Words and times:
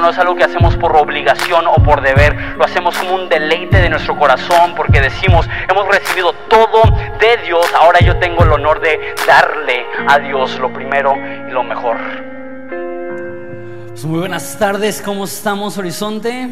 no 0.00 0.10
es 0.10 0.18
algo 0.18 0.34
que 0.34 0.44
hacemos 0.44 0.76
por 0.76 0.96
obligación 0.96 1.66
o 1.66 1.74
por 1.74 2.02
deber, 2.02 2.34
lo 2.56 2.64
hacemos 2.64 2.96
como 2.98 3.14
un 3.14 3.28
deleite 3.28 3.78
de 3.78 3.88
nuestro 3.88 4.18
corazón 4.18 4.74
porque 4.76 5.00
decimos, 5.00 5.48
hemos 5.68 5.86
recibido 5.88 6.32
todo 6.48 6.82
de 7.20 7.36
Dios, 7.44 7.66
ahora 7.74 8.00
yo 8.00 8.16
tengo 8.18 8.44
el 8.44 8.52
honor 8.52 8.80
de 8.80 9.14
darle 9.26 9.86
a 10.06 10.18
Dios 10.18 10.58
lo 10.58 10.72
primero 10.72 11.14
y 11.48 11.50
lo 11.50 11.62
mejor. 11.62 11.96
Pues 13.88 14.04
muy 14.04 14.20
buenas 14.20 14.58
tardes, 14.58 15.00
¿cómo 15.00 15.24
estamos 15.24 15.78
Horizonte? 15.78 16.50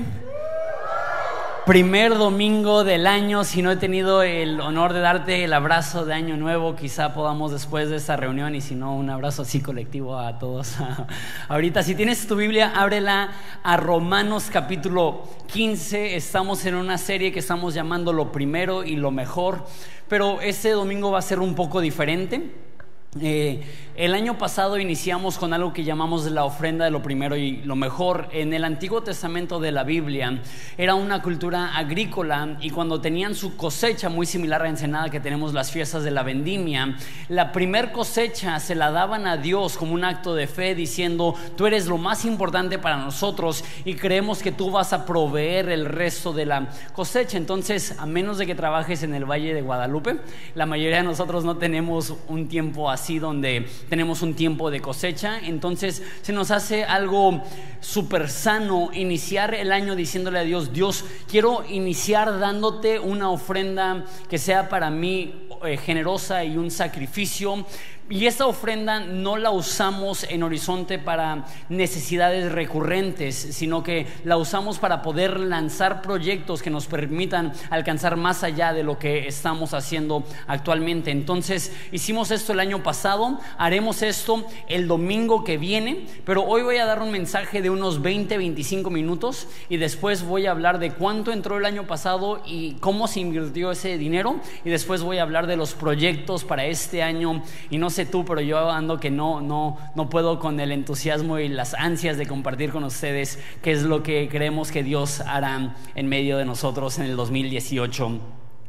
Primer 1.65 2.19
domingo 2.19 2.85
del 2.85 3.07
año, 3.07 3.43
si 3.43 3.63
no 3.63 3.71
he 3.71 3.77
tenido 3.77 4.23
el 4.23 4.61
honor 4.61 4.93
de 4.93 5.01
darte 5.01 5.45
el 5.45 5.53
abrazo 5.55 6.05
de 6.05 6.13
año 6.13 6.37
nuevo, 6.37 6.77
quizá 6.77 7.15
podamos 7.15 7.53
después 7.53 7.89
de 7.89 7.97
esta 7.97 8.19
reunión 8.19 8.55
y 8.55 8.61
si 8.61 8.75
no, 8.75 8.95
un 8.95 9.09
abrazo 9.09 9.43
así 9.43 9.61
colectivo 9.61 10.19
a 10.19 10.39
todos. 10.39 10.75
Ahorita, 11.49 11.83
si 11.83 11.95
tienes 11.95 12.27
tu 12.27 12.37
Biblia, 12.37 12.73
ábrela 12.77 13.31
a 13.63 13.79
Romanos 13.79 14.51
capítulo 14.53 15.25
15. 15.47 16.17
Estamos 16.17 16.67
en 16.67 16.75
una 16.75 16.99
serie 16.99 17.33
que 17.33 17.39
estamos 17.39 17.73
llamando 17.73 18.13
lo 18.13 18.31
primero 18.31 18.85
y 18.85 18.97
lo 18.97 19.11
mejor, 19.11 19.65
pero 20.07 20.43
este 20.43 20.71
domingo 20.71 21.13
va 21.13 21.21
a 21.21 21.23
ser 21.23 21.41
un 21.41 21.55
poco 21.55 21.81
diferente. 21.81 22.74
Eh, 23.21 23.63
el 23.97 24.13
año 24.13 24.39
pasado 24.39 24.77
iniciamos 24.77 25.39
con 25.39 25.53
algo 25.53 25.73
que 25.73 25.85
llamamos 25.85 26.29
la 26.29 26.45
ofrenda 26.45 26.85
de 26.85 26.91
lo 26.91 27.01
primero 27.01 27.37
y 27.37 27.59
lo 27.59 27.77
mejor. 27.77 28.27
En 28.33 28.53
el 28.53 28.65
Antiguo 28.65 29.05
Testamento 29.05 29.61
de 29.61 29.71
la 29.71 29.85
Biblia 29.85 30.43
era 30.77 30.97
una 30.97 31.23
cultura 31.23 31.77
agrícola 31.77 32.57
y 32.61 32.71
cuando 32.71 33.01
tenían 33.01 33.37
su 33.37 33.57
cosecha 33.57 34.09
muy 34.09 34.27
similar 34.27 34.63
a 34.63 34.69
Ensenada 34.69 35.11
que 35.11 35.21
tenemos 35.21 35.55
las 35.55 35.71
fiestas 35.71 36.03
de 36.03 36.11
la 36.11 36.25
vendimia, 36.25 36.97
la 37.29 37.53
primer 37.53 37.93
cosecha 37.93 38.59
se 38.59 38.75
la 38.75 38.91
daban 38.91 39.29
a 39.29 39.37
Dios 39.37 39.77
como 39.77 39.95
un 39.95 40.03
acto 40.03 40.35
de 40.35 40.49
fe 40.49 40.75
diciendo, 40.75 41.37
tú 41.57 41.69
eres 41.69 41.87
lo 41.87 41.97
más 41.97 42.25
importante 42.25 42.81
para 42.81 42.97
nosotros 42.97 43.65
y 43.85 43.95
creemos 43.95 44.43
que 44.43 44.51
tú 44.51 44.73
vas 44.73 44.93
a 44.93 45.07
proveer 45.07 45.69
el 45.69 45.87
resto 45.87 46.33
de 46.33 46.47
la 46.47 46.69
cosecha. 46.95 47.37
Entonces, 47.37 47.95
a 48.01 48.07
menos 48.07 48.39
de 48.39 48.47
que 48.47 48.57
trabajes 48.57 49.05
en 49.05 49.15
el 49.15 49.25
Valle 49.25 49.55
de 49.55 49.63
Guadalupe, 49.63 50.17
la 50.57 50.67
mayoría 50.67 50.97
de 50.97 51.05
nosotros 51.05 51.45
no 51.45 51.59
tenemos 51.59 52.13
un 52.27 52.49
tiempo 52.49 52.91
así 52.91 53.04
donde 53.13 53.67
tenemos 53.89 54.23
un 54.23 54.35
tiempo 54.35 54.71
de 54.71 54.81
cosecha, 54.81 55.39
entonces 55.39 56.03
se 56.23 56.33
nos 56.33 56.51
hace 56.51 56.85
algo 56.85 57.43
súper 57.81 58.29
sano 58.29 58.91
iniciar 58.93 59.55
el 59.55 59.73
año 59.73 59.95
diciéndole 59.95 60.39
a 60.39 60.43
Dios, 60.43 60.73
Dios, 60.73 61.05
quiero 61.31 61.65
iniciar 61.69 62.39
dándote 62.39 62.99
una 62.99 63.31
ofrenda 63.31 64.05
que 64.29 64.39
sea 64.39 64.69
para 64.69 64.91
mí 64.91 65.49
eh, 65.65 65.77
generosa 65.77 66.45
y 66.45 66.57
un 66.57 66.71
sacrificio 66.71 67.67
y 68.11 68.27
esta 68.27 68.47
ofrenda 68.47 69.01
no 69.01 69.39
la 69.39 69.51
usamos 69.51 70.25
en 70.25 70.43
Horizonte 70.43 70.99
para 70.99 71.47
necesidades 71.71 72.53
recurrentes, 72.53 73.35
sino 73.35 73.83
que 73.83 74.07
la 74.25 74.37
usamos 74.37 74.79
para 74.79 75.01
poder 75.01 75.41
lanzar 75.41 76.03
proyectos 76.03 76.61
que 76.61 76.69
nos 76.69 76.87
permitan 76.87 77.55
alcanzar 77.71 78.17
más 78.17 78.45
allá 78.45 78.75
de 78.75 78.83
lo 78.83 78.99
que 78.99 79.27
estamos 79.27 79.73
haciendo 79.73 80.23
actualmente. 80.47 81.13
Entonces, 81.13 81.73
hicimos 81.93 82.31
esto 82.31 82.53
el 82.53 82.61
año 82.61 82.83
pasado, 82.83 83.41
haremos 83.57 84.03
esto 84.03 84.45
el 84.69 84.87
domingo 84.87 85.43
que 85.43 85.57
viene, 85.57 86.05
pero 86.27 86.45
hoy 86.45 86.61
voy 86.61 86.77
a 86.77 86.85
dar 86.85 87.01
un 87.01 87.11
mensaje 87.11 87.63
de 87.63 87.71
unos 87.71 88.03
20, 88.03 88.37
25 88.37 88.91
minutos 88.91 89.49
y 89.71 89.79
después 89.79 90.25
voy 90.25 90.45
a 90.45 90.51
hablar 90.51 90.79
de 90.79 90.93
cuánto 90.93 91.33
entró 91.33 91.57
el 91.57 91.65
año 91.65 91.87
pasado 91.87 92.43
y 92.45 92.75
cómo 92.81 93.09
se 93.09 93.21
invirtió 93.21 93.71
ese 93.71 93.97
dinero 93.97 94.41
y 94.63 94.69
después 94.69 95.01
voy 95.01 95.17
a 95.17 95.23
hablar 95.23 95.47
de 95.47 95.57
los 95.57 95.73
proyectos 95.73 96.45
para 96.45 96.67
este 96.67 97.03
año 97.03 97.43
y 97.71 97.79
no 97.79 97.94
sé 97.95 98.05
tú, 98.07 98.25
pero 98.25 98.41
yo 98.41 98.71
ando 98.71 98.99
que 98.99 99.11
no, 99.11 99.41
no, 99.41 99.79
no 99.95 100.11
puedo 100.11 100.39
con 100.39 100.59
el 100.61 100.73
entusiasmo 100.73 101.39
y 101.39 101.49
las 101.49 101.75
ansias 101.75 102.19
de 102.19 102.27
compartir 102.27 102.71
con 102.71 102.85
ustedes 102.85 103.39
qué 103.63 103.73
es 103.73 103.85
lo 103.85 104.03
que 104.03 104.29
creemos 104.29 104.71
que 104.71 104.83
Dios 104.83 105.21
hará 105.21 105.77
en 105.95 106.09
medio 106.09 106.37
de 106.37 106.45
nosotros 106.45 106.99
en 106.99 107.07
el 107.07 107.17
2018. 107.17 108.21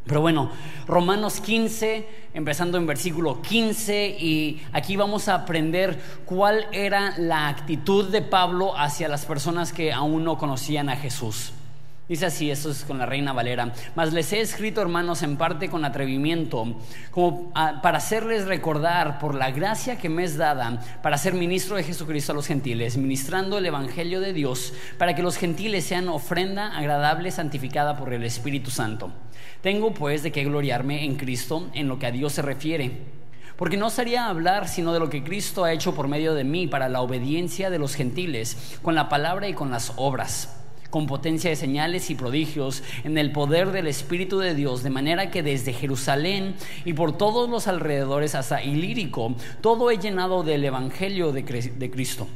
Pero 0.05 0.21
bueno, 0.21 0.51
Romanos 0.87 1.41
15, 1.41 2.07
empezando 2.35 2.77
en 2.77 2.85
versículo 2.85 3.41
15, 3.41 4.07
y 4.19 4.61
aquí 4.71 4.95
vamos 4.95 5.27
a 5.27 5.33
aprender 5.35 5.99
cuál 6.25 6.67
era 6.71 7.17
la 7.17 7.47
actitud 7.47 8.09
de 8.09 8.21
Pablo 8.21 8.77
hacia 8.77 9.07
las 9.07 9.25
personas 9.25 9.73
que 9.73 9.91
aún 9.91 10.23
no 10.23 10.37
conocían 10.37 10.89
a 10.89 10.95
Jesús. 10.95 11.53
Dice 12.07 12.27
así, 12.27 12.51
esto 12.51 12.69
es 12.69 12.83
con 12.83 12.99
la 12.99 13.07
reina 13.07 13.33
Valera. 13.33 13.73
Mas 13.95 14.13
les 14.13 14.31
he 14.31 14.39
escrito, 14.39 14.79
hermanos, 14.79 15.23
en 15.23 15.37
parte 15.37 15.69
con 15.69 15.83
atrevimiento, 15.85 16.75
como 17.09 17.51
para 17.51 17.97
hacerles 17.97 18.45
recordar 18.45 19.17
por 19.17 19.33
la 19.33 19.49
gracia 19.49 19.97
que 19.97 20.07
me 20.07 20.23
es 20.23 20.37
dada 20.37 20.83
para 21.01 21.17
ser 21.17 21.33
ministro 21.33 21.77
de 21.77 21.83
Jesucristo 21.83 22.31
a 22.31 22.35
los 22.35 22.45
gentiles, 22.45 22.97
ministrando 22.97 23.57
el 23.57 23.65
Evangelio 23.65 24.21
de 24.21 24.33
Dios, 24.33 24.73
para 24.99 25.15
que 25.15 25.23
los 25.23 25.37
gentiles 25.37 25.85
sean 25.85 26.07
ofrenda 26.07 26.77
agradable, 26.77 27.31
santificada 27.31 27.97
por 27.97 28.13
el 28.13 28.23
Espíritu 28.23 28.69
Santo. 28.69 29.11
Tengo 29.61 29.91
pues 29.91 30.21
de 30.21 30.31
qué 30.31 30.43
gloriarme 30.43 31.05
en 31.05 31.15
Cristo 31.15 31.69
en 31.73 31.87
lo 31.87 31.97
que 31.97 32.05
a 32.05 32.11
Dios 32.11 32.33
se 32.33 32.43
refiere. 32.43 33.15
Porque 33.55 33.77
no 33.77 33.89
sería 33.89 34.27
hablar 34.27 34.67
sino 34.67 34.93
de 34.93 34.99
lo 34.99 35.09
que 35.09 35.23
Cristo 35.23 35.63
ha 35.63 35.73
hecho 35.73 35.95
por 35.95 36.07
medio 36.07 36.35
de 36.35 36.43
mí 36.43 36.67
para 36.67 36.87
la 36.87 37.01
obediencia 37.01 37.71
de 37.71 37.79
los 37.79 37.95
gentiles, 37.95 38.77
con 38.83 38.93
la 38.93 39.09
palabra 39.09 39.47
y 39.47 39.53
con 39.53 39.71
las 39.71 39.93
obras 39.95 40.61
con 40.95 41.07
potencia 41.07 41.49
de 41.49 41.57
señales 41.57 42.09
y 42.09 42.15
prodigios 42.15 42.81
en 43.03 43.17
el 43.17 43.33
poder 43.33 43.73
del 43.73 43.87
Espíritu 43.87 44.39
de 44.39 44.55
Dios, 44.55 44.81
de 44.81 44.89
manera 44.89 45.29
que 45.29 45.43
desde 45.43 45.73
Jerusalén 45.73 46.55
y 46.85 46.93
por 46.93 47.17
todos 47.17 47.49
los 47.49 47.67
alrededores 47.67 48.33
hasta 48.33 48.63
Ilírico, 48.63 49.35
todo 49.59 49.91
he 49.91 49.97
llenado 49.97 50.41
del 50.43 50.63
Evangelio 50.63 51.33
de, 51.33 51.43
Cristo. 51.43 52.29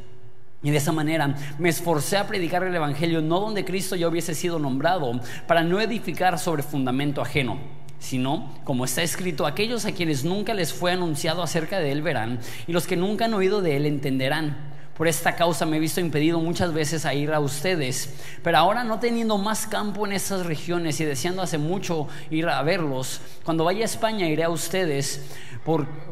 Y 0.62 0.72
de 0.72 0.76
esa 0.76 0.92
manera 0.92 1.38
me 1.58 1.70
esforcé 1.70 2.18
a 2.18 2.28
predicar 2.28 2.64
el 2.64 2.76
Evangelio 2.76 3.22
no 3.22 3.40
donde 3.40 3.64
Cristo 3.64 3.96
ya 3.96 4.10
hubiese 4.10 4.36
sido 4.36 4.60
nombrado, 4.60 5.22
para 5.48 5.64
no 5.64 5.80
edificar 5.80 6.38
sobre 6.38 6.62
fundamento 6.62 7.22
ajeno 7.22 7.80
sino, 8.00 8.50
como 8.64 8.86
está 8.86 9.04
escrito, 9.04 9.46
aquellos 9.46 9.86
a 9.86 9.92
quienes 9.94 10.24
nunca 10.26 10.54
les 10.54 10.74
fue 10.74 10.92
anunciado 10.92 11.44
acerca 11.44 11.80
de 11.80 11.92
él 11.92 12.02
verán, 12.02 12.40
y 12.66 12.72
los 12.72 12.88
que 12.88 12.96
nunca 12.96 13.26
han 13.26 13.34
oído 13.34 13.62
de 13.62 13.76
él 13.76 13.86
entenderán. 13.86 14.69
Por 15.00 15.08
esta 15.08 15.38
causa 15.38 15.66
me 15.66 15.78
he 15.78 15.80
visto 15.80 16.02
impedido 16.02 16.42
muchas 16.42 16.74
veces 16.74 17.06
a 17.06 17.14
ir 17.14 17.32
a 17.32 17.40
ustedes, 17.40 18.16
pero 18.44 18.58
ahora 18.58 18.84
no 18.84 19.00
teniendo 19.00 19.38
más 19.38 19.66
campo 19.66 20.06
en 20.06 20.12
esas 20.12 20.46
regiones 20.46 21.00
y 21.00 21.06
deseando 21.06 21.42
hace 21.42 21.58
mucho 21.58 22.10
ir 22.30 22.50
a 22.50 22.62
verlos, 22.64 23.22
cuando 23.46 23.64
vaya 23.64 23.84
a 23.84 23.86
España 23.86 24.28
iré 24.28 24.44
a 24.44 24.50
ustedes 24.50 25.22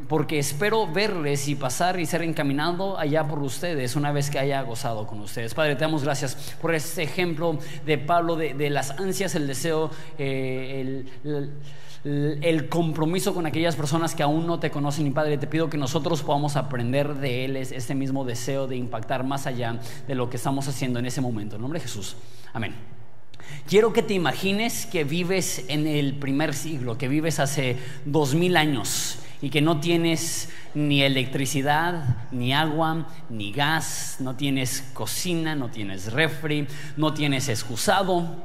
porque 0.07 0.39
espero 0.39 0.87
verles 0.87 1.49
y 1.49 1.55
pasar 1.55 1.99
y 1.99 2.05
ser 2.05 2.21
encaminado 2.21 2.97
allá 2.97 3.27
por 3.27 3.39
ustedes 3.39 3.97
una 3.97 4.13
vez 4.13 4.29
que 4.29 4.39
haya 4.39 4.61
gozado 4.61 5.05
con 5.05 5.19
ustedes. 5.19 5.53
Padre, 5.53 5.75
te 5.75 5.81
damos 5.81 6.05
gracias 6.05 6.55
por 6.61 6.73
este 6.73 7.03
ejemplo 7.03 7.59
de 7.85 7.97
Pablo, 7.97 8.37
de, 8.37 8.69
las 8.69 8.91
ansias, 8.91 9.35
el 9.35 9.47
deseo, 9.47 9.91
eh, 10.17 11.03
el 11.25 11.51
compromiso 12.69 13.33
con 13.33 13.45
aquellas 13.45 13.75
personas 13.75 14.15
que 14.15 14.23
aún 14.23 14.47
no 14.47 14.59
te 14.59 14.71
conocen. 14.71 15.07
Y 15.07 15.11
Padre, 15.11 15.37
te 15.37 15.47
pido 15.47 15.69
que 15.69 15.77
nosotros 15.77 16.23
podamos 16.23 16.55
aprender 16.55 17.15
de 17.15 17.45
Él 17.45 17.57
este 17.57 17.95
mismo 17.95 18.25
deseo 18.25 18.67
de 18.67 18.75
impactar 18.75 19.23
más 19.23 19.47
allá 19.47 19.79
de 20.07 20.15
lo 20.15 20.29
que 20.29 20.37
estamos 20.37 20.67
haciendo 20.67 20.99
en 20.99 21.05
ese 21.05 21.21
momento. 21.21 21.55
En 21.55 21.61
nombre 21.61 21.79
de 21.79 21.83
Jesús. 21.83 22.15
Amén. 22.53 22.75
Quiero 23.67 23.93
que 23.93 24.01
te 24.01 24.13
imagines 24.13 24.85
que 24.85 25.03
vives 25.03 25.65
en 25.67 25.87
el 25.87 26.15
primer 26.15 26.53
siglo, 26.53 26.97
que 26.97 27.07
vives 27.07 27.39
hace 27.39 27.77
dos 28.05 28.35
mil 28.35 28.57
años 28.57 29.19
y 29.41 29.49
que 29.49 29.61
no 29.61 29.79
tienes 29.79 30.49
ni 30.73 31.01
electricidad, 31.01 32.27
ni 32.31 32.53
agua, 32.53 33.07
ni 33.29 33.51
gas, 33.51 34.17
no 34.19 34.35
tienes 34.35 34.89
cocina, 34.93 35.55
no 35.55 35.69
tienes 35.69 36.11
refri, 36.11 36.67
no 36.95 37.13
tienes 37.13 37.49
excusado 37.49 38.43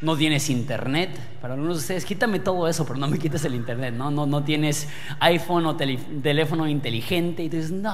no 0.00 0.16
tienes 0.16 0.48
internet. 0.50 1.10
Para 1.40 1.54
algunos 1.54 1.76
de 1.76 1.80
ustedes, 1.80 2.04
quítame 2.04 2.38
todo 2.38 2.68
eso, 2.68 2.84
pero 2.86 2.98
no 2.98 3.08
me 3.08 3.18
quites 3.18 3.44
el 3.44 3.54
internet. 3.54 3.94
No, 3.94 4.10
no, 4.10 4.26
no 4.26 4.44
tienes 4.44 4.88
iPhone 5.20 5.66
o 5.66 5.76
teléfono 5.76 6.68
inteligente. 6.68 7.42
Y 7.42 7.48
tú 7.48 7.56
dices, 7.56 7.72
no, 7.72 7.92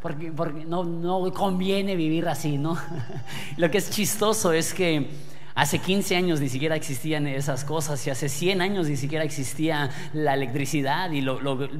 porque, 0.00 0.32
porque 0.32 0.64
no, 0.64 0.84
no 0.84 1.32
conviene 1.32 1.94
vivir 1.94 2.28
así, 2.28 2.58
¿no? 2.58 2.76
Lo 3.56 3.70
que 3.70 3.78
es 3.78 3.90
chistoso 3.90 4.52
es 4.52 4.74
que 4.74 5.10
hace 5.54 5.78
15 5.78 6.16
años 6.16 6.40
ni 6.40 6.48
siquiera 6.48 6.74
existían 6.74 7.26
esas 7.26 7.64
cosas 7.64 8.04
y 8.06 8.10
hace 8.10 8.28
100 8.28 8.62
años 8.62 8.88
ni 8.88 8.96
siquiera 8.96 9.24
existía 9.24 9.90
la 10.14 10.34
electricidad 10.34 11.10
y 11.12 11.22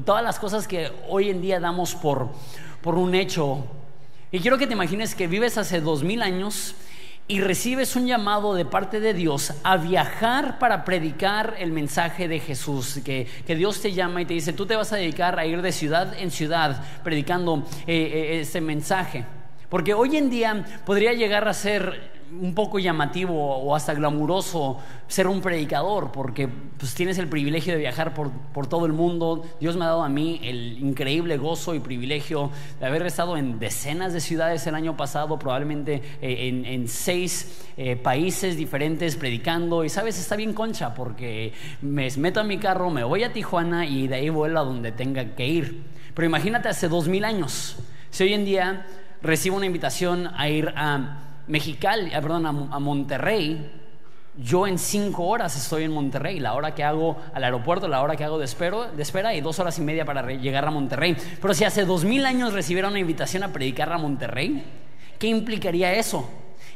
todas 0.04 0.22
las 0.22 0.38
cosas 0.38 0.68
que 0.68 0.92
hoy 1.08 1.30
en 1.30 1.40
día 1.40 1.58
damos 1.58 1.94
por, 1.94 2.30
por 2.82 2.96
un 2.96 3.14
hecho. 3.14 3.64
Y 4.30 4.40
quiero 4.40 4.58
que 4.58 4.66
te 4.66 4.74
imagines 4.74 5.14
que 5.14 5.26
vives 5.26 5.58
hace 5.58 5.80
2000 5.80 6.22
años 6.22 6.74
y 7.32 7.40
recibes 7.40 7.96
un 7.96 8.06
llamado 8.06 8.54
de 8.54 8.66
parte 8.66 9.00
de 9.00 9.14
Dios 9.14 9.54
a 9.62 9.78
viajar 9.78 10.58
para 10.58 10.84
predicar 10.84 11.54
el 11.58 11.72
mensaje 11.72 12.28
de 12.28 12.38
Jesús, 12.38 13.00
que, 13.02 13.26
Dios 13.46 13.80
te 13.80 13.92
llama 13.92 14.20
y 14.20 14.26
te 14.26 14.34
dice, 14.34 14.52
tú 14.52 14.66
te 14.66 14.76
vas 14.76 14.92
a 14.92 14.96
dedicar 14.96 15.38
a 15.38 15.46
ir 15.46 15.62
de 15.62 15.72
ciudad 15.72 16.12
en 16.18 16.30
ciudad 16.30 16.84
predicando 17.02 17.66
eh, 17.86 17.94
eh, 17.94 18.40
ese 18.40 18.60
mensaje. 18.60 19.24
Porque 19.70 19.94
hoy 19.94 20.18
en 20.18 20.28
día 20.28 20.62
podría 20.84 21.14
llegar 21.14 21.48
a 21.48 21.54
ser 21.54 22.11
un 22.40 22.54
poco 22.54 22.78
llamativo 22.78 23.56
o 23.56 23.74
hasta 23.74 23.94
glamuroso 23.94 24.78
ser 25.06 25.26
un 25.26 25.40
predicador, 25.40 26.12
porque 26.12 26.48
pues, 26.48 26.94
tienes 26.94 27.18
el 27.18 27.28
privilegio 27.28 27.74
de 27.74 27.80
viajar 27.80 28.14
por, 28.14 28.30
por, 28.30 28.66
todo 28.66 28.86
el 28.86 28.92
mundo. 28.92 29.44
Dios 29.60 29.76
me 29.76 29.84
ha 29.84 29.88
dado 29.88 30.02
a 30.02 30.08
mí 30.08 30.40
el 30.42 30.78
increíble 30.80 31.36
gozo 31.36 31.74
y 31.74 31.80
privilegio 31.80 32.50
de 32.80 32.86
haber 32.86 33.02
estado 33.02 33.36
en 33.36 33.58
decenas 33.58 34.12
de 34.12 34.20
ciudades 34.20 34.66
el 34.66 34.74
año 34.74 34.96
pasado, 34.96 35.38
probablemente 35.38 36.02
eh, 36.22 36.48
en, 36.48 36.64
en, 36.64 36.88
seis 36.88 37.62
eh, 37.76 37.96
países 37.96 38.56
diferentes 38.56 39.16
predicando. 39.16 39.84
Y 39.84 39.88
sabes, 39.88 40.18
está 40.18 40.36
bien 40.36 40.54
concha, 40.54 40.94
porque 40.94 41.52
me 41.82 42.08
meto 42.16 42.40
a 42.40 42.44
mi 42.44 42.58
carro, 42.58 42.90
me 42.90 43.04
voy 43.04 43.24
a 43.24 43.32
Tijuana 43.32 43.86
y 43.86 44.08
de 44.08 44.16
ahí 44.16 44.28
vuelo 44.30 44.60
a 44.60 44.64
donde 44.64 44.92
tenga 44.92 45.34
que 45.34 45.46
ir. 45.46 45.82
Pero 46.14 46.26
imagínate 46.26 46.68
hace 46.68 46.88
dos 46.88 47.08
mil 47.08 47.24
años, 47.24 47.76
si 48.10 48.24
hoy 48.24 48.34
en 48.34 48.44
día 48.44 48.86
recibo 49.22 49.56
una 49.56 49.66
invitación 49.66 50.30
a 50.36 50.48
ir 50.48 50.72
a 50.76 51.31
Mexicali, 51.52 52.14
ah, 52.14 52.22
perdón, 52.22 52.46
a, 52.46 52.78
Monterrey, 52.78 53.70
yo 54.38 54.66
en 54.66 54.78
cinco 54.78 55.24
horas 55.24 55.54
estoy 55.54 55.84
en 55.84 55.92
Monterrey, 55.92 56.40
la 56.40 56.54
hora 56.54 56.74
que 56.74 56.82
hago 56.82 57.18
al 57.34 57.44
aeropuerto, 57.44 57.88
la 57.88 58.00
hora 58.00 58.16
que 58.16 58.24
hago 58.24 58.38
de, 58.38 58.46
de 58.46 59.02
espera 59.02 59.34
y 59.34 59.42
dos 59.42 59.58
horas 59.58 59.78
y 59.78 59.82
media 59.82 60.06
para 60.06 60.26
llegar 60.32 60.64
a 60.64 60.70
Monterrey. 60.70 61.14
Pero 61.42 61.52
si 61.52 61.64
hace 61.64 61.84
dos 61.84 62.06
mil 62.06 62.24
años 62.24 62.54
recibiera 62.54 62.88
una 62.88 63.00
invitación 63.00 63.42
a 63.42 63.52
predicar 63.52 63.92
a 63.92 63.98
Monterrey, 63.98 64.64
¿qué 65.18 65.26
implicaría 65.26 65.92
eso? 65.92 66.26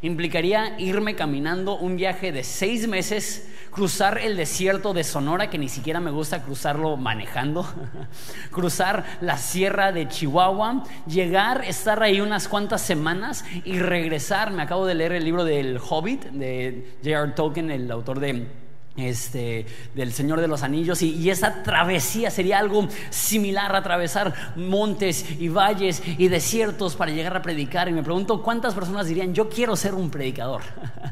Implicaría 0.03 0.79
irme 0.79 1.15
caminando 1.15 1.77
un 1.79 1.97
viaje 1.97 2.33
de 2.33 2.45
seis 2.45 2.87
meses, 2.87 3.49
cruzar 3.71 4.19
el 4.19 4.37
desierto 4.37 4.93
de 4.93 5.05
Sonora, 5.05 5.51
que 5.51 5.59
ni 5.59 5.69
siquiera 5.69 6.01
me 6.01 6.11
gusta 6.11 6.43
cruzarlo 6.43 6.97
manejando, 6.97 7.67
cruzar 8.51 9.05
la 9.21 9.39
sierra 9.39 9.93
de 9.93 10.09
Chihuahua, 10.09 10.85
llegar, 11.07 11.65
estar 11.65 12.03
ahí 12.03 12.21
unas 12.21 12.49
cuantas 12.49 12.83
semanas 12.83 13.45
y 13.65 13.79
regresar. 13.79 14.51
Me 14.51 14.63
acabo 14.63 14.87
de 14.87 14.95
leer 14.95 15.13
el 15.13 15.25
libro 15.25 15.45
del 15.45 15.79
Hobbit 15.79 16.25
de 16.27 16.97
J.R. 17.03 17.33
Tolkien, 17.33 17.71
el 17.71 17.91
autor 17.91 18.21
de 18.21 18.47
este, 18.97 19.67
del 19.95 20.13
Señor 20.13 20.41
de 20.41 20.49
los 20.49 20.63
Anillos 20.63 21.03
y, 21.03 21.27
esa 21.31 21.63
travesía 21.63 22.31
sería 22.31 22.59
algo 22.59 22.89
similar, 23.11 23.75
atravesar 23.75 24.33
montes 24.57 25.27
y 25.39 25.49
valles 25.49 26.03
y 26.07 26.29
desiertos 26.29 26.95
para 26.95 27.11
llegar 27.11 27.37
a 27.37 27.43
predicar. 27.43 27.89
Y 27.89 27.93
me 27.93 28.03
pregunto 28.03 28.43
cuántas 28.43 28.75
personas 28.75 29.07
dirían, 29.07 29.35
yo 29.35 29.49
quiero 29.49 29.77
ser 29.77 29.95
un 29.95 30.11
predicador. 30.11 30.63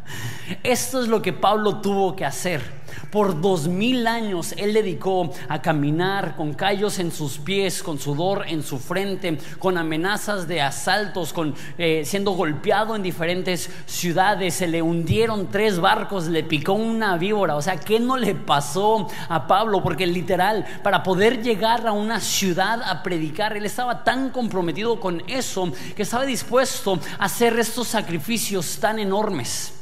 Esto 0.62 1.02
es 1.02 1.08
lo 1.08 1.20
que 1.20 1.32
Pablo 1.32 1.80
tuvo 1.80 2.14
que 2.14 2.24
hacer. 2.24 2.83
Por 3.10 3.40
dos 3.40 3.68
mil 3.68 4.06
años 4.06 4.54
él 4.56 4.72
dedicó 4.72 5.32
a 5.48 5.62
caminar 5.62 6.36
con 6.36 6.54
callos 6.54 6.98
en 6.98 7.12
sus 7.12 7.38
pies, 7.38 7.82
con 7.82 7.98
sudor 7.98 8.44
en 8.48 8.62
su 8.62 8.78
frente, 8.78 9.38
con 9.58 9.78
amenazas 9.78 10.48
de 10.48 10.60
asaltos, 10.60 11.32
con 11.32 11.54
eh, 11.78 12.02
siendo 12.04 12.32
golpeado 12.32 12.96
en 12.96 13.02
diferentes 13.02 13.70
ciudades. 13.86 14.54
Se 14.54 14.66
le 14.66 14.82
hundieron 14.82 15.48
tres 15.50 15.78
barcos, 15.80 16.26
le 16.26 16.42
picó 16.42 16.72
una 16.72 17.16
víbora. 17.16 17.56
O 17.56 17.62
sea, 17.62 17.76
¿qué 17.76 18.00
no 18.00 18.16
le 18.16 18.34
pasó 18.34 19.08
a 19.28 19.46
Pablo? 19.46 19.82
Porque 19.82 20.06
literal, 20.06 20.64
para 20.82 21.02
poder 21.02 21.42
llegar 21.42 21.86
a 21.86 21.92
una 21.92 22.20
ciudad 22.20 22.82
a 22.82 23.02
predicar, 23.02 23.56
él 23.56 23.66
estaba 23.66 24.04
tan 24.04 24.30
comprometido 24.30 25.00
con 25.00 25.22
eso 25.28 25.72
que 25.96 26.02
estaba 26.02 26.24
dispuesto 26.24 26.98
a 27.18 27.24
hacer 27.24 27.58
estos 27.58 27.88
sacrificios 27.88 28.78
tan 28.78 28.98
enormes. 28.98 29.74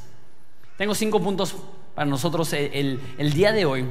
Tengo 0.76 0.94
cinco 0.94 1.20
puntos 1.20 1.54
para 1.94 2.08
nosotros 2.08 2.52
el, 2.52 3.00
día 3.34 3.52
de 3.52 3.64
hoy. 3.64 3.86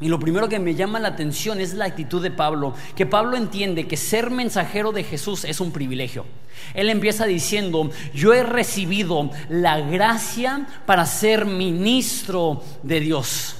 Y 0.00 0.08
lo 0.08 0.18
primero 0.18 0.48
que 0.48 0.58
me 0.58 0.74
llama 0.74 0.98
la 0.98 1.08
atención 1.08 1.60
es 1.60 1.74
la 1.74 1.84
actitud 1.84 2.22
de 2.22 2.32
Pablo, 2.32 2.74
que 2.96 3.06
Pablo 3.06 3.36
entiende 3.36 3.86
que 3.86 3.96
ser 3.96 4.30
mensajero 4.30 4.90
de 4.90 5.04
Jesús 5.04 5.44
es 5.44 5.60
un 5.60 5.70
privilegio. 5.70 6.24
Él 6.74 6.88
empieza 6.90 7.24
diciendo, 7.24 7.90
yo 8.12 8.32
he 8.32 8.42
recibido 8.42 9.30
la 9.48 9.80
gracia 9.80 10.66
para 10.86 11.06
ser 11.06 11.46
ministro 11.46 12.62
de 12.82 13.00
Dios. 13.00 13.56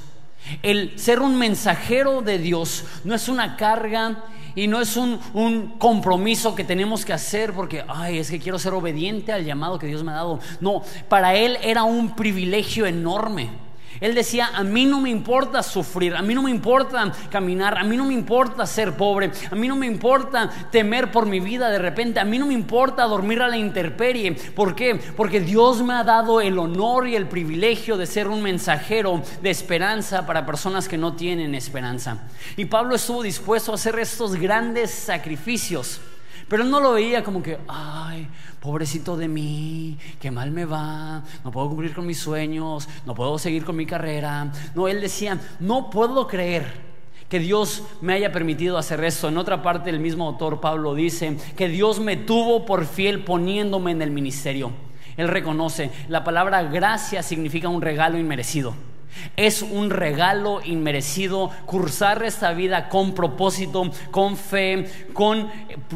El 0.63 0.99
ser 0.99 1.21
un 1.21 1.39
mensajero 1.39 2.23
de 2.23 2.39
Dios 2.39 2.85
no 3.05 3.15
es 3.15 3.29
una 3.29 3.57
carga 3.57 4.25
y 4.55 4.67
no 4.67 4.81
es 4.81 4.97
un, 4.97 5.19
un, 5.33 5.79
compromiso 5.79 6.55
que 6.55 6.65
tenemos 6.65 7.05
que 7.05 7.13
hacer 7.13 7.53
porque, 7.53 7.85
ay, 7.89 8.19
es 8.19 8.31
que 8.31 8.39
quiero 8.39 8.59
ser 8.59 8.75
obediente 8.75 9.33
al 9.33 9.45
llamado 9.45 9.79
que 9.79 9.87
Dios 9.87 10.03
me 10.03 10.11
ha 10.11 10.17
dado. 10.17 10.41
No, 10.61 10.83
para 11.09 11.37
él 11.37 11.57
era 11.63 11.85
un 11.85 12.15
privilegio 12.15 12.85
enorme. 12.85 13.62
Él 14.03 14.17
decía, 14.17 14.51
a 14.53 14.65
mí 14.65 14.85
no 14.85 15.01
me 15.01 15.11
importa 15.11 15.63
sufrir, 15.63 16.17
a 16.17 16.23
mí 16.23 16.35
no 16.35 16.43
me 16.43 16.51
importa 16.51 17.13
caminar, 17.31 17.79
a 17.79 17.85
mí 17.85 17.97
no 17.97 18.05
me 18.05 18.15
importa 18.15 18.67
ser 18.67 18.97
pobre, 18.97 19.31
a 19.49 19.55
mí 19.55 19.69
no 19.69 19.77
me 19.77 19.87
importa 19.87 20.51
temer 20.73 21.13
por 21.13 21.25
mi 21.25 21.39
vida 21.39 21.71
de 21.71 21.79
repente, 21.79 22.19
a 22.19 22.25
mí 22.25 22.37
no 22.37 22.47
me 22.47 22.55
importa 22.55 23.05
dormir 23.05 23.41
a 23.41 23.47
la 23.47 23.57
intemperie. 23.57 24.33
¿Por 24.33 24.75
qué? 24.75 24.97
Porque 25.17 25.39
Dios 25.39 25.83
me 25.83 25.95
ha 25.95 26.03
dado 26.03 26.41
el 26.41 26.59
honor 26.59 27.07
y 27.07 27.15
el 27.15 27.29
privilegio 27.29 27.97
de 27.97 28.07
ser 28.07 28.27
un 28.27 28.43
mensajero 28.43 29.23
de 29.41 29.51
esperanza 29.51 30.27
para 30.27 30.45
personas 30.45 30.89
que 30.89 30.99
no 30.99 31.15
tienen 31.15 31.55
esperanza. 31.55 32.25
Y 32.57 32.65
Pablo 32.65 32.97
estuvo 32.97 33.23
dispuesto 33.23 33.71
a 33.71 33.77
hacer 33.77 33.97
estos 34.01 34.35
grandes 34.35 34.91
sacrificios. 34.91 36.01
Pero 36.53 36.65
él 36.65 36.71
no 36.71 36.81
lo 36.81 36.93
veía 36.93 37.25
como 37.25 37.43
que, 37.43 37.57
ay, 37.67 38.29
pobrecito 38.61 39.17
de 39.17 39.27
mí, 39.27 39.97
qué 40.21 40.31
mal 40.31 40.51
me 40.51 40.67
va, 40.67 41.23
no 41.43 41.51
puedo 41.51 41.69
cumplir 41.69 41.95
con 41.95 42.07
mis 42.07 42.19
sueños, 42.19 42.91
no 43.07 43.15
puedo 43.15 43.39
seguir 43.39 43.65
con 43.65 43.75
mi 43.75 43.87
carrera. 43.87 44.53
No, 44.75 44.87
él 44.87 45.01
decía, 45.01 45.41
no 45.61 45.89
puedo 45.89 46.27
creer 46.27 46.71
que 47.31 47.39
Dios 47.39 47.85
me 48.03 48.13
haya 48.13 48.33
permitido 48.33 48.77
hacer 48.77 49.03
esto. 49.03 49.31
En 49.31 49.39
otra 49.39 49.63
parte, 49.63 49.89
el 49.89 49.99
mismo 49.99 50.29
autor 50.29 50.61
Pablo 50.61 50.95
dice 50.95 51.39
que 51.57 51.69
Dios 51.69 52.01
me 52.01 52.19
tuvo 52.19 52.67
por 52.67 52.85
fiel 52.85 53.25
poniéndome 53.25 53.93
en 53.93 54.03
el 54.03 54.11
ministerio. 54.11 54.73
Él 55.17 55.29
reconoce, 55.29 55.91
la 56.09 56.23
palabra 56.23 56.65
gracia 56.65 57.23
significa 57.23 57.71
un 57.71 57.81
regalo 57.81 58.19
inmerecido. 58.19 58.75
Es 59.37 59.63
un 59.63 59.91
regalo 59.91 60.61
inmerecido 60.65 61.51
cursar 61.67 62.23
esta 62.23 62.53
vida 62.53 62.89
con 62.89 63.15
propósito, 63.15 63.91
con 64.11 64.37
fe, 64.37 65.07
con 65.13 65.51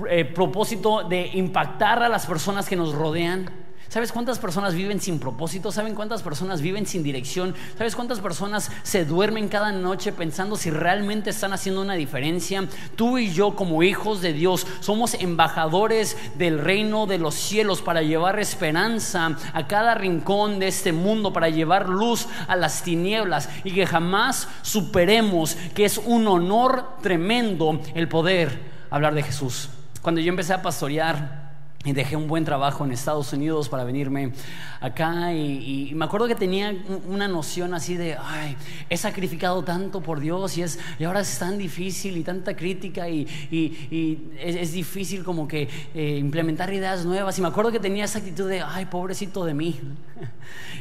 eh, 0.08 0.24
propósito 0.24 1.04
de 1.04 1.30
impactar 1.34 2.02
a 2.02 2.08
las 2.08 2.26
personas 2.26 2.68
que 2.68 2.76
nos 2.76 2.94
rodean. 2.94 3.65
¿Sabes 3.88 4.10
cuántas 4.10 4.40
personas 4.40 4.74
viven 4.74 5.00
sin 5.00 5.20
propósito? 5.20 5.70
¿Saben 5.70 5.94
cuántas 5.94 6.22
personas 6.22 6.60
viven 6.60 6.86
sin 6.86 7.04
dirección? 7.04 7.54
¿Sabes 7.78 7.94
cuántas 7.94 8.18
personas 8.18 8.70
se 8.82 9.04
duermen 9.04 9.48
cada 9.48 9.70
noche 9.70 10.12
pensando 10.12 10.56
si 10.56 10.70
realmente 10.70 11.30
están 11.30 11.52
haciendo 11.52 11.82
una 11.82 11.94
diferencia? 11.94 12.66
Tú 12.96 13.16
y 13.18 13.32
yo 13.32 13.54
como 13.54 13.84
hijos 13.84 14.20
de 14.20 14.32
Dios 14.32 14.66
somos 14.80 15.14
embajadores 15.14 16.16
del 16.36 16.58
reino 16.58 17.06
de 17.06 17.18
los 17.18 17.34
cielos 17.36 17.80
para 17.80 18.02
llevar 18.02 18.40
esperanza 18.40 19.36
a 19.52 19.66
cada 19.68 19.94
rincón 19.94 20.58
de 20.58 20.66
este 20.66 20.92
mundo, 20.92 21.32
para 21.32 21.48
llevar 21.48 21.88
luz 21.88 22.26
a 22.48 22.56
las 22.56 22.82
tinieblas 22.82 23.48
y 23.62 23.72
que 23.72 23.86
jamás 23.86 24.48
superemos 24.62 25.56
que 25.74 25.84
es 25.84 25.98
un 25.98 26.26
honor 26.26 26.96
tremendo 27.02 27.80
el 27.94 28.08
poder 28.08 28.60
hablar 28.90 29.14
de 29.14 29.22
Jesús. 29.22 29.68
Cuando 30.02 30.20
yo 30.20 30.28
empecé 30.28 30.54
a 30.54 30.62
pastorear, 30.62 31.45
y 31.86 31.92
dejé 31.92 32.16
un 32.16 32.26
buen 32.26 32.44
trabajo 32.44 32.84
en 32.84 32.90
Estados 32.90 33.32
Unidos 33.32 33.68
para 33.68 33.84
venirme 33.84 34.32
acá 34.80 35.32
y, 35.32 35.92
me 35.94 36.04
acuerdo 36.04 36.26
que 36.26 36.34
tenía 36.34 36.74
una 37.08 37.28
noción 37.28 37.72
así 37.72 37.96
de, 37.96 38.16
ay, 38.20 38.56
he 38.90 38.96
sacrificado 38.96 39.62
tanto 39.62 40.00
por 40.00 40.20
Dios 40.20 40.58
y, 40.58 40.62
es, 40.62 40.78
y 40.98 41.04
ahora 41.04 41.20
es 41.20 41.38
tan 41.38 41.56
difícil 41.56 42.16
y 42.16 42.22
tanta 42.22 42.56
crítica 42.56 43.08
y, 43.08 43.26
es, 44.40 44.72
difícil 44.72 45.22
como 45.22 45.46
que 45.46 45.68
eh, 45.94 46.18
implementar 46.18 46.72
ideas 46.74 47.04
nuevas. 47.04 47.38
Y 47.38 47.42
me 47.42 47.48
acuerdo 47.48 47.70
que 47.70 47.80
tenía 47.80 48.04
esa 48.04 48.18
actitud 48.18 48.48
de, 48.48 48.60
ay, 48.60 48.86
pobrecito 48.86 49.44
de 49.44 49.54
mí. 49.54 49.80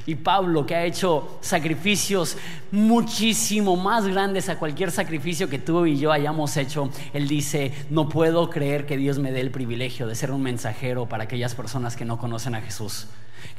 Y 0.08 0.14
Pablo, 0.14 0.68
que 0.68 0.76
ha 0.76 0.86
hecho 0.86 1.40
sacrificios 1.42 2.38
muchísimo 2.72 3.76
más 3.76 4.06
grandes 4.06 4.50
a 4.50 4.60
cualquier 4.60 4.92
sacrificio 4.92 5.50
que 5.50 5.58
tú 5.58 5.88
y 5.88 5.98
yo 5.98 6.12
hayamos 6.12 6.56
hecho, 6.58 6.92
él 7.12 7.28
dice, 7.28 7.72
no 7.90 8.08
puedo 8.08 8.52
creer 8.52 8.86
que 8.86 8.98
Dios 8.98 9.18
me 9.18 9.32
dé 9.32 9.42
el 9.42 9.50
privilegio 9.50 10.06
de 10.06 10.14
ser 10.14 10.30
un 10.30 10.44
mensajero 10.44 10.95
para 11.06 11.26
aquellas 11.26 11.54
personas 11.54 11.98
que 11.98 12.06
no 12.06 12.18
conocen 12.18 12.56
a 12.56 12.62
Jesús. 12.62 13.08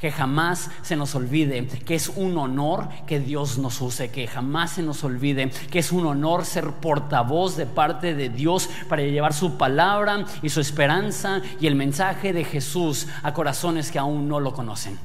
Que 0.01 0.11
jamás 0.11 0.69
se 0.81 0.95
nos 0.95 1.13
olvide 1.15 1.65
que 1.67 1.95
es 1.95 2.09
un 2.09 2.37
honor 2.37 2.89
que 3.05 3.19
Dios 3.19 3.57
nos 3.59 3.79
use, 3.79 4.09
que 4.09 4.27
jamás 4.27 4.71
se 4.71 4.81
nos 4.81 5.03
olvide 5.03 5.51
que 5.69 5.79
es 5.79 5.91
un 5.91 6.07
honor 6.07 6.43
ser 6.43 6.71
portavoz 6.71 7.55
de 7.55 7.67
parte 7.67 8.15
de 8.15 8.29
Dios 8.29 8.69
para 8.89 9.03
llevar 9.03 9.33
su 9.33 9.57
palabra 9.57 10.25
y 10.41 10.49
su 10.49 10.59
esperanza 10.59 11.41
y 11.61 11.67
el 11.67 11.75
mensaje 11.75 12.33
de 12.33 12.43
Jesús 12.43 13.07
a 13.21 13.33
corazones 13.33 13.91
que 13.91 13.99
aún 13.99 14.27
no 14.27 14.39
lo 14.39 14.53
conocen. 14.53 14.97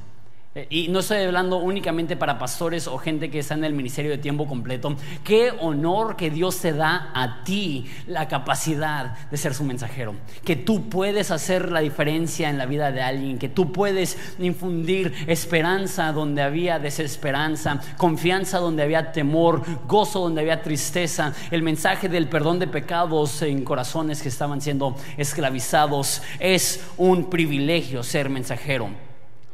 Eh, 0.54 0.66
y 0.68 0.88
no 0.88 0.98
estoy 0.98 1.22
hablando 1.22 1.56
únicamente 1.56 2.14
para 2.14 2.38
pastores 2.38 2.86
o 2.86 2.98
gente 2.98 3.30
que 3.30 3.38
está 3.38 3.54
en 3.54 3.64
el 3.64 3.72
ministerio 3.72 4.10
de 4.10 4.18
tiempo 4.18 4.46
completo. 4.46 4.94
Qué 5.24 5.50
honor 5.60 6.14
que 6.14 6.30
Dios 6.30 6.58
te 6.58 6.74
da 6.74 7.10
a 7.14 7.42
ti 7.42 7.86
la 8.06 8.28
capacidad 8.28 9.30
de 9.30 9.36
ser 9.38 9.54
su 9.54 9.64
mensajero. 9.64 10.14
Que 10.44 10.56
tú 10.56 10.90
puedes 10.90 11.30
hacer 11.30 11.72
la 11.72 11.80
diferencia 11.80 12.50
en 12.50 12.58
la 12.58 12.66
vida 12.66 12.92
de 12.92 13.00
alguien. 13.00 13.38
Que 13.38 13.48
tú 13.48 13.72
puedes 13.72 14.18
infundir 14.38 15.14
esperanza 15.26 16.12
donde 16.12 16.42
había 16.42 16.78
desesperanza, 16.78 17.80
confianza 17.96 18.58
donde 18.58 18.82
había 18.82 19.10
temor, 19.12 19.62
gozo 19.88 20.20
donde 20.20 20.42
había 20.42 20.60
tristeza. 20.60 21.32
El 21.50 21.62
mensaje 21.62 22.10
del 22.10 22.28
perdón 22.28 22.58
de 22.58 22.66
pecados 22.66 23.40
en 23.40 23.64
corazones 23.64 24.20
que 24.20 24.28
estaban 24.28 24.60
siendo 24.60 24.96
esclavizados. 25.16 26.22
Es 26.38 26.84
un 26.98 27.30
privilegio 27.30 28.02
ser 28.02 28.28
mensajero 28.28 28.90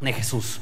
de 0.00 0.12
Jesús. 0.12 0.60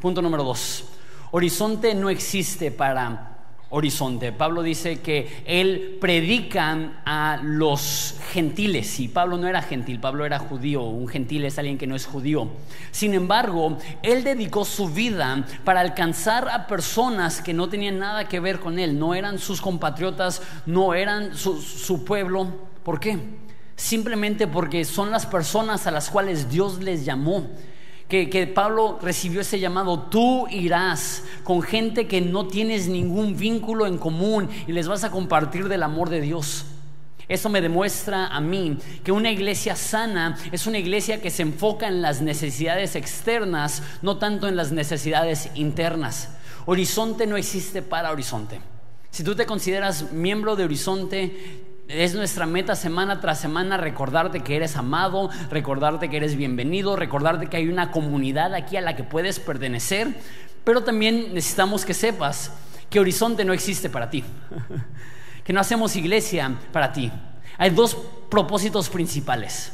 Punto 0.00 0.22
número 0.22 0.44
dos. 0.44 0.84
Horizonte 1.32 1.92
no 1.92 2.08
existe 2.08 2.70
para 2.70 3.38
horizonte. 3.70 4.30
Pablo 4.30 4.62
dice 4.62 5.00
que 5.00 5.42
él 5.44 5.98
predica 6.00 7.02
a 7.04 7.40
los 7.42 8.14
gentiles 8.30 9.00
y 9.00 9.08
Pablo 9.08 9.36
no 9.38 9.48
era 9.48 9.60
gentil, 9.60 9.98
Pablo 9.98 10.24
era 10.24 10.38
judío, 10.38 10.84
un 10.84 11.08
gentil 11.08 11.44
es 11.44 11.58
alguien 11.58 11.78
que 11.78 11.88
no 11.88 11.96
es 11.96 12.06
judío. 12.06 12.48
Sin 12.92 13.12
embargo, 13.12 13.76
él 14.02 14.22
dedicó 14.22 14.64
su 14.64 14.88
vida 14.88 15.44
para 15.64 15.80
alcanzar 15.80 16.48
a 16.48 16.68
personas 16.68 17.42
que 17.42 17.52
no 17.52 17.68
tenían 17.68 17.98
nada 17.98 18.28
que 18.28 18.38
ver 18.38 18.60
con 18.60 18.78
él, 18.78 19.00
no 19.00 19.16
eran 19.16 19.40
sus 19.40 19.60
compatriotas, 19.60 20.42
no 20.64 20.94
eran 20.94 21.36
su, 21.36 21.60
su 21.60 22.04
pueblo. 22.04 22.68
¿Por 22.84 23.00
qué? 23.00 23.18
Simplemente 23.74 24.46
porque 24.46 24.84
son 24.84 25.10
las 25.10 25.26
personas 25.26 25.88
a 25.88 25.90
las 25.90 26.08
cuales 26.08 26.48
Dios 26.48 26.78
les 26.78 27.04
llamó 27.04 27.48
que, 28.08 28.46
Pablo 28.46 28.98
recibió 29.02 29.42
ese 29.42 29.60
llamado, 29.60 30.00
tú 30.04 30.46
irás 30.50 31.24
con 31.44 31.60
gente 31.60 32.06
que 32.06 32.22
no 32.22 32.46
tienes 32.46 32.88
ningún 32.88 33.36
vínculo 33.36 33.86
en 33.86 33.98
común 33.98 34.48
y 34.66 34.72
les 34.72 34.88
vas 34.88 35.04
a 35.04 35.10
compartir 35.10 35.68
del 35.68 35.82
amor 35.82 36.08
de 36.08 36.22
Dios. 36.22 36.64
Eso 37.28 37.50
me 37.50 37.60
demuestra 37.60 38.28
a 38.28 38.40
mí 38.40 38.78
que 39.04 39.12
una 39.12 39.30
iglesia 39.30 39.76
sana 39.76 40.38
es 40.50 40.66
una 40.66 40.78
iglesia 40.78 41.20
que 41.20 41.30
se 41.30 41.42
enfoca 41.42 41.86
en 41.86 42.00
las 42.00 42.22
necesidades 42.22 42.96
externas, 42.96 43.82
no 44.00 44.16
tanto 44.16 44.48
en 44.48 44.56
las 44.56 44.72
necesidades 44.72 45.50
internas. 45.54 46.30
Horizonte 46.64 47.26
no 47.26 47.36
existe 47.36 47.82
para 47.82 48.10
Horizonte. 48.10 48.60
Si 49.10 49.22
tú 49.22 49.34
te 49.34 49.44
consideras 49.44 50.12
miembro 50.12 50.56
de 50.56 50.64
Horizonte, 50.64 51.67
es 51.88 52.14
nuestra 52.14 52.44
meta 52.44 52.76
semana 52.76 53.20
tras 53.20 53.40
semana 53.40 53.78
recordarte 53.78 54.40
que 54.40 54.56
eres 54.56 54.76
amado, 54.76 55.30
recordarte 55.50 56.10
que 56.10 56.18
eres 56.18 56.36
bienvenido, 56.36 56.96
recordarte 56.96 57.48
que 57.48 57.56
hay 57.56 57.68
una 57.68 57.90
comunidad 57.90 58.54
aquí 58.54 58.76
a 58.76 58.82
la 58.82 58.94
que 58.94 59.04
puedes 59.04 59.40
pertenecer, 59.40 60.08
pero 60.64 60.84
también 60.84 61.32
necesitamos 61.32 61.86
que 61.86 61.94
sepas 61.94 62.52
que 62.90 63.00
horizonte 63.00 63.44
no 63.44 63.54
existe 63.54 63.88
para 63.88 64.10
ti, 64.10 64.22
que 65.44 65.52
no 65.54 65.60
hacemos 65.60 65.96
iglesia 65.96 66.54
para 66.72 66.92
ti. 66.92 67.10
Hay 67.56 67.70
dos 67.70 67.96
propósitos 68.28 68.90
principales. 68.90 69.72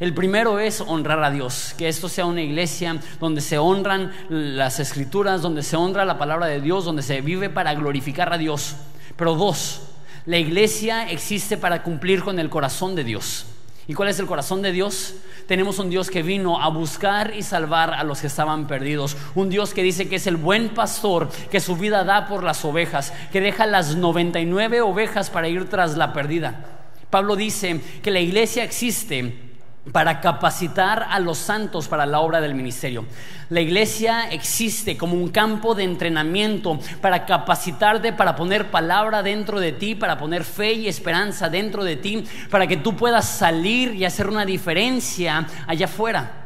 El 0.00 0.14
primero 0.14 0.58
es 0.58 0.80
honrar 0.80 1.22
a 1.22 1.30
Dios, 1.30 1.74
que 1.78 1.88
esto 1.88 2.08
sea 2.08 2.26
una 2.26 2.42
iglesia 2.42 2.98
donde 3.20 3.40
se 3.40 3.58
honran 3.58 4.10
las 4.28 4.80
escrituras, 4.80 5.42
donde 5.42 5.62
se 5.62 5.76
honra 5.76 6.04
la 6.04 6.18
palabra 6.18 6.46
de 6.46 6.60
Dios, 6.60 6.84
donde 6.84 7.02
se 7.02 7.20
vive 7.20 7.50
para 7.50 7.74
glorificar 7.74 8.32
a 8.32 8.38
Dios. 8.38 8.74
Pero 9.16 9.36
dos, 9.36 9.91
la 10.26 10.38
iglesia 10.38 11.10
existe 11.10 11.56
para 11.56 11.82
cumplir 11.82 12.22
con 12.22 12.38
el 12.38 12.48
corazón 12.48 12.94
de 12.94 13.04
Dios. 13.04 13.46
¿Y 13.88 13.94
cuál 13.94 14.08
es 14.08 14.18
el 14.20 14.26
corazón 14.26 14.62
de 14.62 14.70
Dios? 14.70 15.14
Tenemos 15.48 15.80
un 15.80 15.90
Dios 15.90 16.08
que 16.08 16.22
vino 16.22 16.62
a 16.62 16.68
buscar 16.68 17.34
y 17.36 17.42
salvar 17.42 17.94
a 17.94 18.04
los 18.04 18.20
que 18.20 18.28
estaban 18.28 18.68
perdidos. 18.68 19.16
Un 19.34 19.50
Dios 19.50 19.74
que 19.74 19.82
dice 19.82 20.08
que 20.08 20.16
es 20.16 20.26
el 20.28 20.36
buen 20.36 20.68
pastor, 20.68 21.28
que 21.50 21.58
su 21.58 21.76
vida 21.76 22.04
da 22.04 22.28
por 22.28 22.44
las 22.44 22.64
ovejas, 22.64 23.12
que 23.32 23.40
deja 23.40 23.66
las 23.66 23.96
99 23.96 24.80
ovejas 24.82 25.30
para 25.30 25.48
ir 25.48 25.68
tras 25.68 25.96
la 25.96 26.12
perdida. 26.12 26.64
Pablo 27.10 27.34
dice 27.34 27.80
que 28.02 28.12
la 28.12 28.20
iglesia 28.20 28.62
existe 28.62 29.51
para 29.90 30.20
capacitar 30.20 31.08
a 31.10 31.18
los 31.18 31.38
santos 31.38 31.88
para 31.88 32.06
la 32.06 32.20
obra 32.20 32.40
del 32.40 32.54
ministerio. 32.54 33.04
La 33.48 33.60
iglesia 33.60 34.30
existe 34.30 34.96
como 34.96 35.14
un 35.14 35.30
campo 35.30 35.74
de 35.74 35.84
entrenamiento 35.84 36.78
para 37.00 37.26
capacitarte, 37.26 38.12
para 38.12 38.36
poner 38.36 38.70
palabra 38.70 39.22
dentro 39.22 39.58
de 39.58 39.72
ti, 39.72 39.94
para 39.94 40.18
poner 40.18 40.44
fe 40.44 40.72
y 40.74 40.88
esperanza 40.88 41.48
dentro 41.48 41.82
de 41.82 41.96
ti, 41.96 42.24
para 42.50 42.66
que 42.66 42.76
tú 42.76 42.94
puedas 42.94 43.28
salir 43.28 43.94
y 43.94 44.04
hacer 44.04 44.28
una 44.28 44.44
diferencia 44.44 45.46
allá 45.66 45.86
afuera. 45.86 46.41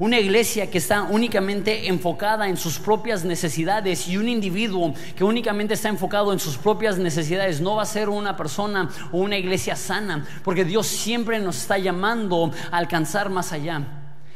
Una 0.00 0.20
iglesia 0.20 0.70
que 0.70 0.78
está 0.78 1.02
únicamente 1.02 1.88
enfocada 1.88 2.48
en 2.48 2.56
sus 2.56 2.78
propias 2.78 3.24
necesidades 3.24 4.06
y 4.06 4.16
un 4.16 4.28
individuo 4.28 4.94
que 5.16 5.24
únicamente 5.24 5.74
está 5.74 5.88
enfocado 5.88 6.32
en 6.32 6.38
sus 6.38 6.56
propias 6.56 6.98
necesidades 6.98 7.60
no 7.60 7.74
va 7.74 7.82
a 7.82 7.86
ser 7.86 8.08
una 8.08 8.36
persona 8.36 8.88
o 9.10 9.18
una 9.18 9.36
iglesia 9.36 9.74
sana, 9.74 10.24
porque 10.44 10.64
Dios 10.64 10.86
siempre 10.86 11.40
nos 11.40 11.56
está 11.56 11.78
llamando 11.78 12.52
a 12.70 12.76
alcanzar 12.76 13.28
más 13.28 13.52
allá. 13.52 13.82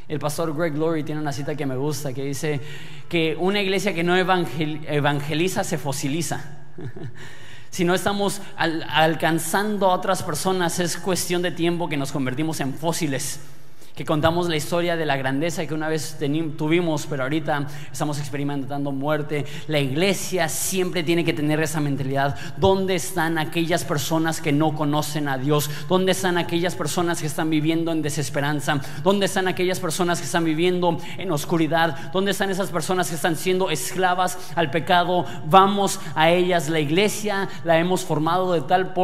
El 0.08 0.18
pastor 0.18 0.52
Greg 0.52 0.76
Laurie 0.76 1.04
tiene 1.04 1.20
una 1.20 1.32
cita 1.32 1.54
que 1.54 1.64
me 1.64 1.76
gusta 1.76 2.12
que 2.12 2.24
dice 2.24 2.60
que 3.08 3.36
una 3.38 3.60
iglesia 3.60 3.94
que 3.94 4.02
no 4.02 4.16
evangeliza 4.16 5.62
se 5.62 5.78
fosiliza. 5.78 6.44
si 7.70 7.84
no 7.84 7.94
estamos 7.94 8.40
alcanzando 8.56 9.86
a 9.86 9.94
otras 9.94 10.24
personas, 10.24 10.80
es 10.80 10.96
cuestión 10.96 11.40
de 11.40 11.52
tiempo 11.52 11.88
que 11.88 11.96
nos 11.96 12.10
convertimos 12.10 12.58
en 12.58 12.74
fósiles 12.74 13.38
que 13.94 14.04
contamos 14.04 14.48
la 14.48 14.56
historia 14.56 14.96
de 14.96 15.04
la 15.04 15.16
grandeza 15.16 15.66
que 15.66 15.74
una 15.74 15.88
vez 15.88 16.16
tuvimos, 16.56 17.06
pero 17.06 17.24
ahorita 17.24 17.66
estamos 17.92 18.18
experimentando 18.18 18.90
muerte. 18.92 19.44
La 19.68 19.80
iglesia 19.80 20.48
siempre 20.48 21.02
tiene 21.02 21.24
que 21.24 21.32
tener 21.32 21.60
esa 21.60 21.80
mentalidad. 21.80 22.36
¿Dónde 22.56 22.94
están 22.94 23.38
aquellas 23.38 23.84
personas 23.84 24.40
que 24.40 24.52
no 24.52 24.74
conocen 24.74 25.28
a 25.28 25.36
Dios? 25.36 25.70
¿Dónde 25.88 26.12
están 26.12 26.38
aquellas 26.38 26.74
personas 26.74 27.20
que 27.20 27.26
están 27.26 27.50
viviendo 27.50 27.92
en 27.92 28.02
desesperanza? 28.02 28.80
¿Dónde 29.02 29.26
están 29.26 29.48
aquellas 29.48 29.80
personas 29.80 30.20
que 30.20 30.26
están 30.26 30.44
viviendo 30.44 30.98
en 31.18 31.30
oscuridad? 31.30 32.12
¿Dónde 32.12 32.30
están 32.30 32.50
esas 32.50 32.70
personas 32.70 33.08
que 33.08 33.16
están 33.16 33.36
siendo 33.36 33.70
esclavas 33.70 34.38
al 34.54 34.70
pecado? 34.70 35.26
Vamos 35.46 36.00
a 36.14 36.30
ellas. 36.30 36.68
La 36.68 36.80
iglesia 36.80 37.48
la 37.64 37.78
hemos 37.78 38.04
formado 38.04 38.52
de 38.54 38.62
tal, 38.62 38.94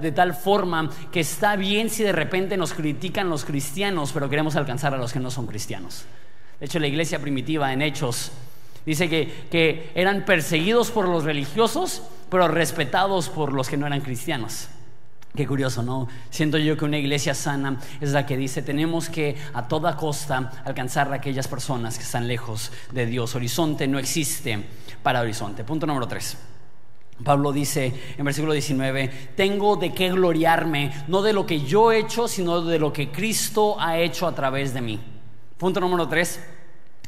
de 0.00 0.12
tal 0.12 0.34
forma 0.34 0.88
que 1.10 1.20
está 1.20 1.56
bien 1.56 1.90
si 1.90 2.04
de 2.04 2.12
repente 2.12 2.56
nos 2.56 2.74
critican 2.74 3.28
los 3.28 3.44
cristianos, 3.44 4.12
pero 4.20 4.28
queremos 4.28 4.54
alcanzar 4.54 4.92
a 4.92 4.98
los 4.98 5.14
que 5.14 5.18
no 5.18 5.30
son 5.30 5.46
cristianos. 5.46 6.04
De 6.58 6.66
hecho, 6.66 6.78
la 6.78 6.86
iglesia 6.86 7.18
primitiva 7.20 7.72
en 7.72 7.80
Hechos 7.80 8.32
dice 8.84 9.08
que, 9.08 9.46
que 9.50 9.92
eran 9.94 10.26
perseguidos 10.26 10.90
por 10.90 11.08
los 11.08 11.24
religiosos, 11.24 12.02
pero 12.28 12.46
respetados 12.46 13.30
por 13.30 13.54
los 13.54 13.70
que 13.70 13.78
no 13.78 13.86
eran 13.86 14.02
cristianos. 14.02 14.68
Qué 15.34 15.46
curioso, 15.46 15.82
¿no? 15.82 16.06
Siento 16.28 16.58
yo 16.58 16.76
que 16.76 16.84
una 16.84 16.98
iglesia 16.98 17.32
sana 17.32 17.80
es 17.98 18.10
la 18.10 18.26
que 18.26 18.36
dice, 18.36 18.60
tenemos 18.60 19.08
que 19.08 19.38
a 19.54 19.66
toda 19.66 19.96
costa 19.96 20.52
alcanzar 20.66 21.10
a 21.10 21.16
aquellas 21.16 21.48
personas 21.48 21.96
que 21.96 22.04
están 22.04 22.28
lejos 22.28 22.72
de 22.92 23.06
Dios. 23.06 23.34
Horizonte 23.34 23.88
no 23.88 23.98
existe 23.98 24.62
para 25.02 25.22
horizonte. 25.22 25.64
Punto 25.64 25.86
número 25.86 26.06
tres. 26.06 26.36
Pablo 27.24 27.52
dice 27.52 27.92
en 28.16 28.24
versículo 28.24 28.52
19, 28.52 29.32
tengo 29.36 29.76
de 29.76 29.92
qué 29.92 30.10
gloriarme, 30.10 30.92
no 31.08 31.22
de 31.22 31.32
lo 31.32 31.46
que 31.46 31.60
yo 31.60 31.92
he 31.92 31.98
hecho, 31.98 32.28
sino 32.28 32.62
de 32.62 32.78
lo 32.78 32.92
que 32.92 33.10
Cristo 33.10 33.76
ha 33.78 33.98
hecho 33.98 34.26
a 34.26 34.34
través 34.34 34.72
de 34.74 34.80
mí. 34.80 35.00
Punto 35.58 35.80
número 35.80 36.08
3, 36.08 36.40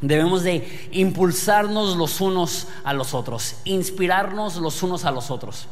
debemos 0.03 0.43
de 0.43 0.89
impulsarnos 0.93 1.97
los 1.97 2.21
unos 2.21 2.69
a 2.85 2.93
los 2.93 3.15
otros, 3.15 3.57
inspirarnos 3.65 4.57
los 4.57 4.83
unos 4.83 5.05
a 5.05 5.11
los 5.11 5.31
otros. 5.31 5.69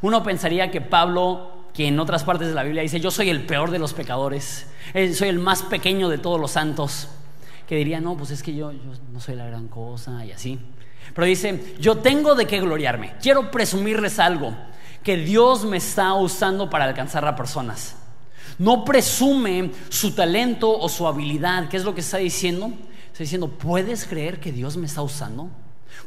Uno 0.00 0.22
pensaría 0.22 0.70
que 0.70 0.80
Pablo, 0.80 1.50
que 1.74 1.88
en 1.88 1.98
otras 2.00 2.24
partes 2.24 2.48
de 2.48 2.54
la 2.54 2.62
Biblia 2.62 2.82
dice, 2.82 3.00
yo 3.00 3.10
soy 3.10 3.30
el 3.30 3.44
peor 3.44 3.70
de 3.70 3.78
los 3.78 3.92
pecadores, 3.92 4.66
eh, 4.94 5.12
soy 5.12 5.28
el 5.28 5.38
más 5.38 5.62
pequeño 5.62 6.08
de 6.08 6.18
todos 6.18 6.40
los 6.40 6.52
santos, 6.52 7.08
que 7.66 7.76
diría, 7.76 8.00
no, 8.00 8.16
pues 8.16 8.30
es 8.30 8.42
que 8.42 8.54
yo, 8.54 8.72
yo 8.72 8.92
no 9.12 9.20
soy 9.20 9.34
la 9.34 9.46
gran 9.46 9.68
cosa 9.68 10.24
y 10.24 10.32
así. 10.32 10.58
Pero 11.12 11.26
dice, 11.26 11.74
yo 11.78 11.98
tengo 11.98 12.34
de 12.34 12.46
qué 12.46 12.60
gloriarme. 12.60 13.14
Quiero 13.20 13.50
presumirles 13.50 14.18
algo, 14.18 14.54
que 15.02 15.16
Dios 15.16 15.64
me 15.64 15.76
está 15.76 16.14
usando 16.14 16.70
para 16.70 16.84
alcanzar 16.84 17.26
a 17.26 17.36
personas. 17.36 17.96
No 18.58 18.84
presume 18.84 19.72
su 19.88 20.12
talento 20.12 20.78
o 20.78 20.88
su 20.88 21.06
habilidad. 21.06 21.68
¿Qué 21.68 21.76
es 21.76 21.84
lo 21.84 21.94
que 21.94 22.00
está 22.00 22.18
diciendo? 22.18 22.72
Está 23.06 23.24
diciendo, 23.24 23.48
¿puedes 23.48 24.06
creer 24.06 24.40
que 24.40 24.52
Dios 24.52 24.76
me 24.76 24.86
está 24.86 25.02
usando? 25.02 25.48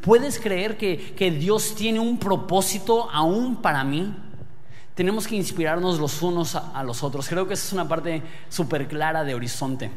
¿Puedes 0.02 0.40
creer 0.40 0.78
que, 0.78 1.14
que 1.16 1.32
Dios 1.32 1.76
tiene 1.76 2.00
un 2.00 2.18
propósito 2.18 3.10
aún 3.12 3.58
para 3.62 3.84
mí? 3.84 4.14
Tenemos 4.96 5.28
que 5.28 5.36
inspirarnos 5.36 6.00
los 6.00 6.22
unos 6.22 6.56
a, 6.56 6.72
a 6.72 6.84
los 6.84 7.04
otros. 7.04 7.28
Creo 7.30 7.48
que 7.48 7.54
esa 7.54 7.68
es 7.68 7.74
una 7.74 7.88
parte 7.88 8.24
súper 8.50 8.88
clara 8.88 9.24
de 9.24 9.36
Horizonte. 9.36 9.92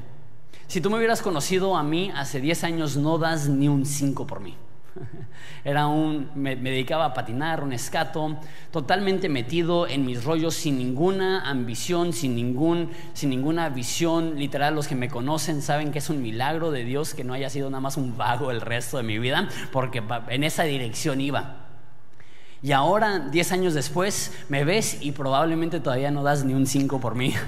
Si 0.66 0.80
tú 0.80 0.90
me 0.90 0.98
hubieras 0.98 1.22
conocido 1.22 1.76
a 1.76 1.82
mí 1.82 2.12
hace 2.14 2.40
10 2.40 2.64
años, 2.64 2.96
no 2.96 3.18
das 3.18 3.48
ni 3.48 3.66
un 3.66 3.86
5 3.86 4.26
por 4.26 4.40
mí. 4.40 4.56
Era 5.64 5.86
un, 5.86 6.30
me, 6.34 6.56
dedicaba 6.56 7.06
a 7.06 7.14
patinar, 7.14 7.62
un 7.62 7.72
escato, 7.72 8.36
totalmente 8.70 9.28
metido 9.28 9.86
en 9.86 10.04
mis 10.04 10.24
rollos, 10.24 10.54
sin 10.54 10.78
ninguna 10.78 11.48
ambición, 11.48 12.12
sin, 12.12 12.34
ningún, 12.34 12.90
sin 13.12 13.30
ninguna 13.30 13.68
visión. 13.68 14.36
Literal, 14.36 14.74
los 14.74 14.88
que 14.88 14.94
me 14.94 15.08
conocen 15.08 15.62
saben 15.62 15.92
que 15.92 15.98
es 15.98 16.10
un 16.10 16.22
milagro 16.22 16.70
de 16.70 16.84
Dios 16.84 17.14
que 17.14 17.24
no 17.24 17.34
haya 17.34 17.50
sido 17.50 17.70
nada 17.70 17.80
más 17.80 17.96
un 17.96 18.16
vago 18.16 18.50
el 18.50 18.60
resto 18.60 18.96
de 18.96 19.02
mi 19.02 19.18
vida, 19.18 19.48
porque 19.72 20.02
en 20.28 20.44
esa 20.44 20.64
dirección 20.64 21.20
iba. 21.20 21.66
Y 22.62 22.72
ahora, 22.72 23.20
10 23.30 23.52
años 23.52 23.74
después, 23.74 24.32
me 24.48 24.64
ves 24.64 24.98
y 25.00 25.12
probablemente 25.12 25.80
todavía 25.80 26.10
no 26.10 26.22
das 26.22 26.44
ni 26.44 26.52
un 26.52 26.66
5 26.66 27.00
por 27.00 27.14
mí. 27.14 27.34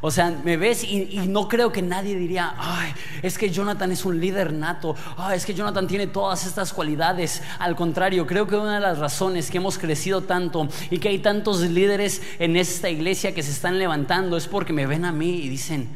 O 0.00 0.10
sea, 0.10 0.30
me 0.44 0.56
ves 0.56 0.82
y, 0.82 1.20
no 1.28 1.48
creo 1.48 1.70
que 1.70 1.80
nadie 1.80 2.16
diría, 2.16 2.54
ay, 2.58 2.92
es 3.22 3.38
que 3.38 3.50
Jonathan 3.50 3.92
es 3.92 4.04
un 4.04 4.18
líder 4.18 4.52
nato, 4.52 4.96
ay, 5.16 5.36
es 5.36 5.46
que 5.46 5.54
Jonathan 5.54 5.86
tiene 5.86 6.08
todas 6.08 6.44
estas 6.44 6.72
cualidades. 6.72 7.40
Al 7.60 7.76
contrario, 7.76 8.26
creo 8.26 8.48
que 8.48 8.56
una 8.56 8.74
de 8.74 8.80
las 8.80 8.98
razones 8.98 9.50
que 9.50 9.58
hemos 9.58 9.78
crecido 9.78 10.22
tanto 10.22 10.68
y 10.90 10.98
que 10.98 11.08
hay 11.08 11.20
tantos 11.20 11.60
líderes 11.60 12.20
en 12.40 12.56
esta 12.56 12.90
iglesia 12.90 13.32
que 13.32 13.44
se 13.44 13.52
están 13.52 13.78
levantando 13.78 14.36
es 14.36 14.48
porque 14.48 14.72
me 14.72 14.86
ven 14.86 15.04
a 15.04 15.12
mí 15.12 15.36
y 15.36 15.48
dicen, 15.48 15.88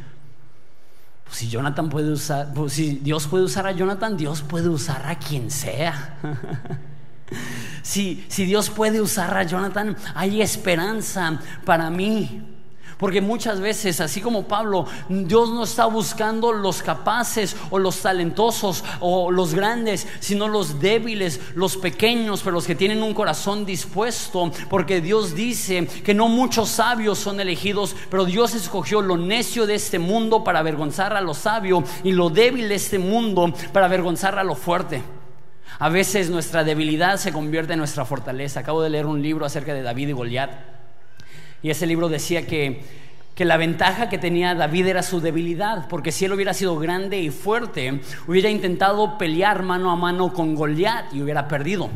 Pues 1.24 1.38
si 1.38 1.48
Jonathan 1.48 1.88
puede 1.88 2.12
usar, 2.12 2.54
pues 2.54 2.74
si 2.74 3.00
Dios 3.02 3.26
puede 3.26 3.42
usar 3.44 3.66
a 3.66 3.72
Jonathan, 3.72 4.16
Dios 4.16 4.42
puede 4.42 4.68
usar 4.68 5.04
a 5.06 5.18
quien 5.18 5.50
sea. 5.50 6.16
si, 7.82 8.24
si 8.28 8.44
Dios 8.44 8.70
puede 8.70 9.00
usar 9.00 9.36
a 9.36 9.42
Jonathan, 9.42 9.96
hay 10.14 10.42
esperanza 10.42 11.40
para 11.64 11.90
mí. 11.90 12.52
Porque 12.98 13.20
muchas 13.20 13.60
veces, 13.60 14.00
así 14.00 14.22
como 14.22 14.48
Pablo, 14.48 14.86
Dios 15.10 15.50
no 15.50 15.64
está 15.64 15.84
buscando 15.84 16.50
los 16.52 16.82
capaces 16.82 17.54
o 17.68 17.78
los 17.78 18.00
talentosos 18.00 18.82
o 19.00 19.30
los 19.30 19.54
grandes, 19.54 20.08
sino 20.20 20.48
los 20.48 20.80
débiles, 20.80 21.40
los 21.54 21.76
pequeños, 21.76 22.40
pero 22.40 22.54
los 22.54 22.66
que 22.66 22.74
tienen 22.74 23.02
un 23.02 23.12
corazón 23.12 23.66
dispuesto. 23.66 24.50
Porque 24.70 25.02
Dios 25.02 25.34
dice 25.34 25.86
que 25.86 26.14
no 26.14 26.28
muchos 26.28 26.70
sabios 26.70 27.18
son 27.18 27.38
elegidos, 27.38 27.94
pero 28.10 28.24
Dios 28.24 28.54
escogió 28.54 29.02
lo 29.02 29.18
necio 29.18 29.66
de 29.66 29.74
este 29.74 29.98
mundo 29.98 30.42
para 30.42 30.60
avergonzar 30.60 31.12
a 31.12 31.20
lo 31.20 31.34
sabio 31.34 31.84
y 32.02 32.12
lo 32.12 32.30
débil 32.30 32.68
de 32.68 32.76
este 32.76 32.98
mundo 32.98 33.52
para 33.74 33.86
avergonzar 33.86 34.38
a 34.38 34.44
lo 34.44 34.54
fuerte. 34.54 35.02
A 35.78 35.90
veces 35.90 36.30
nuestra 36.30 36.64
debilidad 36.64 37.18
se 37.18 37.32
convierte 37.32 37.74
en 37.74 37.78
nuestra 37.80 38.06
fortaleza. 38.06 38.60
Acabo 38.60 38.80
de 38.80 38.88
leer 38.88 39.04
un 39.04 39.20
libro 39.20 39.44
acerca 39.44 39.74
de 39.74 39.82
David 39.82 40.08
y 40.08 40.12
Goliat. 40.12 40.75
Y 41.66 41.70
ese 41.70 41.88
libro 41.88 42.08
decía 42.08 42.46
que, 42.46 42.80
que 43.34 43.44
la 43.44 43.56
ventaja 43.56 44.08
que 44.08 44.18
tenía 44.18 44.54
David 44.54 44.86
era 44.86 45.02
su 45.02 45.20
debilidad, 45.20 45.88
porque 45.88 46.12
si 46.12 46.24
él 46.24 46.32
hubiera 46.32 46.54
sido 46.54 46.78
grande 46.78 47.18
y 47.18 47.30
fuerte, 47.30 48.02
hubiera 48.28 48.48
intentado 48.48 49.18
pelear 49.18 49.64
mano 49.64 49.90
a 49.90 49.96
mano 49.96 50.32
con 50.32 50.54
Goliat 50.54 51.12
y 51.12 51.22
hubiera 51.22 51.48
perdido. 51.48 51.90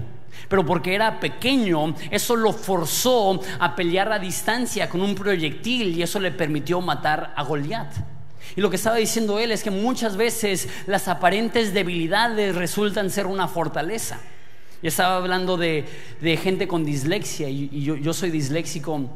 Pero 0.48 0.66
porque 0.66 0.92
era 0.92 1.20
pequeño, 1.20 1.94
eso 2.10 2.34
lo 2.34 2.52
forzó 2.52 3.40
a 3.60 3.76
pelear 3.76 4.10
a 4.10 4.18
distancia 4.18 4.88
con 4.88 5.02
un 5.02 5.14
proyectil 5.14 5.96
y 5.96 6.02
eso 6.02 6.18
le 6.18 6.32
permitió 6.32 6.80
matar 6.80 7.32
a 7.36 7.44
Goliat. 7.44 7.92
Y 8.56 8.60
lo 8.62 8.70
que 8.70 8.74
estaba 8.74 8.96
diciendo 8.96 9.38
él 9.38 9.52
es 9.52 9.62
que 9.62 9.70
muchas 9.70 10.16
veces 10.16 10.68
las 10.88 11.06
aparentes 11.06 11.72
debilidades 11.72 12.56
resultan 12.56 13.08
ser 13.08 13.26
una 13.26 13.46
fortaleza. 13.46 14.18
Y 14.82 14.88
estaba 14.88 15.14
hablando 15.14 15.56
de, 15.56 15.86
gente 16.42 16.66
con 16.66 16.84
dislexia 16.84 17.48
y, 17.48 17.84
yo 17.84 18.12
soy 18.12 18.32
disléxico 18.32 19.08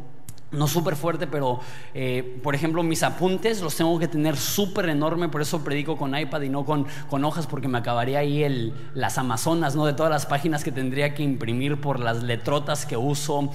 no 0.55 0.67
súper 0.67 0.97
fuerte, 0.97 1.27
pero 1.27 1.61
eh, 1.95 2.39
por 2.43 2.55
ejemplo 2.55 2.83
mis 2.83 3.03
apuntes 3.03 3.61
los 3.61 3.77
tengo 3.77 3.99
que 3.99 4.09
tener 4.09 4.37
súper 4.37 4.89
enorme, 4.89 5.29
por 5.29 5.43
eso 5.43 5.63
predico 5.63 5.97
con 5.97 6.17
iPad 6.17 6.43
y 6.43 6.49
no 6.49 6.65
con, 6.65 6.87
con 7.09 7.25
hojas, 7.25 7.47
porque 7.47 7.69
me 7.69 7.79
acabaría 7.79 8.21
ahí 8.21 8.43
el, 8.43 8.75
las 8.95 9.19
Amazonas, 9.19 9.77
¿no? 9.77 9.87
De 9.87 9.93
todas 9.93 10.11
las 10.11 10.27
páginas 10.27 10.65
que 10.65 10.73
tendría 10.73 11.15
que 11.15 11.23
imprimir 11.23 11.81
por 11.81 12.01
las 12.01 12.23
letrotas 12.23 12.87
que 12.87 12.97
uso. 12.97 13.51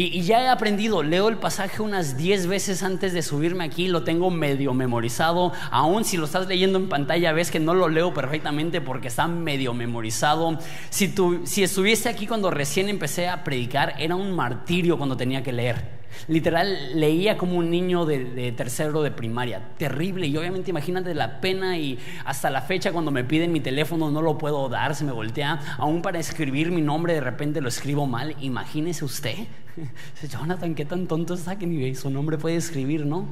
Y, 0.00 0.22
ya 0.22 0.40
he 0.40 0.48
aprendido, 0.48 1.02
leo 1.02 1.28
el 1.28 1.38
pasaje 1.38 1.82
unas 1.82 2.16
10 2.16 2.46
veces 2.46 2.84
antes 2.84 3.12
de 3.12 3.20
subirme 3.20 3.64
aquí, 3.64 3.88
lo 3.88 4.04
tengo 4.04 4.30
medio 4.30 4.72
memorizado, 4.72 5.52
aún 5.72 6.04
si 6.04 6.16
lo 6.16 6.26
estás 6.26 6.46
leyendo 6.46 6.78
en 6.78 6.88
pantalla 6.88 7.32
ves 7.32 7.50
que 7.50 7.58
no 7.58 7.74
lo 7.74 7.88
leo 7.88 8.14
perfectamente 8.14 8.80
porque 8.80 9.08
está 9.08 9.26
medio 9.26 9.74
memorizado. 9.74 10.56
Si, 10.90 11.08
tu, 11.08 11.44
si 11.46 11.64
estuviese 11.64 12.08
aquí 12.08 12.28
cuando 12.28 12.52
recién 12.52 12.88
empecé 12.88 13.28
a 13.28 13.42
predicar, 13.42 13.94
era 13.98 14.14
un 14.14 14.36
martirio 14.36 14.98
cuando 14.98 15.16
tenía 15.16 15.42
que 15.42 15.52
leer. 15.52 15.97
Literal, 16.26 16.98
leía 16.98 17.38
como 17.38 17.56
un 17.56 17.70
niño 17.70 18.04
de, 18.04 18.52
tercero 18.56 19.02
de 19.02 19.10
primaria. 19.10 19.62
Terrible. 19.78 20.26
Y 20.26 20.36
obviamente 20.36 20.70
imagínate 20.70 21.14
la 21.14 21.40
pena 21.40 21.78
y 21.78 21.98
hasta 22.24 22.50
la 22.50 22.62
fecha 22.62 22.92
cuando 22.92 23.10
me 23.10 23.24
piden 23.24 23.52
mi 23.52 23.60
teléfono 23.60 24.10
no 24.10 24.20
lo 24.20 24.36
puedo 24.36 24.68
dar, 24.68 24.94
se 24.94 25.04
me 25.04 25.12
voltea. 25.12 25.76
Aún 25.78 26.02
para 26.02 26.18
escribir 26.18 26.70
mi 26.70 26.82
nombre 26.82 27.14
de 27.14 27.20
repente 27.20 27.60
lo 27.60 27.68
escribo 27.68 28.06
mal. 28.06 28.36
Imagínese 28.40 29.04
usted. 29.04 29.36
Jonathan, 30.28 30.74
qué 30.74 30.84
tan 30.84 31.06
tonto 31.06 31.34
está 31.34 31.56
que 31.58 31.66
ni 31.66 31.94
su 31.94 32.10
nombre 32.10 32.38
puede 32.38 32.56
escribir, 32.56 33.06
¿no? 33.06 33.26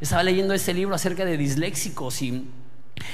Estaba 0.00 0.22
leyendo 0.22 0.54
este 0.54 0.74
libro 0.74 0.94
acerca 0.94 1.24
de 1.24 1.36
disléxicos 1.36 2.20
y 2.22 2.46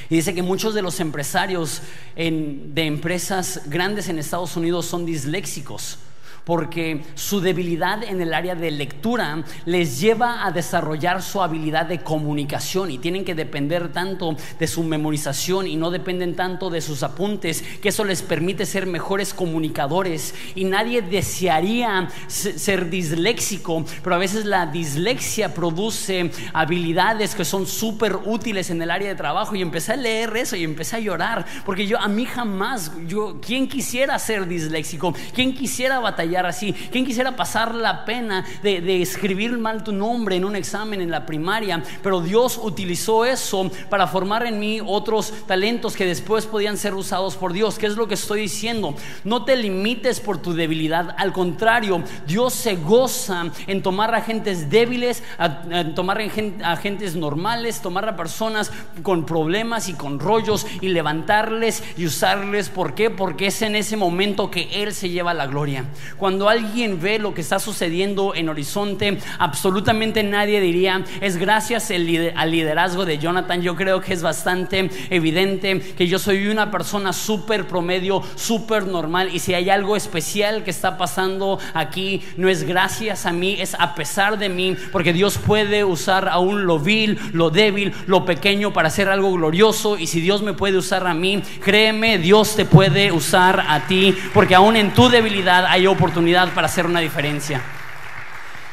dice 0.08 0.34
que 0.34 0.42
muchos 0.42 0.74
de 0.74 0.82
los 0.82 1.00
empresarios 1.00 1.82
de 2.16 2.84
empresas 2.84 3.62
grandes 3.66 4.08
en 4.08 4.18
Estados 4.18 4.56
Unidos 4.56 4.86
son 4.86 5.06
disléxicos 5.06 5.98
porque 6.44 7.02
su 7.14 7.40
debilidad 7.40 8.02
en 8.02 8.20
el 8.20 8.34
área 8.34 8.54
de 8.54 8.70
lectura 8.70 9.44
les 9.64 10.00
lleva 10.00 10.44
a 10.44 10.50
desarrollar 10.50 11.22
su 11.22 11.42
habilidad 11.42 11.86
de 11.86 12.00
comunicación 12.00 12.90
y 12.90 12.98
tienen 12.98 13.24
que 13.24 13.34
depender 13.34 13.92
tanto 13.92 14.36
de 14.58 14.66
su 14.66 14.82
memorización 14.82 15.66
y 15.66 15.76
no 15.76 15.90
dependen 15.90 16.34
tanto 16.34 16.70
de 16.70 16.80
sus 16.80 17.02
apuntes, 17.02 17.62
que 17.80 17.90
eso 17.90 18.04
les 18.04 18.22
permite 18.22 18.66
ser 18.66 18.86
mejores 18.86 19.34
comunicadores 19.34 20.34
y 20.54 20.64
nadie 20.64 21.02
desearía 21.02 22.08
ser 22.28 22.90
disléxico, 22.90 23.84
pero 24.02 24.16
a 24.16 24.18
veces 24.18 24.44
la 24.44 24.66
dislexia 24.66 25.54
produce 25.54 26.30
habilidades 26.52 27.34
que 27.34 27.44
son 27.44 27.66
súper 27.66 28.16
útiles 28.24 28.70
en 28.70 28.82
el 28.82 28.90
área 28.90 29.08
de 29.08 29.14
trabajo 29.14 29.54
y 29.54 29.62
empecé 29.62 29.92
a 29.92 29.96
leer 29.96 30.36
eso 30.36 30.56
y 30.56 30.64
empecé 30.64 30.96
a 30.96 31.00
llorar, 31.00 31.46
porque 31.64 31.86
yo 31.86 31.98
a 31.98 32.08
mí 32.08 32.24
jamás, 32.24 32.92
yo, 33.06 33.40
¿quién 33.40 33.68
quisiera 33.68 34.18
ser 34.18 34.46
disléxico? 34.46 35.14
¿Quién 35.34 35.54
quisiera 35.54 35.98
batallar? 36.00 36.39
Así. 36.46 36.72
¿Quién 36.72 37.04
quisiera 37.04 37.36
pasar 37.36 37.74
la 37.74 38.04
pena 38.04 38.44
de, 38.62 39.02
escribir 39.02 39.58
mal 39.58 39.84
tu 39.84 39.92
nombre 39.92 40.36
en 40.36 40.44
un 40.44 40.56
examen 40.56 41.00
en 41.00 41.10
la 41.10 41.26
primaria? 41.26 41.82
Pero 42.02 42.20
Dios 42.20 42.58
utilizó 42.62 43.24
eso 43.24 43.70
para 43.88 44.06
formar 44.06 44.46
en 44.46 44.58
mí 44.58 44.80
otros 44.84 45.32
talentos 45.46 45.96
que 45.96 46.06
después 46.06 46.46
podían 46.46 46.76
ser 46.76 46.94
usados 46.94 47.36
por 47.36 47.52
Dios. 47.52 47.78
¿Qué 47.78 47.86
es 47.86 47.96
lo 47.96 48.08
que 48.08 48.14
estoy 48.14 48.42
diciendo? 48.42 48.94
No 49.24 49.44
te 49.44 49.56
limites 49.56 50.20
por 50.20 50.38
tu 50.38 50.52
debilidad. 50.52 51.14
Al 51.18 51.32
contrario, 51.32 52.02
Dios 52.26 52.54
se 52.54 52.76
goza 52.76 53.50
en 53.66 53.82
tomar 53.82 54.14
a 54.14 54.22
gentes 54.22 54.70
débiles, 54.70 55.22
a, 55.38 55.94
tomar 55.94 56.20
a 56.20 56.76
gentes 56.76 57.16
normales, 57.16 57.80
tomar 57.80 58.08
a 58.08 58.16
personas 58.16 58.72
con 59.02 59.26
problemas 59.26 59.88
y 59.88 59.94
con 59.94 60.18
rollos 60.18 60.66
y 60.80 60.88
levantarles 60.88 61.82
y 61.96 62.06
usarles. 62.06 62.68
¿Por 62.68 62.94
qué? 62.94 63.10
Porque 63.10 63.46
es 63.46 63.62
en 63.62 63.76
ese 63.76 63.96
momento 63.96 64.50
que 64.50 64.82
Él 64.82 64.92
se 64.92 65.08
lleva 65.08 65.34
la 65.34 65.46
gloria. 65.46 65.84
Cuando 66.20 66.50
alguien 66.50 67.00
ve 67.00 67.18
lo 67.18 67.32
que 67.32 67.40
está 67.40 67.58
sucediendo 67.58 68.34
en 68.34 68.50
Horizonte, 68.50 69.16
absolutamente 69.38 70.22
nadie 70.22 70.60
diría, 70.60 71.02
es 71.22 71.38
gracias 71.38 71.90
al 71.90 72.50
liderazgo 72.50 73.06
de 73.06 73.16
Jonathan. 73.16 73.62
Yo 73.62 73.74
creo 73.74 74.02
que 74.02 74.12
es 74.12 74.20
bastante 74.20 74.90
evidente 75.08 75.80
que 75.80 76.06
yo 76.08 76.18
soy 76.18 76.48
una 76.48 76.70
persona 76.70 77.14
súper 77.14 77.66
promedio, 77.66 78.22
súper 78.34 78.86
normal. 78.86 79.30
Y 79.32 79.38
si 79.38 79.54
hay 79.54 79.70
algo 79.70 79.96
especial 79.96 80.62
que 80.62 80.70
está 80.70 80.98
pasando 80.98 81.58
aquí, 81.72 82.20
no 82.36 82.50
es 82.50 82.64
gracias 82.64 83.24
a 83.24 83.32
mí, 83.32 83.56
es 83.58 83.74
a 83.78 83.94
pesar 83.94 84.38
de 84.38 84.50
mí, 84.50 84.76
porque 84.92 85.14
Dios 85.14 85.38
puede 85.38 85.84
usar 85.84 86.28
aún 86.28 86.66
lo 86.66 86.78
vil, 86.78 87.18
lo 87.32 87.48
débil, 87.48 87.94
lo 88.06 88.26
pequeño 88.26 88.74
para 88.74 88.88
hacer 88.88 89.08
algo 89.08 89.32
glorioso. 89.32 89.96
Y 89.96 90.06
si 90.06 90.20
Dios 90.20 90.42
me 90.42 90.52
puede 90.52 90.76
usar 90.76 91.06
a 91.06 91.14
mí, 91.14 91.42
créeme, 91.64 92.18
Dios 92.18 92.56
te 92.56 92.66
puede 92.66 93.10
usar 93.10 93.64
a 93.66 93.86
ti, 93.86 94.14
porque 94.34 94.54
aún 94.54 94.76
en 94.76 94.92
tu 94.92 95.08
debilidad 95.08 95.64
hay 95.64 95.86
oportunidades 95.86 96.09
oportunidad 96.10 96.52
para 96.54 96.66
hacer 96.66 96.86
una 96.86 96.98
diferencia. 96.98 97.62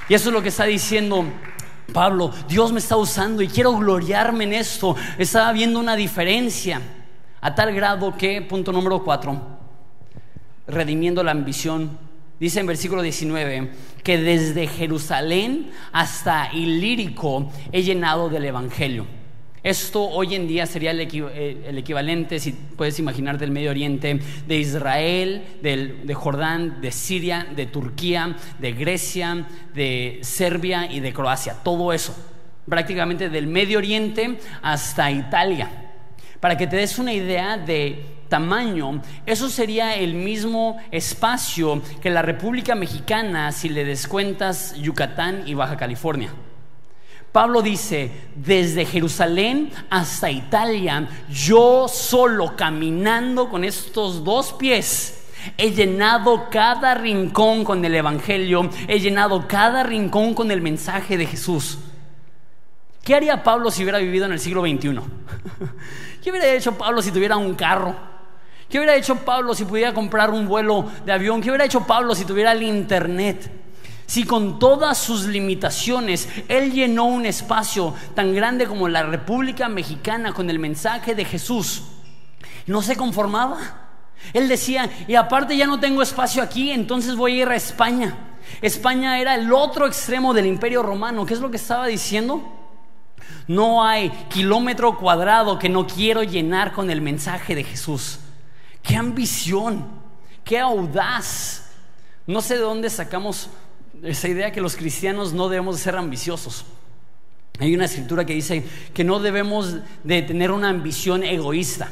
Y 0.09 0.15
eso 0.15 0.29
es 0.29 0.33
lo 0.33 0.41
que 0.41 0.49
está 0.49 0.63
diciendo 0.63 1.23
Pablo. 1.93 2.33
Dios 2.49 2.71
me 2.71 2.79
está 2.79 2.97
usando 2.97 3.43
y 3.43 3.47
quiero 3.47 3.77
gloriarme 3.77 4.45
en 4.45 4.53
esto. 4.53 4.95
Está 5.19 5.51
viendo 5.51 5.79
una 5.79 5.95
diferencia 5.95 6.81
a 7.39 7.53
tal 7.53 7.75
grado 7.75 8.17
que, 8.17 8.41
punto 8.41 8.71
número 8.71 9.03
cuatro, 9.03 9.39
redimiendo 10.65 11.23
la 11.23 11.29
ambición. 11.29 11.99
Dice 12.39 12.59
en 12.59 12.65
versículo 12.65 13.03
19 13.03 13.71
que 14.03 14.17
desde 14.17 14.65
Jerusalén 14.65 15.69
hasta 15.91 16.51
Ilírico 16.53 17.51
he 17.71 17.83
llenado 17.83 18.29
del 18.29 18.45
Evangelio. 18.45 19.05
Esto 19.67 20.01
hoy 20.01 20.33
en 20.33 20.47
día 20.47 20.65
sería 20.65 20.93
eh, 20.93 21.63
el, 21.67 21.77
equivalente, 21.77 22.39
si 22.39 22.53
puedes 22.53 22.99
imaginar, 22.99 23.37
del 23.37 23.51
Medio 23.51 23.71
Oriente, 23.71 24.17
de 24.47 24.57
Israel, 24.57 25.43
de 25.61 26.13
Jordán, 26.13 26.79
de 26.79 26.89
Siria, 26.93 27.45
de 27.53 27.65
Turquía, 27.65 28.37
de 28.59 28.71
Grecia, 28.71 29.45
de 29.73 30.19
Serbia 30.21 30.89
y 30.89 31.01
de 31.01 31.11
Croacia. 31.11 31.57
Todo 31.65 31.91
eso, 31.91 32.15
prácticamente 32.69 33.29
del 33.29 33.47
Medio 33.47 33.79
Oriente 33.79 34.39
hasta 34.61 35.11
Italia. 35.11 35.69
Para 36.39 36.55
que 36.55 36.67
te 36.67 36.77
des 36.77 36.97
una 36.97 37.11
idea 37.11 37.57
de 37.57 38.05
tamaño, 38.29 39.01
eso 39.25 39.49
sería 39.49 39.95
el 39.95 40.13
mismo 40.13 40.77
espacio 40.91 41.81
que 42.01 42.09
la 42.09 42.21
República 42.21 42.73
Mexicana 42.73 43.51
si 43.51 43.67
le 43.67 43.83
descuentas 43.83 44.75
Yucatán 44.77 45.43
y 45.45 45.55
Baja 45.55 45.75
California. 45.75 46.29
Pablo 47.37 47.61
dice, 47.61 48.09
desde 48.33 48.83
Jerusalén 48.83 49.69
hasta 49.91 50.31
Italia, 50.31 51.07
yo 51.29 51.87
solo 51.87 52.55
caminando 52.55 53.47
con 53.47 53.63
estos 53.63 54.23
dos 54.23 54.53
pies, 54.53 55.23
he 55.55 55.69
llenado 55.69 56.49
cada 56.49 56.95
rincón 56.95 57.63
con 57.63 57.85
el 57.85 57.93
Evangelio, 57.93 58.67
he 58.87 58.99
llenado 58.99 59.47
cada 59.47 59.83
rincón 59.83 60.33
con 60.33 60.49
el 60.49 60.63
mensaje 60.63 61.15
de 61.15 61.27
Jesús. 61.27 61.77
¿Qué 63.03 63.13
haría 63.13 63.43
Pablo 63.43 63.69
si 63.69 63.83
hubiera 63.83 63.99
vivido 63.99 64.25
en 64.25 64.31
el 64.31 64.39
siglo 64.39 64.63
XXI? 64.63 64.99
¿Qué 66.23 66.31
hubiera 66.31 66.51
hecho 66.55 66.75
Pablo 66.75 67.03
si 67.03 67.11
tuviera 67.11 67.37
un 67.37 67.53
carro? 67.53 67.95
¿Qué 68.67 68.79
hubiera 68.79 68.95
hecho 68.95 69.15
Pablo 69.15 69.53
si 69.53 69.63
pudiera 69.63 69.93
comprar 69.93 70.31
un 70.31 70.47
vuelo 70.47 70.89
de 71.05 71.11
avión? 71.11 71.39
¿Qué 71.39 71.49
hubiera 71.49 71.65
hecho 71.65 71.81
Pablo 71.81 72.15
si 72.15 72.25
tuviera 72.25 72.53
el 72.53 72.63
internet? 72.63 73.66
Si 74.07 74.23
con 74.23 74.57
todas 74.57 74.97
sus 74.97 75.25
limitaciones 75.25 76.29
Él 76.47 76.71
llenó 76.71 77.05
un 77.05 77.25
espacio 77.25 77.93
tan 78.15 78.33
grande 78.33 78.65
como 78.65 78.87
la 78.87 79.03
República 79.03 79.69
Mexicana 79.69 80.33
con 80.33 80.49
el 80.49 80.57
mensaje 80.57 81.13
de 81.13 81.25
Jesús, 81.25 81.83
no 82.65 82.81
se 82.81 82.95
conformaba. 82.95 83.59
Él 84.33 84.47
decía, 84.47 84.89
y 85.07 85.15
aparte 85.15 85.55
ya 85.55 85.67
no 85.67 85.79
tengo 85.79 86.01
espacio 86.01 86.41
aquí, 86.41 86.71
entonces 86.71 87.15
voy 87.15 87.33
a 87.33 87.41
ir 87.43 87.49
a 87.49 87.55
España. 87.55 88.17
España 88.61 89.19
era 89.19 89.35
el 89.35 89.51
otro 89.53 89.85
extremo 89.85 90.33
del 90.33 90.45
imperio 90.45 90.81
romano. 90.81 91.25
¿Qué 91.25 91.33
es 91.33 91.41
lo 91.41 91.51
que 91.51 91.57
estaba 91.57 91.85
diciendo? 91.85 92.41
No 93.47 93.83
hay 93.83 94.09
kilómetro 94.29 94.97
cuadrado 94.97 95.59
que 95.59 95.69
no 95.69 95.85
quiero 95.85 96.23
llenar 96.23 96.71
con 96.71 96.89
el 96.89 97.01
mensaje 97.01 97.55
de 97.55 97.63
Jesús. 97.63 98.19
Qué 98.81 98.95
ambición, 98.95 99.85
qué 100.43 100.59
audaz. 100.59 101.69
No 102.25 102.41
sé 102.41 102.55
de 102.55 102.61
dónde 102.61 102.89
sacamos 102.89 103.49
esa 104.03 104.27
idea 104.27 104.51
que 104.51 104.61
los 104.61 104.75
cristianos 104.75 105.33
no 105.33 105.49
debemos 105.49 105.77
de 105.77 105.83
ser 105.83 105.95
ambiciosos. 105.95 106.65
Hay 107.59 107.73
una 107.73 107.85
escritura 107.85 108.25
que 108.25 108.33
dice 108.33 108.63
que 108.93 109.03
no 109.03 109.19
debemos 109.19 109.77
de 110.03 110.21
tener 110.21 110.51
una 110.51 110.69
ambición 110.69 111.23
egoísta. 111.23 111.89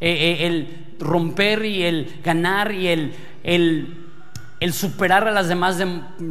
Eh, 0.00 0.38
eh, 0.40 0.46
el 0.46 0.96
romper 0.98 1.64
y 1.64 1.82
el 1.82 2.20
ganar 2.24 2.72
y 2.72 2.88
el, 2.88 3.14
el, 3.44 4.72
superar 4.72 5.28
a 5.28 5.30
las 5.30 5.48
demás 5.48 5.76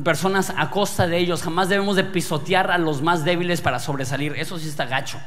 personas 0.04 0.52
a 0.56 0.72
costa 0.72 1.08
de 1.08 1.18
ellos. 1.18 1.44
Jamás 1.44 1.70
debemos 1.70 1.96
de 1.96 2.04
pisotear 2.04 2.72
a 2.72 2.78
los 2.78 3.02
más 3.02 3.24
débiles 3.24 3.62
para 3.62 3.80
sobresalir. 3.80 4.34
Eso 4.34 4.60
sí 4.60 4.68
está 4.68 4.86
gacho. 4.86 5.20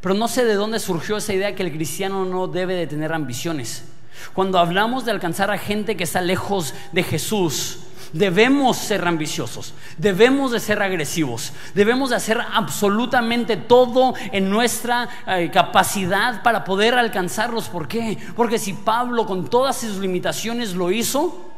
Pero 0.00 0.14
no 0.14 0.28
sé 0.28 0.44
de 0.44 0.54
dónde 0.54 0.78
surgió 0.78 1.18
esa 1.18 1.34
idea 1.34 1.54
que 1.54 1.62
el 1.62 1.72
cristiano 1.72 2.24
no 2.24 2.46
debe 2.46 2.74
de 2.74 2.86
tener 2.86 3.12
ambiciones. 3.12 3.84
Cuando 4.32 4.58
hablamos 4.58 5.04
de 5.04 5.10
alcanzar 5.10 5.50
a 5.50 5.58
gente 5.58 5.96
que 5.96 6.04
está 6.04 6.20
lejos 6.20 6.74
de 6.92 7.02
Jesús, 7.02 7.80
Debemos 8.12 8.76
ser 8.76 9.06
ambiciosos, 9.06 9.72
debemos 9.96 10.50
de 10.50 10.58
ser 10.58 10.82
agresivos, 10.82 11.52
debemos 11.74 12.10
de 12.10 12.16
hacer 12.16 12.40
absolutamente 12.40 13.56
todo 13.56 14.14
en 14.32 14.50
nuestra 14.50 15.08
eh, 15.28 15.48
capacidad 15.52 16.42
para 16.42 16.64
poder 16.64 16.94
alcanzarlos. 16.94 17.68
¿Por 17.68 17.86
qué? 17.86 18.18
Porque 18.34 18.58
si 18.58 18.72
Pablo 18.72 19.26
con 19.26 19.48
todas 19.48 19.76
sus 19.76 19.98
limitaciones 19.98 20.74
lo 20.74 20.90
hizo, 20.90 21.52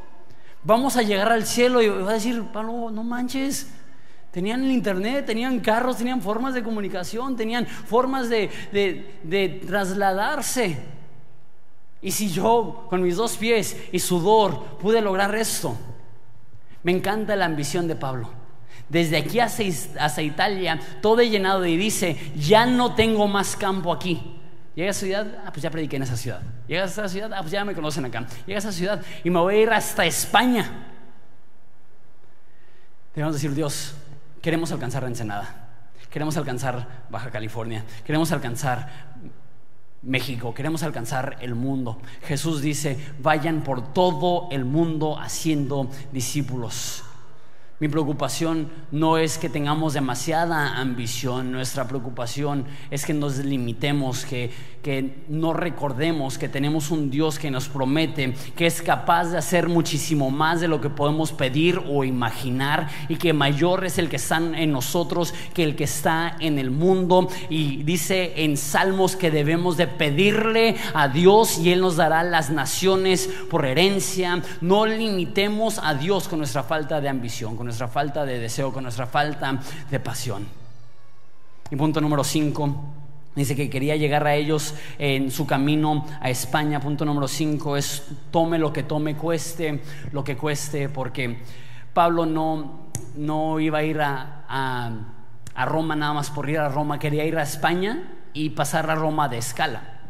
vamos 0.62 0.99
a 0.99 1.03
llegar 1.03 1.33
al 1.33 1.47
cielo 1.47 1.81
y 1.81 1.88
va 1.88 2.11
a 2.11 2.15
decir, 2.15 2.43
Pablo, 2.53 2.91
no 2.91 3.03
manches. 3.03 3.69
Tenían 4.31 4.62
el 4.65 4.73
internet, 4.73 5.25
tenían 5.25 5.61
carros, 5.61 5.99
tenían 5.99 6.21
formas 6.21 6.53
de 6.53 6.62
comunicación, 6.62 7.35
tenían 7.35 7.67
formas 7.67 8.29
de, 8.29 8.51
de 8.73 9.61
trasladarse. 9.67 10.79
Y 12.03 12.11
si 12.11 12.31
yo 12.31 12.87
con 12.91 13.01
mis 13.03 13.17
dos 13.17 13.37
pies 13.37 13.77
y 13.91 13.99
sudor 14.01 14.79
pude 14.79 15.01
lograr 15.01 15.35
esto, 15.35 15.77
me 16.83 16.92
encanta 16.92 17.37
la 17.37 17.45
ambición 17.45 17.87
de 17.88 17.97
Pablo. 17.97 18.31
Desde 18.88 19.16
aquí 19.16 19.40
hasta, 19.40 20.23
Italia, 20.23 20.79
todo 21.01 21.23
llenado 21.23 21.64
y 21.64 21.77
dice, 21.77 22.33
ya 22.37 22.66
no 22.66 22.95
tengo 22.95 23.27
más 23.29 23.57
campo 23.57 23.92
aquí. 23.92 24.38
Llega 24.75 24.88
a 24.88 24.90
esa 24.90 25.01
ciudad, 25.07 25.42
ah, 25.47 25.51
pues 25.51 25.62
ya 25.62 25.71
prediqué 25.71 25.97
en 25.97 26.03
esa 26.03 26.16
ciudad. 26.16 26.42
Llega 26.66 26.83
a 26.83 26.87
esa 26.87 27.09
ciudad, 27.09 27.33
ah, 27.33 27.40
pues 27.40 27.53
ya 27.53 27.64
me 27.64 27.75
conocen 27.75 28.05
acá. 28.05 28.27
Llega 28.47 28.59
a 28.59 28.59
esa 28.59 28.73
ciudad 28.73 29.03
y 29.23 29.31
me 29.31 29.38
voy 29.38 29.55
a 29.55 29.62
ir 29.62 29.71
hasta 29.71 30.05
España. 30.05 30.88
Debemos 33.14 33.35
decir, 33.35 33.55
Dios, 33.55 33.95
queremos 34.40 34.73
alcanzar 34.73 35.05
Ensenada. 35.05 35.62
Queremos 36.11 36.37
alcanzar 36.37 37.05
Baja 37.09 37.31
California. 37.31 37.85
Queremos 38.05 38.33
alcanzar 38.33 39.12
México, 40.03 40.53
queremos 40.53 40.83
alcanzar 40.83 41.38
el 41.41 41.55
mundo. 41.55 41.99
Jesús 42.25 42.61
dice, 42.61 42.99
vayan 43.21 43.62
por 43.62 43.93
todo 43.93 44.49
el 44.51 44.65
mundo 44.65 45.19
haciendo 45.19 45.88
discípulos. 46.12 47.05
Mi 47.83 47.88
preocupación 47.88 48.68
no 48.92 49.18
es 49.18 49.38
que 49.38 49.49
tengamos 49.49 49.95
demasiada 49.95 50.79
ambición, 50.79 51.51
nuestra 51.51 51.88
preocupación 51.88 52.64
es 52.92 53.05
que 53.05 53.12
nos 53.12 53.38
limitemos, 53.38 54.25
que, 54.25 54.53
que 54.85 55.25
no 55.29 55.53
recordemos 55.53 56.38
que 56.38 56.49
tenemos 56.49 56.92
un 56.92 57.11
Dios 57.11 57.40
que 57.40 57.51
nos 57.51 57.68
promete 57.68 58.35
que 58.55 58.66
es 58.66 58.83
capaz 58.83 59.31
de 59.31 59.38
hacer 59.38 59.68
muchísimo 59.68 60.31
más 60.31 60.61
de 60.61 60.68
lo 60.68 60.81
que 60.81 60.90
podemos 60.90 61.33
pedir 61.33 61.83
o 61.88 62.05
imaginar 62.05 62.88
y 63.09 63.16
que 63.16 63.33
mayor 63.33 63.85
es 63.85 63.99
el 63.99 64.09
que 64.09 64.14
está 64.14 64.37
en 64.37 64.71
nosotros 64.71 65.35
que 65.53 65.64
el 65.64 65.75
que 65.75 65.83
está 65.83 66.37
en 66.38 66.61
el 66.61 66.71
mundo. 66.71 67.29
Y 67.51 67.83
dice 67.83 68.45
en 68.45 68.57
Salmos 68.57 69.16
que 69.16 69.33
debemos 69.33 69.77
de 69.77 69.88
pedirle 69.88 70.77
a 70.95 71.09
Dios 71.09 71.59
y 71.59 71.73
Él 71.73 71.81
nos 71.81 71.97
dará 71.97 72.23
las 72.23 72.51
naciones 72.51 73.29
por 73.51 73.66
herencia. 73.66 74.40
No 74.61 74.87
limitemos 74.87 75.81
a 75.83 75.95
Dios 75.95 76.29
con 76.29 76.38
nuestra 76.38 76.62
falta 76.62 77.01
de 77.01 77.09
ambición, 77.09 77.57
nuestra 77.73 77.89
falta 77.89 78.27
de 78.27 78.39
deseo, 78.39 78.71
con 78.71 78.83
nuestra 78.83 79.07
falta 79.07 79.59
de 79.91 79.99
pasión. 79.99 80.47
Y 81.71 81.77
punto 81.77 82.03
número 82.03 82.23
5, 82.23 82.77
dice 83.35 83.57
que 83.57 83.71
quería 83.71 83.97
llegar 83.97 84.27
a 84.27 84.35
ellos 84.35 84.75
en 84.99 85.31
su 85.31 85.47
camino 85.47 86.05
a 86.21 86.29
España. 86.29 86.81
Punto 86.81 87.07
número 87.07 87.27
5 87.27 87.79
es 87.79 88.03
tome 88.31 88.59
lo 88.59 88.75
que 88.75 88.83
tome, 88.83 89.17
cueste 89.17 89.81
lo 90.13 90.23
que 90.23 90.37
cueste, 90.37 90.91
porque 90.91 91.39
Pablo 91.95 92.27
no, 92.27 92.89
no 93.17 93.59
iba 93.59 93.79
a 93.79 93.85
ir 93.85 94.03
a, 94.03 94.45
a 95.55 95.65
Roma 95.65 95.97
nada 95.97 96.13
más 96.13 96.31
por 96.31 96.51
ir 96.51 96.59
a 96.59 96.69
Roma, 96.69 96.99
quería 96.99 97.25
ir 97.25 97.39
a 97.39 97.43
España 97.43 98.03
y 98.35 98.51
pasar 98.51 98.91
a 98.91 98.97
Roma 98.97 99.31
de 99.31 99.39
escala. 99.39 100.01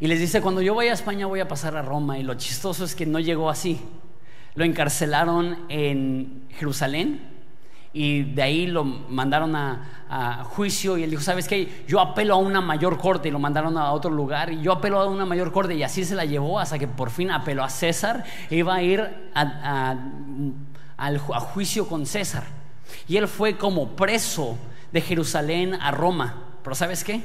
Y 0.00 0.06
les 0.06 0.18
dice, 0.18 0.40
cuando 0.40 0.62
yo 0.62 0.74
vaya 0.74 0.92
a 0.92 0.94
España 0.94 1.26
voy 1.26 1.40
a 1.40 1.48
pasar 1.48 1.76
a 1.76 1.82
Roma. 1.82 2.18
Y 2.18 2.22
lo 2.22 2.32
chistoso 2.34 2.86
es 2.86 2.94
que 2.94 3.04
no 3.04 3.18
llegó 3.18 3.50
así 3.50 3.82
lo 4.58 4.64
encarcelaron 4.64 5.56
en 5.68 6.48
Jerusalén 6.50 7.20
y 7.92 8.22
de 8.22 8.42
ahí 8.42 8.66
lo 8.66 8.82
mandaron 8.82 9.54
a, 9.54 9.94
juicio 10.46 10.96
y 10.96 11.04
él 11.04 11.10
dijo, 11.10 11.22
¿sabes 11.22 11.46
qué? 11.46 11.84
Yo 11.86 12.00
apelo 12.00 12.34
a 12.34 12.38
una 12.38 12.60
mayor 12.60 12.98
corte 12.98 13.28
y 13.28 13.30
lo 13.30 13.38
mandaron 13.38 13.76
a 13.78 13.92
otro 13.92 14.10
lugar 14.10 14.50
y 14.50 14.60
yo 14.60 14.72
apelo 14.72 14.98
a 14.98 15.06
una 15.06 15.26
mayor 15.26 15.52
corte 15.52 15.74
y 15.74 15.84
así 15.84 16.04
se 16.04 16.16
la 16.16 16.24
llevó 16.24 16.58
hasta 16.58 16.76
que 16.76 16.88
por 16.88 17.10
fin 17.10 17.30
apeló 17.30 17.62
a 17.62 17.68
César 17.68 18.24
e 18.50 18.56
iba 18.56 18.74
a 18.74 18.82
ir 18.82 19.30
a, 19.32 19.96
a 20.96 21.40
juicio 21.40 21.86
con 21.86 22.04
César. 22.04 22.42
Y 23.06 23.16
él 23.16 23.28
fue 23.28 23.56
como 23.56 23.90
preso 23.90 24.58
de 24.90 25.00
Jerusalén 25.02 25.74
a 25.74 25.92
Roma. 25.92 26.42
Pero 26.64 26.74
¿sabes 26.74 27.04
qué? 27.04 27.22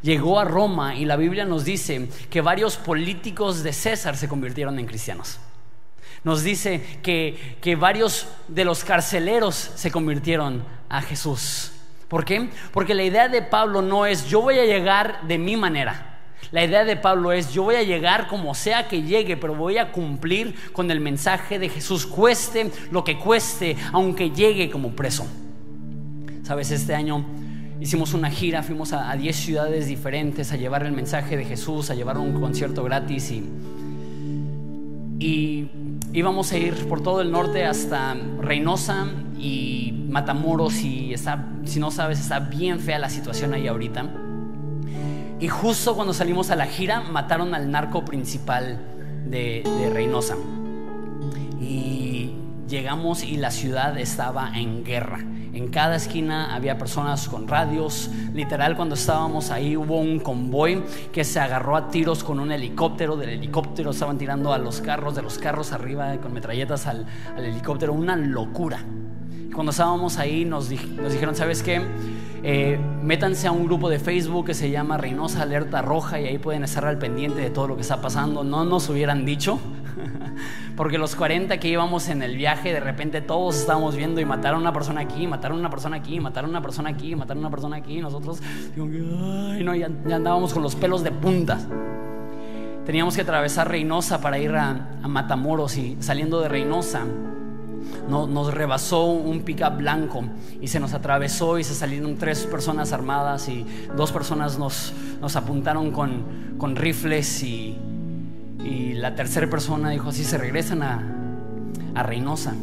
Llegó 0.00 0.40
a 0.40 0.44
Roma 0.44 0.94
y 0.94 1.04
la 1.04 1.16
Biblia 1.16 1.44
nos 1.44 1.66
dice 1.66 2.08
que 2.30 2.40
varios 2.40 2.76
políticos 2.78 3.62
de 3.62 3.74
César 3.74 4.16
se 4.16 4.26
convirtieron 4.26 4.78
en 4.78 4.86
cristianos 4.86 5.38
nos 6.26 6.42
dice 6.42 6.82
que, 7.04 7.56
que 7.60 7.76
varios 7.76 8.26
de 8.48 8.64
los 8.64 8.82
carceleros 8.82 9.54
se 9.54 9.92
convirtieron 9.92 10.64
a 10.88 11.00
Jesús. 11.00 11.70
¿Por 12.08 12.24
qué? 12.24 12.50
Porque 12.72 12.94
la 12.94 13.04
idea 13.04 13.28
de 13.28 13.42
Pablo 13.42 13.80
no 13.80 14.06
es 14.06 14.28
yo 14.28 14.42
voy 14.42 14.58
a 14.58 14.64
llegar 14.64 15.20
de 15.28 15.38
mi 15.38 15.56
manera. 15.56 16.18
La 16.50 16.64
idea 16.64 16.84
de 16.84 16.96
Pablo 16.96 17.30
es 17.30 17.52
yo 17.52 17.62
voy 17.62 17.76
a 17.76 17.84
llegar 17.84 18.26
como 18.26 18.56
sea 18.56 18.88
que 18.88 19.02
llegue, 19.02 19.36
pero 19.36 19.54
voy 19.54 19.78
a 19.78 19.92
cumplir 19.92 20.56
con 20.72 20.90
el 20.90 20.98
mensaje 20.98 21.60
de 21.60 21.68
Jesús, 21.68 22.06
cueste 22.06 22.72
lo 22.90 23.04
que 23.04 23.16
cueste, 23.20 23.76
aunque 23.92 24.30
llegue 24.30 24.68
como 24.68 24.96
preso. 24.96 25.28
Sabes, 26.42 26.72
este 26.72 26.96
año 26.96 27.24
hicimos 27.80 28.14
una 28.14 28.30
gira, 28.30 28.64
fuimos 28.64 28.92
a 28.92 29.14
10 29.14 29.36
ciudades 29.36 29.86
diferentes 29.86 30.50
a 30.50 30.56
llevar 30.56 30.84
el 30.84 30.90
mensaje 30.90 31.36
de 31.36 31.44
Jesús, 31.44 31.88
a 31.90 31.94
llevar 31.94 32.18
un 32.18 32.40
concierto 32.40 32.82
gratis 32.82 33.30
y, 33.30 33.44
y 35.20 35.70
íbamos 36.16 36.50
a 36.50 36.56
ir 36.56 36.88
por 36.88 37.02
todo 37.02 37.20
el 37.20 37.30
norte 37.30 37.66
hasta 37.66 38.14
Reynosa 38.40 39.06
y 39.38 40.06
Matamoros 40.08 40.76
y 40.76 41.12
está, 41.12 41.46
si 41.64 41.78
no 41.78 41.90
sabes, 41.90 42.18
está 42.18 42.40
bien 42.40 42.80
fea 42.80 42.98
la 42.98 43.10
situación 43.10 43.52
ahí 43.52 43.68
ahorita. 43.68 44.10
Y 45.38 45.48
justo 45.48 45.94
cuando 45.94 46.14
salimos 46.14 46.50
a 46.50 46.56
la 46.56 46.64
gira, 46.64 47.02
mataron 47.02 47.54
al 47.54 47.70
narco 47.70 48.02
principal 48.06 48.80
de, 49.26 49.62
de 49.62 49.90
Reynosa. 49.90 50.36
Y 51.60 52.32
llegamos 52.66 53.22
y 53.22 53.36
la 53.36 53.50
ciudad 53.50 53.98
estaba 53.98 54.58
en 54.58 54.84
guerra. 54.84 55.18
En 55.56 55.68
cada 55.68 55.96
esquina 55.96 56.54
había 56.54 56.76
personas 56.76 57.28
con 57.28 57.48
radios. 57.48 58.10
Literal, 58.34 58.76
cuando 58.76 58.94
estábamos 58.94 59.50
ahí 59.50 59.74
hubo 59.74 59.98
un 59.98 60.18
convoy 60.20 60.82
que 61.10 61.24
se 61.24 61.40
agarró 61.40 61.76
a 61.76 61.88
tiros 61.88 62.22
con 62.22 62.40
un 62.40 62.52
helicóptero. 62.52 63.16
Del 63.16 63.30
helicóptero 63.30 63.92
estaban 63.92 64.18
tirando 64.18 64.52
a 64.52 64.58
los 64.58 64.82
carros, 64.82 65.14
de 65.14 65.22
los 65.22 65.38
carros 65.38 65.72
arriba 65.72 66.14
con 66.18 66.34
metralletas 66.34 66.86
al, 66.86 67.06
helicóptero. 67.38 67.94
Una 67.94 68.16
locura. 68.16 68.84
Cuando 69.54 69.70
estábamos 69.70 70.18
ahí 70.18 70.44
nos, 70.44 70.68
dijeron, 70.68 71.34
¿sabes 71.34 71.62
qué? 71.62 71.80
Eh, 72.42 72.78
métanse 73.02 73.46
a 73.46 73.50
un 73.52 73.64
grupo 73.64 73.88
de 73.88 73.98
Facebook 73.98 74.44
que 74.44 74.54
se 74.54 74.70
llama 74.70 74.98
Reynosa 74.98 75.40
Alerta 75.40 75.80
Roja 75.80 76.20
y 76.20 76.26
ahí 76.26 76.36
pueden 76.36 76.64
estar 76.64 76.84
al 76.84 76.98
pendiente 76.98 77.40
de 77.40 77.48
todo 77.48 77.68
lo 77.68 77.76
que 77.76 77.80
está 77.80 78.02
pasando. 78.02 78.44
No 78.44 78.66
nos 78.66 78.90
hubieran 78.90 79.24
dicho. 79.24 79.58
Porque 80.76 80.98
los 80.98 81.16
40 81.16 81.58
que 81.58 81.68
íbamos 81.68 82.08
en 82.08 82.22
el 82.22 82.36
viaje, 82.36 82.72
de 82.72 82.80
repente 82.80 83.20
todos 83.20 83.58
estábamos 83.58 83.96
viendo 83.96 84.20
y 84.20 84.24
mataron 84.24 84.58
a 84.58 84.62
una 84.62 84.72
persona 84.72 85.00
aquí, 85.00 85.26
mataron 85.26 85.58
a 85.58 85.60
una 85.60 85.70
persona 85.70 85.96
aquí, 85.96 86.20
mataron 86.20 86.50
a 86.50 86.52
una 86.52 86.62
persona 86.62 86.90
aquí, 86.90 87.14
mataron 87.14 87.44
a 87.44 87.46
una 87.46 87.50
persona 87.50 87.76
aquí. 87.76 87.98
Y 87.98 88.00
nosotros, 88.00 88.40
ay, 88.74 89.62
no, 89.64 89.74
ya, 89.74 89.86
andábamos 89.86 90.52
con 90.52 90.62
los 90.62 90.74
pelos 90.74 91.02
de 91.02 91.12
puntas. 91.12 91.66
Teníamos 92.84 93.16
que 93.16 93.22
atravesar 93.22 93.68
Reynosa 93.68 94.20
para 94.20 94.38
ir 94.38 94.54
a, 94.54 94.92
Matamoros 95.06 95.76
y 95.76 95.96
saliendo 96.00 96.40
de 96.40 96.48
Reynosa 96.48 97.04
nos 98.08 98.52
rebasó 98.52 99.04
un 99.04 99.42
pickup 99.42 99.76
blanco 99.78 100.24
y 100.60 100.66
se 100.66 100.80
nos 100.80 100.92
atravesó 100.92 101.58
y 101.58 101.64
se 101.64 101.74
salieron 101.74 102.16
tres 102.16 102.44
personas 102.44 102.92
armadas 102.92 103.48
y 103.48 103.64
dos 103.96 104.10
personas 104.10 104.58
nos, 104.58 104.92
nos 105.20 105.36
apuntaron 105.36 105.92
con, 105.92 106.56
con 106.58 106.74
rifles 106.74 107.44
y, 107.44 107.78
y, 108.64 108.94
la 108.94 109.14
tercera 109.14 109.48
persona 109.48 109.90
dijo, 109.90 110.08
así 110.08 110.24
se 110.24 110.38
regresan 110.38 110.82
a, 110.82 111.02
a 111.94 112.02
Reynosa. 112.02 112.54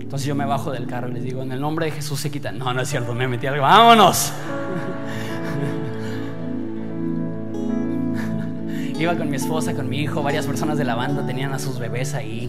Entonces 0.00 0.26
yo 0.28 0.34
me 0.34 0.44
bajo 0.44 0.70
del 0.70 0.86
carro 0.86 1.08
y 1.08 1.12
les 1.12 1.24
digo, 1.24 1.42
en 1.42 1.50
el 1.52 1.60
nombre 1.60 1.86
de 1.86 1.92
Jesús 1.92 2.20
se 2.20 2.30
quita. 2.30 2.52
No, 2.52 2.72
no 2.72 2.80
es 2.80 2.88
cierto, 2.88 3.14
me 3.14 3.26
metí 3.26 3.46
algo, 3.46 3.62
vámonos. 3.62 4.32
Iba 8.98 9.16
con 9.16 9.28
mi 9.28 9.36
esposa, 9.36 9.74
con 9.74 9.88
mi 9.88 9.98
hijo, 10.00 10.22
varias 10.22 10.46
personas 10.46 10.78
de 10.78 10.84
la 10.84 10.94
banda 10.94 11.26
tenían 11.26 11.52
a 11.52 11.58
sus 11.58 11.78
bebés 11.78 12.14
ahí. 12.14 12.48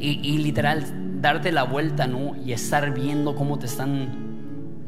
Y, 0.00 0.38
literal, 0.38 1.20
darte 1.20 1.52
la 1.52 1.64
vuelta, 1.64 2.06
¿no? 2.06 2.36
Y 2.44 2.52
estar 2.52 2.92
viendo 2.94 3.34
cómo 3.34 3.58
te 3.58 3.66
están 3.66 4.08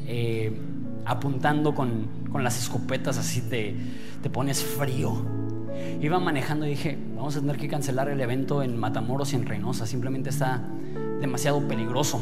eh, 0.05 0.57
apuntando 1.05 1.75
con, 1.75 2.07
con, 2.31 2.43
las 2.43 2.57
escopetas, 2.61 3.17
así 3.17 3.41
te, 3.41 3.75
te 4.21 4.29
pones 4.29 4.63
frío. 4.63 5.25
Iba 6.01 6.19
manejando 6.19 6.65
y 6.65 6.71
dije, 6.71 6.97
vamos 7.15 7.35
a 7.37 7.41
tener 7.41 7.57
que 7.57 7.67
cancelar 7.67 8.09
el 8.09 8.19
evento 8.21 8.63
en 8.63 8.77
Matamoros 8.77 9.33
y 9.33 9.35
en 9.35 9.45
Reynosa, 9.45 9.85
simplemente 9.85 10.29
está 10.29 10.61
demasiado 11.19 11.67
peligroso. 11.67 12.21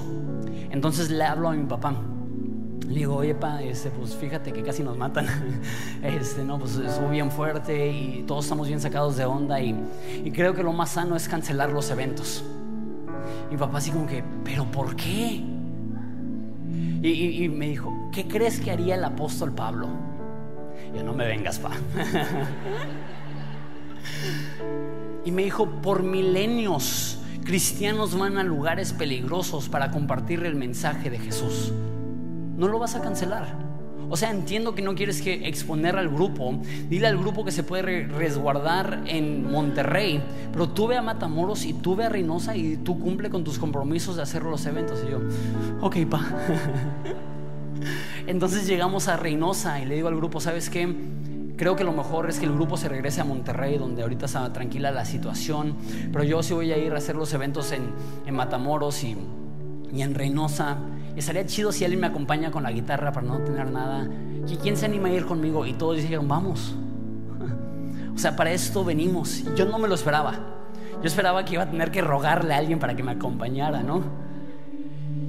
Entonces 0.71 1.09
le 1.09 1.23
hablo 1.23 1.49
a 1.49 1.53
mi 1.53 1.65
papá 1.65 1.95
le 2.89 2.95
digo, 2.95 3.17
oye, 3.17 3.35
pa, 3.35 3.61
este, 3.61 3.91
pues 3.91 4.15
fíjate 4.15 4.51
que 4.51 4.63
casi 4.63 4.81
nos 4.83 4.97
matan. 4.97 5.27
Este, 6.03 6.43
no, 6.43 6.57
pues 6.57 6.75
estuvo 6.77 7.09
bien 7.09 7.29
fuerte 7.29 7.91
y 7.91 8.23
todos 8.25 8.45
estamos 8.45 8.67
bien 8.67 8.79
sacados 8.79 9.15
de 9.15 9.25
onda 9.25 9.61
y, 9.61 9.75
creo 10.33 10.55
que 10.55 10.63
lo 10.63 10.73
más 10.73 10.91
sano 10.91 11.15
es 11.15 11.27
cancelar 11.27 11.71
los 11.71 11.91
eventos. 11.91 12.43
Mi 13.51 13.57
papá 13.57 13.77
así 13.77 13.91
como 13.91 14.07
que, 14.07 14.23
¿pero 14.43 14.65
por 14.65 14.95
qué? 14.95 15.43
Y, 17.01 17.43
y 17.43 17.49
me 17.49 17.69
dijo, 17.69 18.09
¿qué 18.11 18.27
crees 18.27 18.59
que 18.59 18.71
haría 18.71 18.95
el 18.95 19.03
apóstol 19.03 19.51
Pablo? 19.51 19.87
Y 20.91 20.97
yo, 20.97 21.03
no 21.03 21.13
me 21.13 21.27
vengas, 21.27 21.59
pa. 21.59 21.71
y 25.25 25.31
me 25.31 25.43
dijo, 25.43 25.69
por 25.81 26.03
milenios 26.03 27.19
cristianos 27.43 28.17
van 28.17 28.37
a 28.37 28.43
lugares 28.43 28.93
peligrosos 28.93 29.69
para 29.69 29.91
compartir 29.91 30.43
el 30.43 30.55
mensaje 30.55 31.09
de 31.09 31.19
Jesús 31.19 31.71
no 32.59 32.67
lo 32.67 32.77
vas 32.77 32.95
a 32.95 33.01
cancelar. 33.01 33.47
O 34.11 34.17
sea, 34.17 34.31
entiendo 34.31 34.75
que 34.75 34.81
no 34.81 34.95
quieres 34.95 35.21
que 35.21 35.47
exponer 35.47 35.95
al 35.95 36.09
grupo. 36.09 36.59
Dile 36.89 37.07
al 37.07 37.17
grupo 37.17 37.45
que 37.45 37.51
se 37.51 37.63
puede 37.63 38.07
resguardar 38.07 39.03
en 39.05 39.49
Monterrey. 39.49 40.21
Pero 40.51 40.69
tú 40.69 40.87
ve 40.87 40.97
a 40.97 41.01
Matamoros 41.01 41.65
y 41.65 41.73
tú 41.73 41.95
ve 41.95 42.05
a 42.05 42.09
Reynosa 42.09 42.57
y 42.57 42.77
tú 42.77 42.99
cumple 42.99 43.29
con 43.29 43.43
tus 43.43 43.59
compromisos 43.59 44.17
de 44.17 44.23
hacer 44.23 44.43
los 44.43 44.65
eventos. 44.65 45.03
Y 45.07 45.11
yo, 45.11 45.19
ok, 45.79 45.97
pa. 46.09 46.27
Entonces 48.27 48.67
llegamos 48.67 49.07
a 49.07 49.15
Reynosa 49.15 49.79
y 49.79 49.85
le 49.85 49.95
digo 49.95 50.07
al 50.07 50.15
grupo, 50.15 50.41
¿sabes 50.41 50.69
qué? 50.69 50.93
Creo 51.59 51.75
que 51.75 51.83
lo 51.83 51.91
mejor 51.91 52.29
es 52.29 52.39
que 52.39 52.45
el 52.45 52.53
grupo 52.53 52.77
se 52.77 52.87
regrese 52.87 53.19
a 53.19 53.25
Monterrey, 53.25 53.77
donde 53.77 54.01
ahorita 54.01 54.27
está 54.27 54.53
tranquila 54.53 54.91
la 54.91 55.03
situación. 55.03 55.75
Pero 56.09 56.23
yo 56.23 56.41
sí 56.41 56.53
voy 56.53 56.71
a 56.71 56.77
ir 56.77 56.93
a 56.93 56.99
hacer 56.99 57.17
los 57.17 57.33
eventos 57.33 57.73
en, 57.73 57.91
Matamoros 58.33 59.03
y, 59.03 59.17
y 59.91 60.01
en 60.01 60.15
Reynosa. 60.15 60.77
Y 61.17 61.19
estaría 61.19 61.45
chido 61.45 61.73
si 61.73 61.83
alguien 61.83 61.99
me 61.99 62.07
acompaña 62.07 62.49
con 62.49 62.63
la 62.63 62.71
guitarra 62.71 63.11
para 63.11 63.27
no 63.27 63.39
tener 63.39 63.69
nada. 63.71 64.07
¿Y 64.47 64.55
quién 64.55 64.77
se 64.77 64.85
anima 64.85 65.09
a 65.09 65.11
ir 65.11 65.25
conmigo? 65.25 65.65
Y 65.65 65.73
todos 65.73 65.97
dijeron, 65.97 66.29
vamos. 66.29 66.75
O 68.15 68.17
sea, 68.17 68.37
para 68.37 68.53
esto 68.53 68.85
venimos. 68.85 69.43
Yo 69.53 69.65
no 69.65 69.79
me 69.79 69.89
lo 69.89 69.95
esperaba. 69.95 70.35
Yo 71.01 71.07
esperaba 71.07 71.43
que 71.43 71.55
iba 71.55 71.63
a 71.63 71.69
tener 71.69 71.91
que 71.91 71.99
rogarle 71.99 72.53
a 72.53 72.57
alguien 72.57 72.79
para 72.79 72.95
que 72.95 73.03
me 73.03 73.11
acompañara, 73.11 73.83
¿no? 73.83 74.01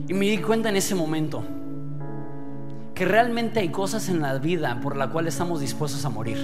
Y 0.07 0.15
me 0.15 0.27
di 0.27 0.39
cuenta 0.39 0.69
en 0.69 0.77
ese 0.77 0.95
momento 0.95 1.43
que 3.01 3.07
realmente 3.07 3.61
hay 3.61 3.71
cosas 3.71 4.11
en 4.11 4.21
la 4.21 4.37
vida 4.37 4.79
por 4.83 4.95
la 4.95 5.09
cual 5.09 5.27
estamos 5.27 5.59
dispuestos 5.63 6.05
a 6.05 6.11
morir 6.11 6.37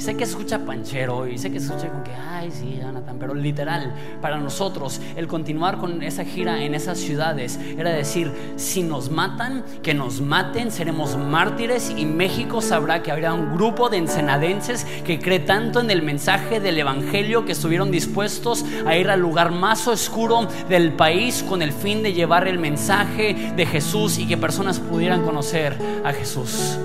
sé 0.00 0.16
que 0.16 0.24
escucha 0.24 0.58
panchero 0.64 1.26
y 1.26 1.36
sé 1.38 1.50
que 1.50 1.58
escucha 1.58 1.88
con 1.88 2.02
que, 2.02 2.12
ay, 2.12 2.50
sí, 2.50 2.78
Jonathan, 2.80 3.16
pero 3.18 3.34
literal, 3.34 3.94
para 4.20 4.38
nosotros, 4.38 5.00
el 5.16 5.26
continuar 5.28 5.78
con 5.78 6.02
esa 6.02 6.24
gira 6.24 6.64
en 6.64 6.74
esas 6.74 6.98
ciudades 6.98 7.58
era 7.76 7.90
decir, 7.90 8.32
si 8.56 8.82
nos 8.82 9.10
matan, 9.10 9.64
que 9.82 9.94
nos 9.94 10.20
maten, 10.20 10.70
seremos 10.70 11.16
mártires 11.16 11.92
y 11.96 12.06
México 12.06 12.62
sabrá 12.62 13.02
que 13.02 13.12
habrá 13.12 13.34
un 13.34 13.54
grupo 13.54 13.90
de 13.90 13.98
ensenadenses 13.98 14.86
que 15.04 15.18
cree 15.18 15.40
tanto 15.40 15.80
en 15.80 15.90
el 15.90 16.02
mensaje 16.02 16.60
del 16.60 16.78
Evangelio 16.78 17.44
que 17.44 17.52
estuvieron 17.52 17.90
dispuestos 17.90 18.64
a 18.86 18.96
ir 18.96 19.10
al 19.10 19.20
lugar 19.20 19.50
más 19.50 19.86
oscuro 19.86 20.48
del 20.68 20.92
país 20.92 21.44
con 21.48 21.62
el 21.62 21.72
fin 21.72 22.02
de 22.02 22.12
llevar 22.12 22.48
el 22.48 22.58
mensaje 22.58 23.52
de 23.54 23.66
Jesús 23.66 24.18
y 24.18 24.26
que 24.26 24.36
personas 24.36 24.78
pudieran 24.78 25.24
conocer 25.24 25.76
a 26.04 26.12
Jesús 26.12 26.78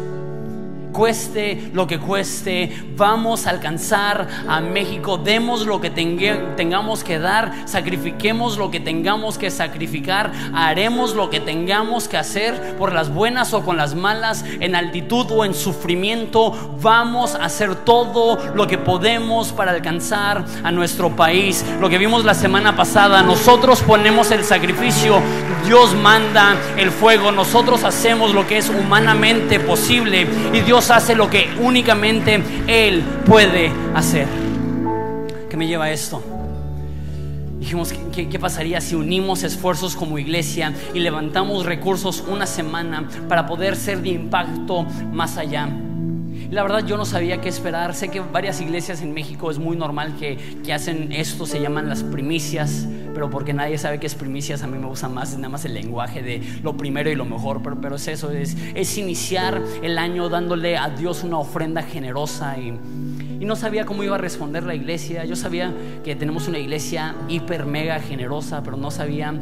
cueste 0.96 1.70
lo 1.74 1.88
que 1.88 2.00
cueste, 2.00 2.72
vamos 2.96 3.48
a 3.48 3.50
alcanzar 3.50 4.28
a 4.48 4.62
México, 4.62 5.18
demos 5.18 5.66
lo 5.66 5.82
que 5.82 5.90
tengamos 5.90 7.04
que 7.04 7.20
dar, 7.20 7.52
sacrifiquemos 7.66 8.58
lo 8.58 8.72
que 8.72 8.80
tengamos 8.80 9.38
que 9.38 9.52
sacrificar, 9.52 10.32
haremos 10.54 11.14
lo 11.14 11.30
que 11.30 11.42
tengamos 11.42 12.08
que 12.08 12.18
hacer 12.18 12.78
por 12.78 12.94
las 12.94 13.14
buenas 13.14 13.54
o 13.54 13.66
con 13.66 13.76
las 13.76 13.94
malas, 13.94 14.46
en 14.62 14.74
altitud 14.74 15.28
o 15.32 15.44
en 15.44 15.54
sufrimiento, 15.54 16.78
vamos 16.82 17.36
a 17.36 17.44
hacer 17.44 17.76
todo 17.76 18.38
lo 18.56 18.66
que 18.66 18.78
podemos 18.78 19.52
para 19.52 19.72
alcanzar 19.72 20.46
a 20.64 20.72
nuestro 20.72 21.14
país. 21.14 21.66
Lo 21.82 21.90
que 21.90 21.98
vimos 21.98 22.24
la 22.24 22.34
semana 22.34 22.78
pasada, 22.78 23.22
nosotros 23.22 23.82
ponemos 23.82 24.32
el 24.32 24.46
sacrificio, 24.46 25.22
Dios 25.66 25.94
manda 25.96 26.56
el 26.78 26.90
fuego, 26.92 27.32
nosotros 27.32 27.84
hacemos 27.84 28.34
lo 28.34 28.48
que 28.48 28.60
es 28.60 28.70
humanamente 28.70 29.60
posible 29.60 30.28
y 30.54 30.62
Dios 30.62 30.85
hace 30.92 31.16
lo 31.16 31.30
que 31.30 31.50
únicamente 31.62 32.42
Él 32.68 33.04
puede 33.26 33.72
hacer. 33.94 34.28
¿Qué 35.50 35.58
me 35.58 35.68
lleva 35.68 35.90
esto? 35.92 36.22
Dijimos, 37.60 37.94
¿qué, 38.14 38.28
¿qué, 38.28 38.40
pasaría 38.40 38.82
si 38.82 38.96
unimos 38.96 39.44
esfuerzos 39.44 39.96
como 39.96 40.20
iglesia 40.20 40.74
y 40.94 41.00
levantamos 41.00 41.66
recursos 41.66 42.24
una 42.28 42.46
semana 42.46 43.08
para 43.28 43.48
poder 43.48 43.76
ser 43.76 44.02
de 44.02 44.10
impacto 44.10 44.86
más 45.12 45.38
allá? 45.38 45.70
la 46.52 46.64
verdad 46.64 46.86
yo 46.86 46.96
no 46.96 47.06
sabía 47.06 47.42
qué 47.42 47.50
esperar. 47.50 47.94
Sé 47.96 48.10
que 48.10 48.20
varias 48.20 48.62
iglesias 48.62 49.02
en 49.02 49.14
México 49.14 49.52
es 49.52 49.60
muy 49.60 49.76
normal 49.76 50.16
que, 50.18 50.38
que 50.64 50.74
hacen 50.74 51.12
esto, 51.12 51.46
se 51.46 51.60
llaman 51.60 51.90
las 51.90 52.04
primicias 52.04 52.88
pero 53.16 53.30
porque 53.32 53.54
nadie 53.54 53.80
sabe 53.80 54.00
qué 54.00 54.06
es 54.06 54.14
primicias, 54.14 54.62
a 54.62 54.68
mí 54.68 54.78
me 54.78 54.86
gusta 54.86 55.10
más, 55.10 55.36
nada 55.36 55.50
más 55.50 55.66
el 55.66 55.74
lenguaje 55.74 56.22
de 56.22 56.44
lo 56.62 56.78
primero 56.78 57.10
y 57.10 57.16
lo 57.16 57.26
mejor, 57.26 57.64
pero, 57.64 57.80
pero 57.82 57.96
es 57.96 58.08
eso, 58.08 58.30
es, 58.30 58.56
es 58.76 58.98
iniciar 58.98 59.64
el 59.82 59.98
año 59.98 60.30
dándole 60.30 60.78
a 60.78 60.90
Dios 60.90 61.24
una 61.24 61.40
ofrenda 61.40 61.82
generosa 61.82 62.58
y, 62.60 62.78
y 63.40 63.46
no 63.46 63.56
sabía 63.56 63.86
cómo 63.86 64.04
iba 64.04 64.16
a 64.16 64.18
responder 64.18 64.64
la 64.64 64.76
iglesia. 64.76 65.26
Yo 65.26 65.36
sabía 65.36 65.74
que 66.04 66.16
tenemos 66.16 66.48
una 66.48 66.58
iglesia 66.58 67.16
hiper 67.28 67.66
mega 67.66 68.00
generosa, 68.00 68.64
pero 68.64 68.78
no 68.78 68.92
sabía 68.92 69.34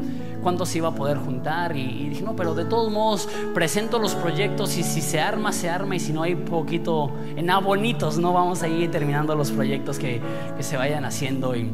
cuánto 0.41 0.65
se 0.65 0.79
iba 0.79 0.89
a 0.89 0.95
poder 0.95 1.17
juntar. 1.17 1.77
Y, 1.77 2.09
dije, 2.09 2.23
no, 2.23 2.35
pero 2.35 2.55
de 2.55 2.65
todos 2.65 2.91
modos 2.91 3.29
presento 3.53 3.99
los 3.99 4.15
proyectos 4.15 4.77
y 4.77 4.83
si 4.83 5.01
se 5.01 5.19
arma, 5.19 5.51
se 5.51 5.69
arma. 5.69 5.95
Y 5.95 5.99
si 5.99 6.11
no 6.11 6.23
hay 6.23 6.35
poquito, 6.35 7.11
en 7.35 7.45
nada 7.45 7.59
bonitos, 7.59 8.17
no 8.17 8.33
vamos 8.33 8.63
a 8.63 8.67
ir 8.67 8.89
terminando 8.89 9.35
los 9.35 9.51
proyectos 9.51 9.99
que, 9.99 10.21
que 10.57 10.63
se 10.63 10.75
vayan 10.75 11.05
haciendo. 11.05 11.55
Y, 11.55 11.69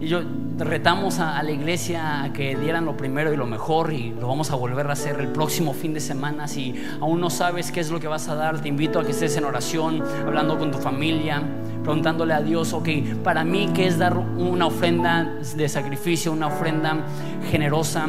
y 0.00 0.06
yo 0.06 0.22
retamos 0.58 1.18
a, 1.18 1.42
la 1.42 1.50
iglesia 1.50 2.22
a 2.22 2.32
que 2.32 2.56
dieran 2.56 2.84
lo 2.84 2.96
primero 2.96 3.32
y 3.32 3.36
lo 3.36 3.46
mejor 3.46 3.92
y 3.92 4.10
lo 4.10 4.28
vamos 4.28 4.50
a 4.50 4.56
volver 4.56 4.86
a 4.88 4.92
hacer 4.92 5.18
el 5.20 5.28
próximo 5.28 5.72
fin 5.72 5.94
de 5.94 6.00
semana. 6.00 6.48
Si 6.48 6.74
aún 7.00 7.20
no 7.20 7.30
sabes 7.30 7.72
qué 7.72 7.80
es 7.80 7.90
lo 7.90 8.00
que 8.00 8.08
vas 8.08 8.28
a 8.28 8.34
dar, 8.34 8.60
te 8.60 8.68
invito 8.68 8.98
a 8.98 9.04
que 9.04 9.12
estés 9.12 9.36
en 9.36 9.44
oración, 9.44 10.02
hablando 10.26 10.58
con 10.58 10.70
tu 10.70 10.78
familia, 10.78 11.42
preguntándole 11.82 12.34
a 12.34 12.40
Dios, 12.40 12.72
ok, 12.72 12.88
para 13.24 13.44
mí, 13.44 13.70
¿qué 13.74 13.86
es 13.86 13.98
dar 13.98 14.16
una 14.16 14.66
ofrenda 14.66 15.36
de 15.56 15.68
sacrificio, 15.68 16.32
una 16.32 16.48
ofrenda 16.48 17.04
generosa? 17.50 18.08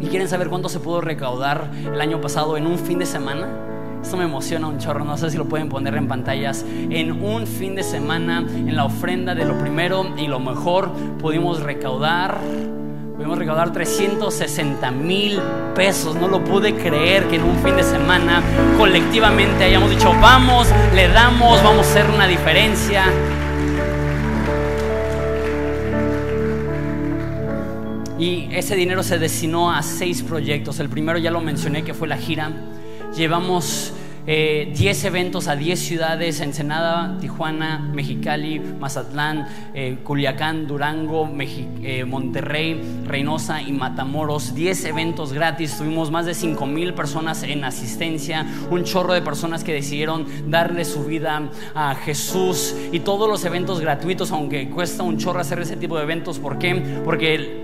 ¿Y 0.00 0.06
quieren 0.06 0.28
saber 0.28 0.48
cuánto 0.48 0.68
se 0.68 0.80
pudo 0.80 1.00
recaudar 1.00 1.70
el 1.84 2.00
año 2.00 2.20
pasado 2.20 2.56
en 2.56 2.66
un 2.66 2.78
fin 2.78 2.98
de 2.98 3.06
semana? 3.06 3.73
Esto 4.04 4.18
me 4.18 4.24
emociona 4.24 4.66
un 4.66 4.76
chorro, 4.76 5.02
no 5.02 5.16
sé 5.16 5.30
si 5.30 5.38
lo 5.38 5.46
pueden 5.46 5.70
poner 5.70 5.94
en 5.94 6.06
pantallas. 6.06 6.62
En 6.68 7.24
un 7.24 7.46
fin 7.46 7.74
de 7.74 7.82
semana, 7.82 8.40
en 8.40 8.76
la 8.76 8.84
ofrenda 8.84 9.34
de 9.34 9.46
lo 9.46 9.58
primero 9.58 10.04
y 10.18 10.26
lo 10.26 10.38
mejor, 10.40 10.92
pudimos 11.18 11.62
recaudar 11.62 12.38
Pudimos 13.16 13.38
recaudar 13.38 13.72
360 13.72 14.90
mil 14.90 15.40
pesos. 15.74 16.16
No 16.16 16.28
lo 16.28 16.44
pude 16.44 16.74
creer 16.74 17.28
que 17.28 17.36
en 17.36 17.44
un 17.44 17.56
fin 17.60 17.76
de 17.76 17.82
semana 17.82 18.42
colectivamente 18.76 19.64
hayamos 19.64 19.88
dicho, 19.88 20.12
vamos, 20.20 20.68
le 20.94 21.08
damos, 21.08 21.62
vamos 21.62 21.86
a 21.86 21.90
hacer 21.90 22.04
una 22.14 22.26
diferencia. 22.26 23.04
Y 28.18 28.48
ese 28.52 28.76
dinero 28.76 29.02
se 29.02 29.18
destinó 29.18 29.72
a 29.72 29.82
seis 29.82 30.22
proyectos. 30.22 30.78
El 30.78 30.90
primero 30.90 31.18
ya 31.18 31.30
lo 31.30 31.40
mencioné 31.40 31.84
que 31.84 31.94
fue 31.94 32.06
la 32.06 32.18
gira 32.18 32.50
Llevamos 33.16 33.92
eh, 34.26 34.72
10 34.74 35.04
eventos 35.04 35.46
a 35.46 35.54
10 35.54 35.78
ciudades, 35.78 36.40
Ensenada, 36.40 37.16
Tijuana, 37.20 37.78
Mexicali, 37.78 38.58
Mazatlán, 38.58 39.46
eh, 39.72 39.98
Culiacán, 40.02 40.66
Durango, 40.66 41.30
eh, 41.38 42.04
Monterrey, 42.04 43.02
Reynosa 43.06 43.62
y 43.62 43.70
Matamoros. 43.70 44.54
10 44.56 44.86
eventos 44.86 45.32
gratis, 45.32 45.78
tuvimos 45.78 46.10
más 46.10 46.26
de 46.26 46.34
5 46.34 46.66
mil 46.66 46.94
personas 46.94 47.44
en 47.44 47.62
asistencia, 47.62 48.46
un 48.68 48.82
chorro 48.82 49.12
de 49.12 49.22
personas 49.22 49.62
que 49.62 49.72
decidieron 49.72 50.26
darle 50.50 50.84
su 50.84 51.04
vida 51.04 51.50
a 51.74 51.94
Jesús 51.94 52.74
y 52.90 52.98
todos 53.00 53.28
los 53.28 53.44
eventos 53.44 53.80
gratuitos, 53.80 54.32
aunque 54.32 54.70
cuesta 54.70 55.04
un 55.04 55.18
chorro 55.18 55.38
hacer 55.38 55.60
ese 55.60 55.76
tipo 55.76 55.96
de 55.98 56.02
eventos. 56.02 56.40
¿Por 56.40 56.58
qué? 56.58 56.74
Porque... 57.04 57.63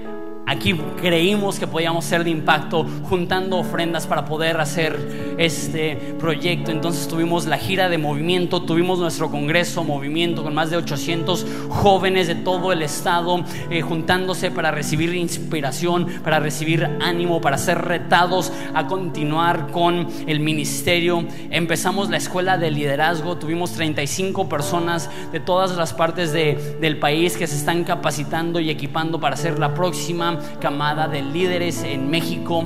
Aquí 0.51 0.75
creímos 1.01 1.61
que 1.61 1.69
podíamos 1.69 2.05
ser 2.05 2.25
de 2.25 2.31
impacto 2.31 2.85
juntando 3.09 3.57
ofrendas 3.59 4.09
para 4.09 4.25
poder 4.25 4.61
hacer 4.61 5.37
este 5.39 5.95
proyecto. 6.19 6.73
Entonces 6.73 7.07
tuvimos 7.07 7.47
la 7.47 7.57
gira 7.57 7.89
de 7.89 7.99
movimiento, 7.99 8.63
tuvimos 8.63 8.99
nuestro 8.99 9.31
congreso 9.31 9.85
movimiento 9.85 10.43
con 10.43 10.53
más 10.53 10.71
de 10.71 10.77
800 10.77 11.47
jóvenes 11.69 12.27
de 12.27 12.35
todo 12.35 12.73
el 12.73 12.83
estado 12.83 13.45
eh, 13.71 13.81
juntándose 13.83 14.51
para 14.51 14.73
recibir 14.73 15.15
inspiración, 15.15 16.09
para 16.25 16.41
recibir 16.41 16.85
ánimo, 17.01 17.41
para 17.41 17.57
ser 17.57 17.79
retados 17.83 18.53
a 18.75 18.89
continuar 18.89 19.69
con 19.69 20.09
el 20.27 20.41
ministerio. 20.41 21.27
Empezamos 21.53 22.11
la 22.11 22.17
escuela 22.17 22.59
de 22.59 22.73
liderazgo, 22.73 23.37
tuvimos 23.37 23.71
35 23.75 24.49
personas 24.49 25.09
de 25.31 25.39
todas 25.39 25.77
las 25.77 25.93
partes 25.93 26.33
de- 26.33 26.77
del 26.81 26.99
país 26.99 27.37
que 27.37 27.47
se 27.47 27.55
están 27.55 27.85
capacitando 27.85 28.59
y 28.59 28.69
equipando 28.69 29.21
para 29.21 29.37
ser 29.37 29.57
la 29.61 29.75
próxima 29.75 30.40
camada 30.61 31.09
de 31.09 31.23
líderes 31.23 31.83
en 31.83 32.11
México. 32.11 32.65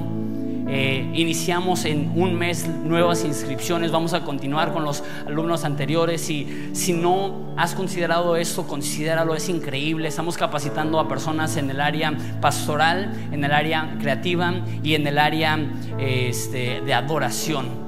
Eh, 0.66 1.10
iniciamos 1.14 1.84
en 1.84 2.12
un 2.16 2.34
mes 2.34 2.66
nuevas 2.66 3.22
inscripciones, 3.24 3.92
vamos 3.92 4.14
a 4.14 4.24
continuar 4.24 4.72
con 4.72 4.82
los 4.82 5.04
alumnos 5.26 5.62
anteriores 5.64 6.30
y 6.30 6.70
si 6.72 6.94
no 6.94 7.52
has 7.56 7.74
considerado 7.74 8.34
esto, 8.36 8.66
considéralo, 8.66 9.34
es 9.34 9.48
increíble. 9.48 10.08
Estamos 10.08 10.38
capacitando 10.38 10.98
a 10.98 11.06
personas 11.06 11.56
en 11.58 11.70
el 11.70 11.80
área 11.80 12.16
pastoral, 12.40 13.12
en 13.30 13.44
el 13.44 13.52
área 13.52 13.96
creativa 14.00 14.54
y 14.82 14.94
en 14.94 15.06
el 15.06 15.18
área 15.18 15.58
este, 15.98 16.80
de 16.80 16.94
adoración. 16.94 17.84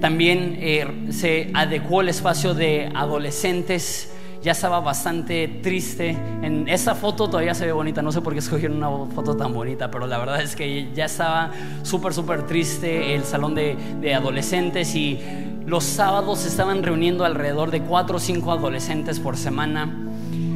También 0.00 0.56
eh, 0.60 1.08
se 1.10 1.50
adecuó 1.52 2.00
el 2.00 2.08
espacio 2.08 2.54
de 2.54 2.90
adolescentes. 2.94 4.09
Ya 4.42 4.52
estaba 4.52 4.80
bastante 4.80 5.48
triste. 5.62 6.10
En 6.42 6.66
esa 6.68 6.94
foto 6.94 7.28
todavía 7.28 7.54
se 7.54 7.66
ve 7.66 7.72
bonita. 7.72 8.00
No 8.00 8.10
sé 8.10 8.22
por 8.22 8.32
qué 8.32 8.38
escogieron 8.38 8.78
una 8.82 9.12
foto 9.14 9.36
tan 9.36 9.52
bonita, 9.52 9.90
pero 9.90 10.06
la 10.06 10.16
verdad 10.18 10.40
es 10.40 10.56
que 10.56 10.90
ya 10.94 11.04
estaba 11.04 11.50
súper, 11.82 12.14
súper 12.14 12.46
triste 12.46 13.14
el 13.14 13.24
salón 13.24 13.54
de, 13.54 13.76
de 14.00 14.14
adolescentes 14.14 14.94
y 14.94 15.20
los 15.66 15.84
sábados 15.84 16.40
se 16.40 16.48
estaban 16.48 16.82
reuniendo 16.82 17.24
alrededor 17.24 17.70
de 17.70 17.82
cuatro 17.82 18.16
o 18.16 18.20
cinco 18.20 18.50
adolescentes 18.50 19.20
por 19.20 19.36
semana. 19.36 20.09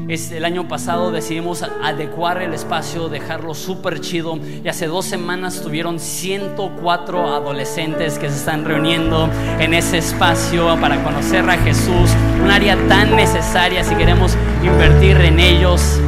El 0.07 0.45
año 0.45 0.69
pasado 0.69 1.11
decidimos 1.11 1.63
adecuar 1.63 2.43
el 2.43 2.53
espacio, 2.53 3.09
dejarlo 3.09 3.55
súper 3.55 4.01
chido. 4.01 4.39
Y 4.63 4.69
hace 4.69 4.87
dos 4.87 5.07
semanas 5.07 5.63
tuvieron 5.63 5.99
104 5.99 7.35
adolescentes 7.35 8.19
que 8.19 8.29
se 8.29 8.37
están 8.37 8.67
reuniendo 8.67 9.31
en 9.59 9.73
ese 9.73 9.99
espacio 9.99 10.79
para 10.79 11.03
conocer 11.03 11.49
a 11.49 11.57
Jesús. 11.57 12.11
Un 12.43 12.51
área 12.51 12.77
tan 12.87 13.17
necesaria 13.17 13.83
si 13.83 13.95
queremos 13.95 14.37
invertir 14.63 15.17
en 15.17 15.41
ellos. 15.41 15.99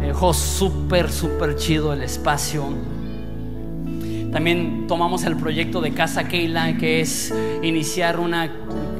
Dejó 0.00 0.32
súper, 0.32 1.12
súper 1.12 1.56
chido 1.56 1.92
el 1.92 2.02
espacio. 2.02 2.64
También 4.32 4.86
tomamos 4.88 5.24
el 5.24 5.36
proyecto 5.36 5.82
de 5.82 5.92
Casa 5.92 6.28
Keila, 6.28 6.78
que 6.78 7.00
es 7.00 7.32
iniciar 7.62 8.18
una, 8.18 8.50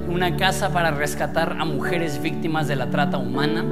una 0.08 0.36
casa 0.36 0.72
para 0.72 0.90
rescatar 0.90 1.56
a 1.58 1.64
mujeres 1.64 2.20
víctimas 2.22 2.68
de 2.68 2.76
la 2.76 2.90
trata 2.90 3.18
humana. 3.18 3.64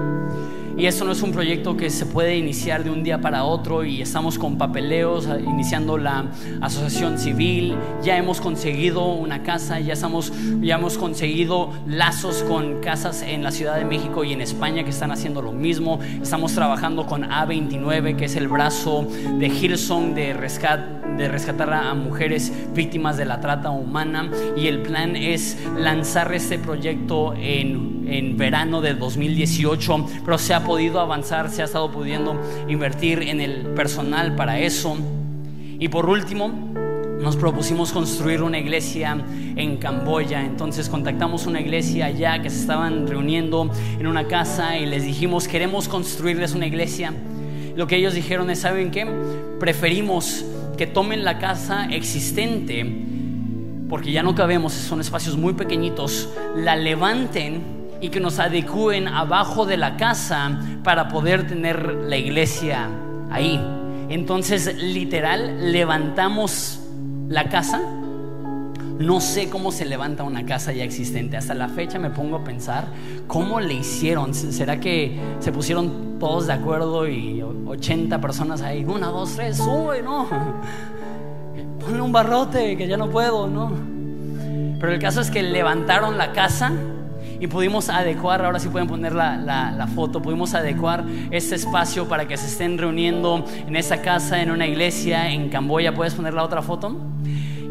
Y 0.76 0.86
eso 0.86 1.04
no 1.04 1.12
es 1.12 1.22
un 1.22 1.30
proyecto 1.30 1.76
que 1.76 1.88
se 1.88 2.04
puede 2.04 2.36
iniciar 2.36 2.82
de 2.82 2.90
un 2.90 3.04
día 3.04 3.20
para 3.20 3.44
otro 3.44 3.84
y 3.84 4.02
estamos 4.02 4.38
con 4.38 4.58
papeleos, 4.58 5.26
a- 5.28 5.38
iniciando 5.38 5.96
la 5.98 6.26
asociación 6.60 7.16
civil, 7.18 7.76
ya 8.02 8.16
hemos 8.16 8.40
conseguido 8.40 9.06
una 9.06 9.42
casa, 9.44 9.78
ya, 9.78 9.92
estamos, 9.92 10.32
ya 10.60 10.74
hemos 10.74 10.98
conseguido 10.98 11.70
lazos 11.86 12.42
con 12.42 12.80
casas 12.80 13.22
en 13.22 13.44
la 13.44 13.52
Ciudad 13.52 13.76
de 13.76 13.84
México 13.84 14.24
y 14.24 14.32
en 14.32 14.40
España 14.40 14.82
que 14.82 14.90
están 14.90 15.12
haciendo 15.12 15.42
lo 15.42 15.52
mismo. 15.52 16.00
Estamos 16.20 16.52
trabajando 16.54 17.06
con 17.06 17.22
A29, 17.22 18.16
que 18.16 18.24
es 18.24 18.34
el 18.34 18.48
brazo 18.48 19.06
de 19.38 19.46
Hillsong 19.46 20.14
de, 20.14 20.32
rescat, 20.34 20.80
de 21.16 21.28
rescatar 21.28 21.72
a 21.72 21.94
mujeres 21.94 22.52
víctimas 22.74 23.16
de 23.16 23.26
la 23.26 23.40
trata 23.40 23.70
humana 23.70 24.28
y 24.56 24.66
el 24.66 24.82
plan 24.82 25.14
es 25.14 25.56
lanzar 25.78 26.32
este 26.34 26.58
proyecto 26.58 27.32
en 27.34 27.93
en 28.06 28.36
verano 28.36 28.80
de 28.80 28.94
2018, 28.94 30.06
pero 30.24 30.38
se 30.38 30.54
ha 30.54 30.64
podido 30.64 31.00
avanzar, 31.00 31.50
se 31.50 31.62
ha 31.62 31.64
estado 31.64 31.90
pudiendo 31.90 32.40
invertir 32.68 33.22
en 33.22 33.40
el 33.40 33.66
personal 33.74 34.34
para 34.34 34.58
eso. 34.58 34.96
Y 35.78 35.88
por 35.88 36.08
último, 36.08 36.52
nos 37.20 37.36
propusimos 37.36 37.92
construir 37.92 38.42
una 38.42 38.58
iglesia 38.58 39.16
en 39.56 39.76
Camboya. 39.78 40.44
Entonces 40.44 40.88
contactamos 40.88 41.46
una 41.46 41.60
iglesia 41.60 42.06
allá 42.06 42.42
que 42.42 42.50
se 42.50 42.60
estaban 42.60 43.06
reuniendo 43.06 43.70
en 43.98 44.06
una 44.06 44.26
casa 44.28 44.78
y 44.78 44.86
les 44.86 45.04
dijimos, 45.04 45.48
queremos 45.48 45.88
construirles 45.88 46.54
una 46.54 46.66
iglesia. 46.66 47.12
Lo 47.76 47.86
que 47.86 47.96
ellos 47.96 48.14
dijeron 48.14 48.50
es, 48.50 48.60
¿saben 48.60 48.90
qué? 48.90 49.06
Preferimos 49.58 50.44
que 50.76 50.86
tomen 50.86 51.24
la 51.24 51.38
casa 51.38 51.86
existente, 51.90 52.84
porque 53.88 54.12
ya 54.12 54.22
no 54.22 54.34
cabemos, 54.34 54.72
son 54.72 55.00
espacios 55.00 55.36
muy 55.36 55.54
pequeñitos, 55.54 56.28
la 56.56 56.76
levanten 56.76 57.73
y 58.00 58.08
que 58.10 58.20
nos 58.20 58.38
adecúen 58.38 59.08
abajo 59.08 59.66
de 59.66 59.76
la 59.76 59.96
casa 59.96 60.60
para 60.82 61.08
poder 61.08 61.46
tener 61.46 61.94
la 61.94 62.16
iglesia 62.16 62.88
ahí. 63.30 63.60
Entonces, 64.08 64.74
literal, 64.76 65.72
levantamos 65.72 66.80
la 67.28 67.48
casa. 67.48 67.80
No 68.98 69.20
sé 69.20 69.48
cómo 69.48 69.72
se 69.72 69.84
levanta 69.86 70.22
una 70.22 70.46
casa 70.46 70.72
ya 70.72 70.84
existente. 70.84 71.36
Hasta 71.36 71.54
la 71.54 71.68
fecha 71.68 71.98
me 71.98 72.10
pongo 72.10 72.36
a 72.36 72.44
pensar 72.44 72.86
cómo 73.26 73.58
le 73.60 73.74
hicieron. 73.74 74.34
¿Será 74.34 74.78
que 74.78 75.18
se 75.40 75.50
pusieron 75.50 76.18
todos 76.20 76.46
de 76.46 76.52
acuerdo 76.52 77.08
y 77.08 77.42
80 77.42 78.20
personas 78.20 78.62
ahí? 78.62 78.84
Una, 78.84 79.08
dos, 79.08 79.34
tres, 79.34 79.56
sube, 79.56 80.02
no. 80.02 80.28
Ponle 81.80 82.00
un 82.00 82.12
barrote 82.12 82.76
que 82.76 82.86
ya 82.86 82.96
no 82.96 83.10
puedo, 83.10 83.48
no. 83.48 83.72
Pero 84.78 84.92
el 84.92 85.00
caso 85.00 85.22
es 85.22 85.30
que 85.30 85.42
levantaron 85.42 86.18
la 86.18 86.32
casa 86.32 86.72
y 87.40 87.46
pudimos 87.46 87.88
adecuar, 87.88 88.44
ahora 88.44 88.58
sí 88.58 88.68
pueden 88.68 88.88
poner 88.88 89.14
la, 89.14 89.36
la, 89.36 89.70
la, 89.72 89.86
foto, 89.86 90.20
pudimos 90.22 90.54
adecuar 90.54 91.04
este 91.30 91.54
espacio 91.54 92.08
para 92.08 92.26
que 92.26 92.36
se 92.36 92.46
estén 92.46 92.78
reuniendo 92.78 93.44
en 93.66 93.76
esa 93.76 94.02
casa, 94.02 94.40
en 94.40 94.50
una 94.50 94.66
iglesia 94.66 95.30
en 95.30 95.48
Camboya. 95.48 95.94
¿Puedes 95.94 96.14
poner 96.14 96.34
la 96.34 96.42
otra 96.44 96.62
foto? 96.62 96.96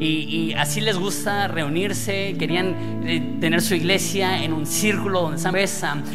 Y, 0.04 0.54
así 0.58 0.82
les 0.82 0.98
gusta 0.98 1.48
reunirse, 1.48 2.36
querían 2.38 3.04
eh, 3.06 3.38
tener 3.40 3.62
su 3.62 3.76
iglesia 3.76 4.44
en 4.44 4.54
un 4.54 4.66
círculo 4.66 5.22
donde 5.22 5.38
se 5.38 5.54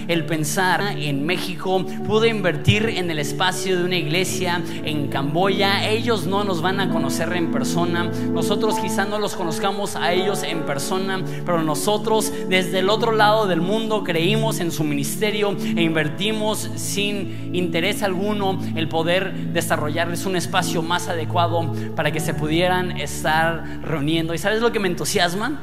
el 0.09 0.27
pensar 0.27 0.83
en 0.99 1.25
México, 1.25 1.85
pude 2.07 2.29
invertir 2.29 2.89
en 2.89 3.11
el 3.11 3.19
espacio 3.19 3.79
de 3.79 3.85
una 3.85 3.97
iglesia 3.97 4.61
en 4.85 5.09
Camboya, 5.09 5.89
ellos 5.89 6.27
no 6.27 6.45
nos 6.45 6.61
van 6.61 6.81
a 6.81 6.91
conocer 6.91 7.33
en 7.35 7.51
persona, 7.51 8.11
nosotros 8.33 8.79
quizá 8.81 9.05
no 9.05 9.19
los 9.19 9.37
conozcamos 9.37 9.95
a 9.97 10.13
ellos 10.13 10.43
en 10.43 10.67
persona, 10.67 11.23
pero 11.47 11.63
nosotros 11.63 12.33
desde 12.49 12.81
el 12.81 12.91
otro 12.91 13.13
lado 13.13 13.47
del 13.47 13.61
mundo 13.61 14.03
creímos 14.05 14.61
en 14.61 14.73
su 14.73 14.85
ministerio 14.85 15.57
e 15.77 15.83
invertimos 15.83 16.69
sin 16.75 17.55
interés 17.55 18.03
alguno 18.03 18.59
el 18.75 18.89
poder 18.89 19.53
desarrollarles 19.53 20.27
un 20.27 20.37
espacio 20.37 20.83
más 20.83 21.09
adecuado 21.09 21.73
para 21.95 22.11
que 22.11 22.21
se 22.21 22.35
pudieran 22.35 22.99
estar 22.99 23.78
reuniendo. 23.83 24.35
¿Y 24.35 24.39
sabes 24.39 24.61
lo 24.61 24.73
que 24.73 24.81
me 24.81 24.89
entusiasma? 24.89 25.61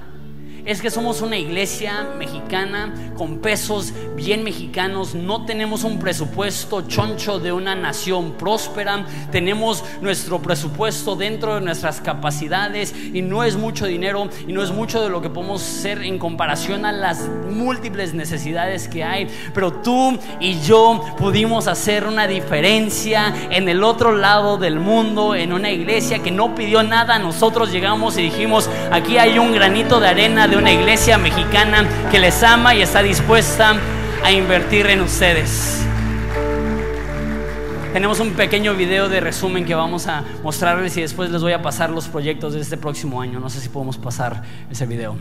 Es 0.66 0.82
que 0.82 0.90
somos 0.90 1.22
una 1.22 1.38
iglesia 1.38 2.08
mexicana 2.18 2.92
con 3.16 3.38
pesos 3.38 3.94
bien 4.16 4.44
mexicanos. 4.44 5.14
No 5.14 5.46
tenemos 5.46 5.84
un 5.84 6.00
presupuesto 6.00 6.82
choncho 6.88 7.40
de 7.40 7.52
una 7.52 7.76
nación 7.76 8.32
próspera. 8.32 9.06
Tenemos 9.32 9.84
nuestro 10.02 10.42
presupuesto 10.42 11.16
dentro 11.16 11.54
de 11.54 11.62
nuestras 11.62 12.02
capacidades 12.02 12.96
y 13.14 13.22
no 13.22 13.44
es 13.44 13.56
mucho 13.58 13.86
dinero 13.86 14.28
y 14.48 14.54
no 14.54 14.64
es 14.64 14.72
mucho 14.72 15.04
de 15.04 15.10
lo 15.10 15.22
que 15.22 15.30
podemos 15.30 15.62
ser 15.62 16.02
en 16.02 16.18
comparación 16.18 16.84
a 16.86 16.92
las 16.92 17.30
múltiples 17.52 18.16
necesidades 18.16 18.88
que 18.88 19.04
hay. 19.04 19.28
Pero 19.54 19.72
tú 19.72 20.18
y 20.40 20.60
yo 20.62 21.00
pudimos 21.20 21.68
hacer 21.68 22.08
una 22.08 22.26
diferencia 22.26 23.32
en 23.52 23.70
el 23.70 23.84
otro 23.84 24.14
lado 24.14 24.58
del 24.58 24.80
mundo, 24.80 25.36
en 25.36 25.54
una 25.54 25.70
iglesia 25.70 26.24
que 26.24 26.32
no 26.32 26.56
pidió 26.56 26.82
nada. 26.82 27.20
Nosotros 27.20 27.72
llegamos 27.72 28.18
y 28.18 28.24
dijimos, 28.24 28.68
aquí 28.92 29.20
hay 29.20 29.38
un 29.38 29.52
granito 29.52 30.00
de 30.00 30.08
arena 30.08 30.48
una 30.58 30.72
iglesia 30.72 31.18
mexicana 31.18 31.88
que 32.12 32.20
les 32.20 32.42
ama 32.44 32.76
y 32.76 32.82
está 32.82 33.02
dispuesta 33.04 33.76
a 34.24 34.32
invertir 34.32 34.88
en 34.88 35.02
ustedes. 35.02 35.82
tenemos 37.94 38.20
un 38.20 38.32
pequeño 38.32 38.76
video 38.76 39.08
de 39.08 39.22
resumen 39.22 39.64
que 39.64 39.74
vamos 39.74 40.08
a 40.08 40.24
mostrarles 40.44 40.98
y 40.98 41.02
después 41.02 41.30
les 41.30 41.42
voy 41.42 41.54
a 41.54 41.62
pasar 41.62 41.90
los 41.90 42.10
proyectos 42.10 42.54
de 42.54 42.60
este 42.60 42.76
próximo 42.76 43.22
año. 43.22 43.40
No 43.40 43.50
sé 43.50 43.62
si 43.62 43.70
podemos 43.70 43.98
pasar 43.98 44.44
ese 44.70 44.86
video. 44.86 45.16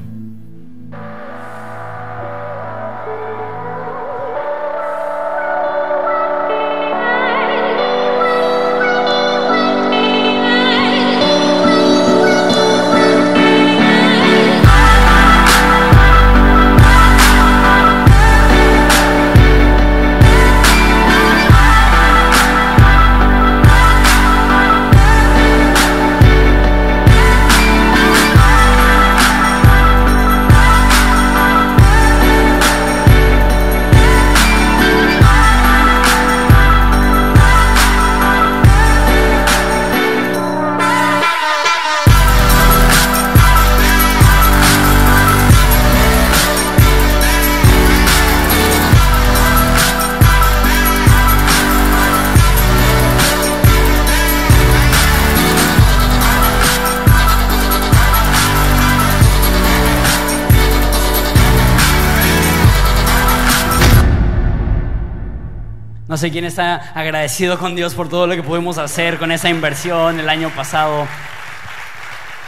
Sé 66.25 66.31
quién 66.31 66.47
está 66.47 66.77
agradecido 66.95 67.59
con 67.59 67.77
Dios 67.77 67.93
por 67.93 68.09
todo 68.09 68.27
lo 68.27 68.35
que 68.35 68.43
pudimos 68.43 68.79
hacer 68.79 69.19
con 69.19 69.31
esa 69.31 69.51
inversión 69.51 70.19
el 70.19 70.31
año 70.31 70.49
pasado. 70.57 71.07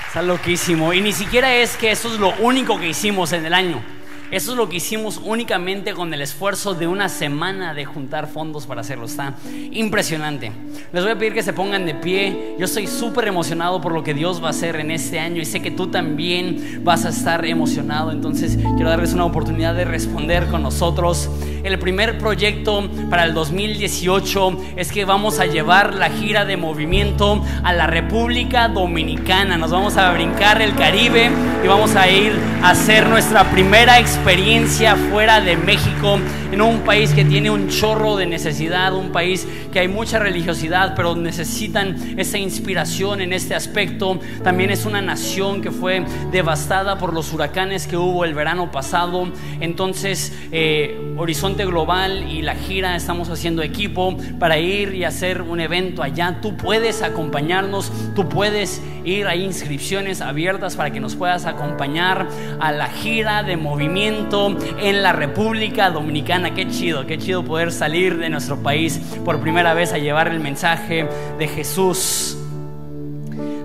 Está 0.07 0.23
loquísimo. 0.23 0.95
Y 0.95 1.03
ni 1.03 1.13
siquiera 1.13 1.55
es 1.55 1.77
que 1.77 1.91
eso 1.91 2.11
es 2.11 2.19
lo 2.19 2.33
único 2.39 2.81
que 2.81 2.89
hicimos 2.89 3.33
en 3.33 3.45
el 3.45 3.53
año. 3.53 3.83
Eso 4.31 4.53
es 4.53 4.57
lo 4.57 4.69
que 4.69 4.79
hicimos 4.79 5.21
únicamente 5.23 5.93
con 5.93 6.13
el 6.13 6.21
esfuerzo 6.21 6.75
de 6.75 6.89
una 6.89 7.09
semana 7.09 7.75
de 7.75 7.85
juntar 7.85 8.27
fondos 8.27 8.67
para 8.67 8.81
hacerlo. 8.81 9.05
Está 9.05 9.35
impresionante. 9.71 10.51
Les 10.93 11.03
voy 11.03 11.13
a 11.13 11.19
pedir 11.19 11.33
que 11.33 11.43
se 11.43 11.53
pongan 11.53 11.87
de 11.87 11.95
pie. 11.95 12.57
Yo 12.59 12.65
estoy 12.65 12.89
súper 12.89 13.29
emocionado 13.29 13.81
por 13.81 13.93
lo 13.93 14.03
que 14.03 14.15
Dios 14.15 14.43
va 14.43 14.49
a 14.49 14.51
hacer 14.51 14.77
en 14.77 14.91
este 14.91 15.21
año 15.21 15.41
y 15.41 15.45
sé 15.45 15.61
que 15.61 15.71
tú 15.71 15.89
también 15.89 16.81
vas 16.83 17.05
a 17.05 17.11
estar 17.11 17.45
emocionado. 17.45 18.11
Entonces 18.11 18.57
quiero 18.57 18.89
darles 18.89 19.13
una 19.13 19.27
oportunidad 19.27 19.75
de 19.75 19.85
responder 19.85 20.47
con 20.49 20.63
nosotros. 20.63 21.31
El 21.67 21.81
primer 21.81 22.17
proyecto 22.17 22.89
para 23.11 23.25
el 23.25 23.35
2018 23.35 24.57
es 24.77 24.93
que 24.93 25.05
vamos 25.05 25.41
a 25.41 25.47
llevar 25.47 25.95
la 25.95 26.11
gira 26.11 26.45
de 26.45 26.57
movimiento 26.57 27.45
a 27.65 27.73
la 27.73 27.89
República 27.89 28.69
Dominicana. 28.69 29.59
Nos 29.59 29.73
vamos 29.73 29.97
a 29.97 30.13
brincar 30.13 30.63
el 30.63 30.77
Caribe 30.77 31.29
y 31.65 31.67
vamos 31.67 31.97
a 31.97 32.09
ir 32.09 32.35
a 32.63 32.71
hacer 32.71 33.09
nuestra 33.09 33.51
primera 33.51 33.99
experiencia 33.99 34.95
fuera 34.95 35.41
de 35.41 35.57
México, 35.57 36.21
en 36.53 36.63
un 36.63 36.83
país 36.83 37.13
que 37.13 37.25
tiene 37.25 37.51
un 37.51 37.69
chorro 37.69 38.15
de 38.15 38.27
necesidad, 38.27 38.95
un 38.95 39.11
país 39.11 39.49
que 39.73 39.81
hay 39.81 39.89
mucha 39.89 40.21
religiosidad, 40.21 40.95
pero 40.95 41.17
necesitan 41.17 42.15
esa 42.17 42.39
inspiración 42.39 43.21
en 43.21 43.33
este 43.33 43.57
aspecto. 43.57 44.21
También 44.45 44.71
es 44.71 44.87
una 44.87 45.03
nación 45.03 45.63
que 45.63 45.73
fue 45.73 46.05
devastada 46.31 46.97
por 46.97 47.13
los 47.13 47.33
huracanes 47.33 47.89
que 47.89 47.97
hubo 47.97 48.25
el 48.25 48.35
verano 48.35 48.71
pasado. 48.71 49.29
Entonces, 49.61 50.33
eh, 50.53 51.15
Horizonte 51.17 51.56
Global 51.65 52.31
y 52.31 52.43
la 52.43 52.55
gira 52.55 52.97
estamos 52.97 53.31
haciendo 53.31 53.63
equipo 53.63 54.17
para 54.39 54.59
ir 54.59 54.95
y 54.95 55.05
hacer 55.05 55.43
un 55.43 55.61
evento 55.61 56.03
allá. 56.03 56.39
Tú 56.43 56.57
puedes 56.57 57.03
acompañarnos, 57.03 57.91
tú 58.15 58.29
puedes 58.29 58.83
ir, 59.05 59.27
hay 59.27 59.45
inscripciones 59.45 60.21
abiertas 60.21 60.77
para 60.77 60.91
que 60.91 61.01
nos 61.01 61.15
puedas 61.15 61.47
acompañar 61.47 62.29
a 62.61 62.73
la 62.73 62.89
gira 62.89 63.43
de 63.43 63.57
movimiento 63.57 64.57
en 64.79 65.03
la 65.03 65.13
República 65.13 65.91
Dominicana. 65.91 66.55
Qué 66.55 66.69
chido, 66.69 67.07
qué 67.07 67.19
chido 67.19 67.45
poder 67.45 67.73
salir 67.73 68.19
de 68.19 68.29
nuestro 68.29 68.63
país 68.63 69.01
por 69.25 69.41
primera 69.41 69.75
vez 69.75 69.93
a 69.93 69.99
llevar 69.99 70.29
el 70.29 70.41
mensaje 70.41 71.09
de 71.39 71.49
Jesús. 71.49 72.37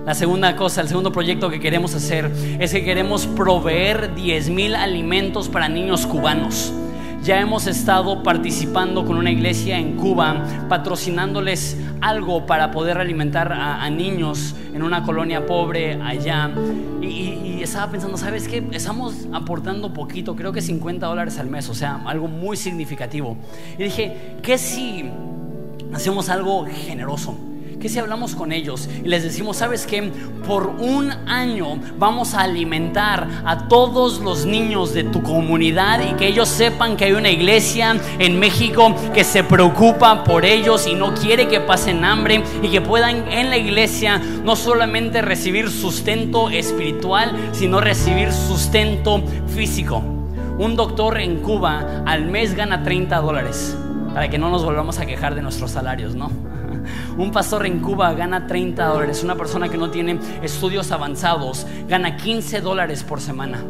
La 0.04 0.14
segunda 0.14 0.56
cosa, 0.56 0.80
el 0.80 0.88
segundo 0.88 1.12
proyecto 1.12 1.48
que 1.48 1.60
queremos 1.60 1.94
hacer 1.94 2.30
es 2.58 2.72
que 2.72 2.84
queremos 2.84 3.26
proveer 3.26 4.14
10 4.14 4.50
mil 4.50 4.74
alimentos 4.74 5.48
para 5.48 5.68
niños 5.68 6.06
cubanos. 6.06 6.72
Ya 7.22 7.38
hemos 7.38 7.68
estado 7.68 8.24
participando 8.24 9.04
con 9.04 9.16
una 9.16 9.30
iglesia 9.30 9.78
en 9.78 9.96
Cuba, 9.96 10.44
patrocinándoles 10.68 11.76
algo 12.00 12.46
para 12.46 12.72
poder 12.72 12.98
alimentar 12.98 13.52
a, 13.52 13.88
niños 13.90 14.56
en 14.74 14.82
una 14.82 15.04
colonia 15.04 15.46
pobre 15.46 16.02
allá. 16.02 16.50
Y, 17.00 17.62
estaba 17.62 17.92
pensando, 17.92 18.16
¿sabes 18.16 18.48
qué? 18.48 18.66
Estamos 18.72 19.28
aportando 19.32 19.94
poquito, 19.94 20.34
creo 20.34 20.52
que 20.52 20.60
50 20.60 21.06
dólares 21.06 21.38
al 21.38 21.46
mes, 21.46 21.68
o 21.68 21.74
sea, 21.74 22.02
algo 22.06 22.26
muy 22.26 22.56
significativo. 22.56 23.36
Y 23.78 23.84
dije, 23.84 24.34
¿qué 24.42 24.58
si 24.58 25.08
hacemos 25.94 26.28
algo 26.28 26.66
generoso? 26.66 27.36
¿Qué 27.82 27.88
si 27.88 27.98
hablamos 27.98 28.36
con 28.36 28.52
ellos 28.52 28.88
y 29.02 29.08
les 29.08 29.24
decimos, 29.24 29.56
sabes 29.56 29.88
qué? 29.88 30.12
Por 30.46 30.68
un 30.68 31.10
año 31.26 31.80
vamos 31.98 32.32
a 32.32 32.42
alimentar 32.42 33.26
a 33.44 33.66
todos 33.66 34.20
los 34.20 34.46
niños 34.46 34.94
de 34.94 35.02
tu 35.02 35.20
comunidad 35.20 36.00
y 36.08 36.14
que 36.14 36.28
ellos 36.28 36.48
sepan 36.48 36.96
que 36.96 37.06
hay 37.06 37.12
una 37.14 37.30
iglesia 37.30 38.00
en 38.20 38.38
México 38.38 38.94
que 39.12 39.24
se 39.24 39.42
preocupa 39.42 40.22
por 40.22 40.44
ellos 40.44 40.86
y 40.86 40.94
no 40.94 41.12
quiere 41.12 41.48
que 41.48 41.58
pasen 41.58 42.04
hambre 42.04 42.44
y 42.62 42.68
que 42.68 42.80
puedan 42.80 43.28
en 43.28 43.50
la 43.50 43.56
iglesia 43.56 44.18
no 44.44 44.54
solamente 44.54 45.20
recibir 45.20 45.68
sustento 45.68 46.50
espiritual, 46.50 47.32
sino 47.50 47.80
recibir 47.80 48.30
sustento 48.30 49.24
físico. 49.48 50.04
Un 50.56 50.76
doctor 50.76 51.18
en 51.18 51.40
Cuba 51.40 52.04
al 52.06 52.26
mes 52.26 52.54
gana 52.54 52.84
30 52.84 53.16
dólares 53.16 53.76
para 54.14 54.30
que 54.30 54.38
no 54.38 54.50
nos 54.50 54.64
volvamos 54.64 55.00
a 55.00 55.06
quejar 55.06 55.34
de 55.34 55.42
nuestros 55.42 55.72
salarios, 55.72 56.14
¿no? 56.14 56.51
Un 57.16 57.30
pastor 57.30 57.66
en 57.66 57.80
Cuba 57.80 58.12
gana 58.14 58.46
30 58.46 58.84
dólares. 58.86 59.22
Una 59.22 59.36
persona 59.36 59.68
que 59.68 59.76
no 59.76 59.90
tiene 59.90 60.18
estudios 60.42 60.90
avanzados 60.92 61.66
gana 61.88 62.16
15 62.16 62.60
dólares 62.60 63.02
por 63.02 63.20
semana. 63.20 63.62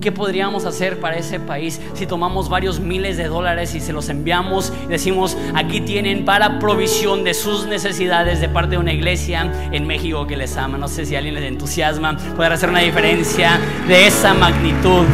¿Qué 0.00 0.10
podríamos 0.10 0.64
hacer 0.64 0.98
para 0.98 1.16
ese 1.16 1.38
país 1.38 1.80
si 1.94 2.06
tomamos 2.06 2.48
varios 2.48 2.80
miles 2.80 3.16
de 3.16 3.28
dólares 3.28 3.74
y 3.76 3.80
se 3.80 3.92
los 3.92 4.08
enviamos 4.08 4.72
y 4.86 4.88
decimos, 4.88 5.36
aquí 5.54 5.80
tienen 5.80 6.24
para 6.24 6.58
provisión 6.58 7.22
de 7.22 7.34
sus 7.34 7.66
necesidades 7.66 8.40
de 8.40 8.48
parte 8.48 8.72
de 8.72 8.78
una 8.78 8.92
iglesia 8.92 9.68
en 9.70 9.86
México 9.86 10.26
que 10.26 10.36
les 10.36 10.56
ama? 10.56 10.76
No 10.76 10.88
sé 10.88 11.06
si 11.06 11.14
alguien 11.14 11.34
les 11.34 11.44
entusiasma 11.44 12.16
poder 12.36 12.52
hacer 12.52 12.68
una 12.68 12.80
diferencia 12.80 13.60
de 13.86 14.08
esa 14.08 14.34
magnitud 14.34 15.04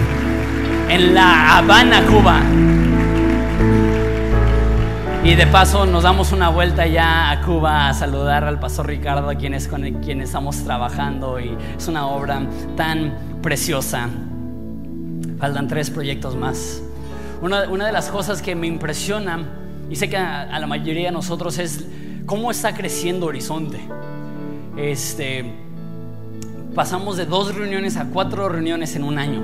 en 0.89 1.15
La 1.15 1.59
Habana, 1.59 2.03
Cuba. 2.07 2.41
Y 5.29 5.35
de 5.35 5.47
paso 5.47 5.85
nos 5.85 6.05
damos 6.05 6.33
una 6.33 6.49
vuelta 6.49 6.87
ya 6.87 7.31
a 7.31 7.43
Cuba 7.43 7.91
a 7.91 7.93
saludar 7.93 8.45
al 8.45 8.59
pastor 8.59 8.87
Ricardo, 8.87 9.29
quien 9.37 9.53
es 9.53 9.69
con 9.69 9.83
quien 10.01 10.23
estamos 10.23 10.57
trabajando 10.65 11.39
y 11.39 11.55
es 11.77 11.87
una 11.87 12.07
obra 12.07 12.41
tan 12.79 13.15
preciosa. 13.43 14.09
Faltan 15.39 15.69
tres 15.69 15.91
proyectos 15.91 16.35
más. 16.35 16.81
Una, 17.43 17.67
de 17.67 17.93
las 17.93 18.09
cosas 18.09 18.41
que 18.41 18.55
me 18.55 18.69
impresiona, 18.69 19.47
y 19.91 19.97
sé 19.97 20.09
que 20.09 20.17
a, 20.17 20.59
la 20.59 20.67
mayoría 20.67 21.09
de 21.09 21.13
nosotros, 21.13 21.59
es 21.59 21.85
cómo 22.25 22.51
está 22.51 22.73
creciendo 22.73 23.27
Horizonte. 23.27 23.81
Este, 24.79 25.45
pasamos 26.75 27.19
de 27.19 27.27
dos 27.27 27.55
reuniones 27.55 27.99
a 27.99 28.07
cuatro 28.07 28.49
reuniones 28.49 28.97
en 28.97 29.05
un 29.05 29.19
año. 29.19 29.43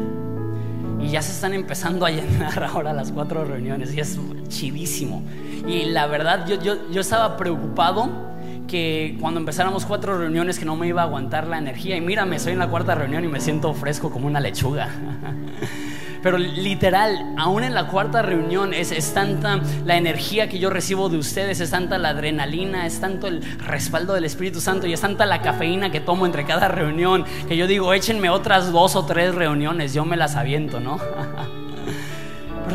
Y 0.99 1.11
ya 1.11 1.20
se 1.20 1.32
están 1.32 1.53
empezando 1.53 2.07
a 2.07 2.11
llenar 2.11 2.64
ahora 2.64 2.95
las 2.95 3.12
cuatro 3.12 3.45
reuniones 3.45 3.93
y 3.93 4.01
es 4.01 4.18
chivísimo. 4.49 5.22
Y 5.67 5.87
la 5.87 6.07
verdad, 6.07 6.47
yo, 6.47 6.61
yo, 6.61 6.91
yo 6.91 7.01
estaba 7.01 7.37
preocupado 7.37 8.35
que 8.67 9.17
cuando 9.21 9.41
empezáramos 9.41 9.85
cuatro 9.87 10.19
reuniones 10.19 10.59
que 10.59 10.65
no 10.65 10.77
me 10.77 10.89
iba 10.89 11.03
a 11.03 11.05
aguantar 11.05 11.47
la 11.47 11.59
energía. 11.59 11.97
Y 11.97 12.01
mírame, 12.01 12.39
soy 12.39 12.53
en 12.53 12.59
la 12.59 12.69
cuarta 12.69 12.95
reunión 12.95 13.25
y 13.25 13.29
me 13.29 13.41
siento 13.41 13.73
fresco 13.75 14.11
como 14.11 14.27
una 14.27 14.41
lechuga. 14.41 14.89
Pero 16.23 16.39
literal, 16.39 17.35
aún 17.37 17.65
en 17.65 17.75
la 17.75 17.89
cuarta 17.89 18.23
reunión 18.23 18.73
es, 18.73 18.93
es, 18.93 19.12
tanta 19.12 19.61
la 19.85 19.99
energía 19.99 20.49
que 20.49 20.59
yo 20.59 20.71
recibo 20.71 21.11
de 21.11 21.19
ustedes, 21.19 21.61
es 21.61 21.71
tanta 21.71 21.99
la 21.99 22.09
adrenalina, 22.09 22.87
es 22.87 22.99
tanto 22.99 23.27
el 23.27 23.43
respaldo 23.59 24.15
del 24.15 24.25
Espíritu 24.25 24.62
Santo 24.62 24.87
y 24.87 24.95
es 24.95 25.03
tanta 25.03 25.27
la 25.27 25.43
cafeína 25.43 25.93
que 25.93 26.01
tomo 26.01 26.25
entre 26.25 26.47
cada 26.47 26.69
reunión 26.69 27.27
que 27.47 27.59
yo 27.59 27.67
digo, 27.67 27.93
échenme 27.93 28.31
otras 28.31 28.73
dos 28.73 28.97
o 28.97 29.05
tres 29.05 29.35
reuniones, 29.35 29.93
yo 29.93 30.07
me 30.07 30.17
las 30.17 30.35
aviento, 30.35 30.81
¿no? 30.81 30.99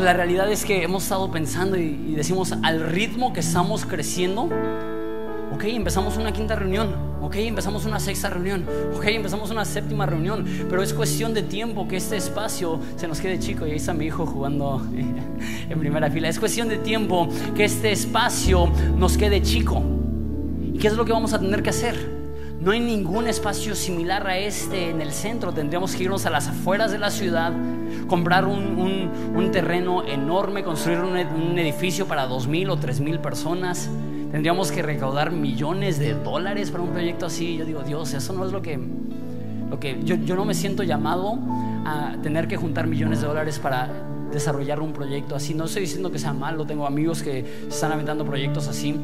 Porque 0.00 0.12
la 0.12 0.16
realidad 0.16 0.50
es 0.50 0.64
que 0.64 0.82
hemos 0.82 1.02
estado 1.02 1.30
pensando 1.30 1.76
y, 1.76 1.82
y 1.82 2.14
decimos, 2.14 2.54
al 2.62 2.88
ritmo 2.88 3.34
que 3.34 3.40
estamos 3.40 3.84
creciendo, 3.84 4.48
ok, 5.52 5.64
empezamos 5.64 6.16
una 6.16 6.32
quinta 6.32 6.56
reunión, 6.56 6.94
ok, 7.20 7.34
empezamos 7.36 7.84
una 7.84 8.00
sexta 8.00 8.30
reunión, 8.30 8.64
ok, 8.96 9.04
empezamos 9.08 9.50
una 9.50 9.66
séptima 9.66 10.06
reunión, 10.06 10.46
pero 10.70 10.82
es 10.82 10.94
cuestión 10.94 11.34
de 11.34 11.42
tiempo 11.42 11.86
que 11.86 11.98
este 11.98 12.16
espacio 12.16 12.80
se 12.96 13.08
nos 13.08 13.20
quede 13.20 13.38
chico 13.40 13.66
y 13.66 13.72
ahí 13.72 13.76
está 13.76 13.92
mi 13.92 14.06
hijo 14.06 14.24
jugando 14.24 14.82
en 15.68 15.78
primera 15.78 16.10
fila, 16.10 16.30
es 16.30 16.40
cuestión 16.40 16.70
de 16.70 16.78
tiempo 16.78 17.28
que 17.54 17.64
este 17.64 17.92
espacio 17.92 18.72
nos 18.96 19.18
quede 19.18 19.42
chico. 19.42 19.82
¿Y 20.72 20.78
qué 20.78 20.88
es 20.88 20.94
lo 20.94 21.04
que 21.04 21.12
vamos 21.12 21.34
a 21.34 21.40
tener 21.40 21.62
que 21.62 21.68
hacer? 21.68 22.19
No 22.60 22.72
hay 22.72 22.80
ningún 22.80 23.26
espacio 23.26 23.74
similar 23.74 24.26
a 24.26 24.36
este 24.36 24.90
en 24.90 25.00
el 25.00 25.12
centro. 25.12 25.50
Tendríamos 25.50 25.96
que 25.96 26.02
irnos 26.02 26.26
a 26.26 26.30
las 26.30 26.46
afueras 26.46 26.92
de 26.92 26.98
la 26.98 27.10
ciudad, 27.10 27.54
comprar 28.06 28.44
un, 28.44 29.48
terreno 29.50 30.04
enorme, 30.06 30.62
construir 30.62 31.00
un, 31.00 31.16
un 31.16 31.58
edificio 31.58 32.06
para 32.06 32.26
dos 32.26 32.46
mil 32.46 32.68
o 32.68 32.76
tres 32.76 33.00
mil 33.00 33.18
personas. 33.18 33.88
Tendríamos 34.30 34.70
que 34.70 34.82
recaudar 34.82 35.30
millones 35.30 35.98
de 35.98 36.12
dólares 36.12 36.70
para 36.70 36.82
un 36.82 36.90
proyecto 36.90 37.26
así. 37.26 37.56
Yo 37.56 37.64
digo, 37.64 37.82
Dios, 37.82 38.12
eso 38.12 38.34
no 38.34 38.44
es 38.44 38.52
lo 38.52 38.60
que... 38.60 38.78
Lo 39.70 39.80
que 39.80 39.98
yo, 40.02 40.16
yo 40.16 40.34
no 40.34 40.44
me 40.44 40.52
siento 40.52 40.82
llamado 40.82 41.38
a 41.86 42.16
tener 42.22 42.46
que 42.46 42.56
juntar 42.56 42.88
millones 42.88 43.22
de 43.22 43.28
dólares 43.28 43.58
para 43.58 43.88
desarrollar 44.32 44.80
un 44.80 44.92
proyecto 44.92 45.34
así. 45.34 45.54
No 45.54 45.64
estoy 45.64 45.82
diciendo 45.82 46.10
que 46.10 46.18
sea 46.18 46.34
malo, 46.34 46.66
tengo 46.66 46.86
amigos 46.86 47.22
que 47.22 47.64
están 47.68 47.92
aventando 47.92 48.24
proyectos 48.26 48.68
así. 48.68 48.96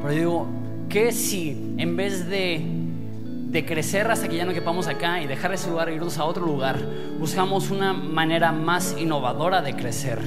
Pero 0.00 0.14
digo, 0.14 0.46
¿qué 0.90 1.12
si 1.12 1.50
en 1.78 1.96
vez 1.96 2.28
de, 2.28 2.60
de 2.62 3.64
crecer 3.64 4.10
hasta 4.10 4.28
que 4.28 4.36
ya 4.36 4.44
no 4.44 4.52
quepamos 4.52 4.88
acá 4.88 5.22
y 5.22 5.26
dejar 5.26 5.54
ese 5.54 5.70
lugar 5.70 5.88
e 5.88 5.94
irnos 5.94 6.18
a 6.18 6.24
otro 6.24 6.44
lugar, 6.44 6.78
buscamos 7.18 7.70
una 7.70 7.92
manera 7.92 8.50
más 8.50 8.96
innovadora 8.98 9.62
de 9.62 9.76
crecer? 9.76 10.18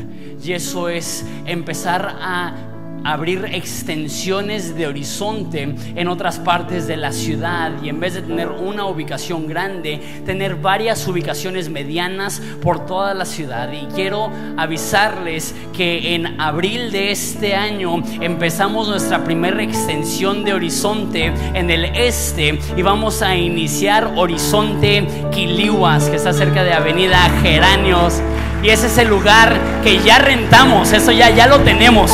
Y 0.41 0.53
eso 0.53 0.87
es 0.87 1.25
empezar 1.45 2.17
a 2.19 2.72
abrir 3.03 3.45
extensiones 3.51 4.75
de 4.75 4.87
horizonte 4.87 5.75
en 5.95 6.07
otras 6.07 6.39
partes 6.39 6.87
de 6.87 6.97
la 6.97 7.11
ciudad 7.11 7.71
y 7.83 7.89
en 7.89 7.99
vez 7.99 8.13
de 8.13 8.21
tener 8.21 8.49
una 8.49 8.85
ubicación 8.85 9.47
grande, 9.47 9.99
tener 10.25 10.55
varias 10.55 11.07
ubicaciones 11.07 11.69
medianas 11.69 12.41
por 12.61 12.85
toda 12.85 13.13
la 13.13 13.25
ciudad. 13.25 13.71
Y 13.71 13.85
quiero 13.93 14.31
avisarles 14.57 15.53
que 15.73 16.15
en 16.15 16.39
abril 16.39 16.91
de 16.91 17.11
este 17.11 17.55
año 17.55 18.01
empezamos 18.21 18.87
nuestra 18.87 19.23
primera 19.23 19.61
extensión 19.61 20.43
de 20.43 20.53
horizonte 20.53 21.33
en 21.53 21.69
el 21.69 21.85
este 21.85 22.59
y 22.75 22.81
vamos 22.81 23.21
a 23.21 23.35
iniciar 23.35 24.13
Horizonte 24.15 25.05
Quilihuas, 25.31 26.09
que 26.09 26.15
está 26.15 26.33
cerca 26.33 26.63
de 26.63 26.73
Avenida 26.73 27.17
Geranios. 27.41 28.21
Y 28.63 28.69
ese 28.69 28.87
es 28.87 28.97
el 28.97 29.09
lugar 29.09 29.59
que 29.83 29.99
ya 29.99 30.19
rentamos, 30.19 30.93
eso 30.93 31.11
ya, 31.11 31.29
ya 31.29 31.47
lo 31.47 31.59
tenemos. 31.59 32.11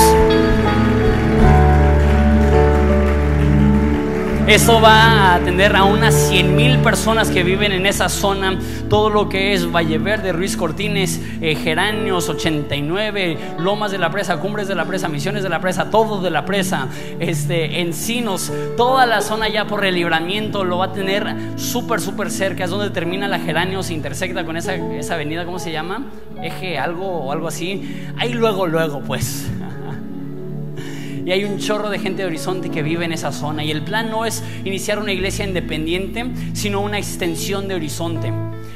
Eso 4.49 4.81
va 4.81 5.03
a 5.03 5.35
atender 5.35 5.75
a 5.75 5.83
unas 5.83 6.15
100 6.15 6.55
mil 6.55 6.79
personas 6.79 7.29
que 7.29 7.43
viven 7.43 7.71
en 7.71 7.85
esa 7.85 8.09
zona. 8.09 8.57
Todo 8.89 9.11
lo 9.11 9.29
que 9.29 9.53
es 9.53 9.71
Valle 9.71 9.99
Verde, 9.99 10.31
Ruiz 10.31 10.57
Cortines, 10.57 11.21
eh, 11.39 11.53
Geranios 11.53 12.27
89, 12.29 13.37
Lomas 13.59 13.91
de 13.91 13.99
la 13.99 14.09
Presa, 14.09 14.39
Cumbres 14.39 14.67
de 14.67 14.73
la 14.73 14.85
Presa, 14.85 15.07
Misiones 15.07 15.43
de 15.43 15.49
la 15.49 15.61
Presa, 15.61 15.91
todo 15.91 16.19
de 16.19 16.31
la 16.31 16.45
Presa, 16.45 16.87
este, 17.19 17.81
Encinos, 17.81 18.51
toda 18.75 19.05
la 19.05 19.21
zona 19.21 19.49
ya 19.49 19.67
por 19.67 19.85
el 19.85 19.93
libramiento 19.93 20.63
lo 20.63 20.79
va 20.79 20.85
a 20.85 20.93
tener 20.93 21.31
súper, 21.55 22.01
súper 22.01 22.31
cerca. 22.31 22.63
Es 22.63 22.71
donde 22.71 22.89
termina 22.89 23.27
la 23.27 23.37
Geranios, 23.37 23.91
intersecta 23.91 24.45
con 24.45 24.57
esa, 24.57 24.73
esa 24.73 25.13
avenida, 25.13 25.45
¿cómo 25.45 25.59
se 25.59 25.71
llama? 25.71 26.07
Eje 26.41 26.79
algo 26.79 27.05
o 27.05 27.31
algo 27.31 27.47
así. 27.47 28.03
Ahí 28.17 28.33
luego, 28.33 28.65
luego, 28.65 29.01
pues. 29.01 29.47
Y 31.29 31.31
hay 31.31 31.43
un 31.43 31.59
chorro 31.59 31.91
de 31.91 31.99
gente 31.99 32.23
de 32.23 32.27
Horizonte 32.27 32.71
que 32.71 32.81
vive 32.81 33.05
en 33.05 33.11
esa 33.11 33.31
zona. 33.31 33.63
Y 33.63 33.69
el 33.69 33.83
plan 33.83 34.09
no 34.09 34.25
es 34.25 34.43
iniciar 34.65 34.97
una 34.97 35.13
iglesia 35.13 35.45
independiente, 35.45 36.25
sino 36.53 36.81
una 36.81 36.97
extensión 36.97 37.67
de 37.67 37.75
Horizonte. 37.75 38.33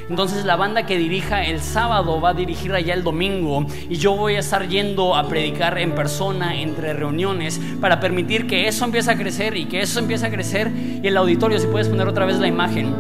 Entonces 0.08 0.45
la 0.45 0.56
banda 0.56 0.86
que 0.86 0.99
dirija 0.99 1.43
el 1.45 1.62
sábado 1.62 2.22
va 2.22 2.30
a 2.30 2.34
dirigir 2.36 2.72
allá 2.74 2.93
el 2.93 3.04
domingo 3.04 3.66
y 3.89 3.95
yo 3.95 4.16
voy 4.16 4.36
a 4.36 4.41
estar 4.41 4.68
yendo 4.68 5.16
a 5.16 5.28
predicar 5.28 5.80
en 5.80 5.95
persona 5.95 6.62
entre 6.62 6.93
reuniones 6.93 7.60
para 7.82 7.99
permitir 7.99 8.45
que 8.45 8.68
eso 8.68 8.86
empiece 8.86 9.10
a 9.10 9.18
crecer 9.18 9.58
y 9.58 9.66
que 9.66 9.82
eso 9.82 9.97
empiece 9.97 10.28
a 10.28 10.30
crecer. 10.30 10.72
Y 11.01 11.08
el 11.08 11.18
auditorio, 11.18 11.58
si 11.58 11.66
puedes 11.66 11.89
poner 11.89 12.08
otra 12.08 12.28
vez 12.28 12.38
la 12.38 12.47
imagen, 12.47 12.93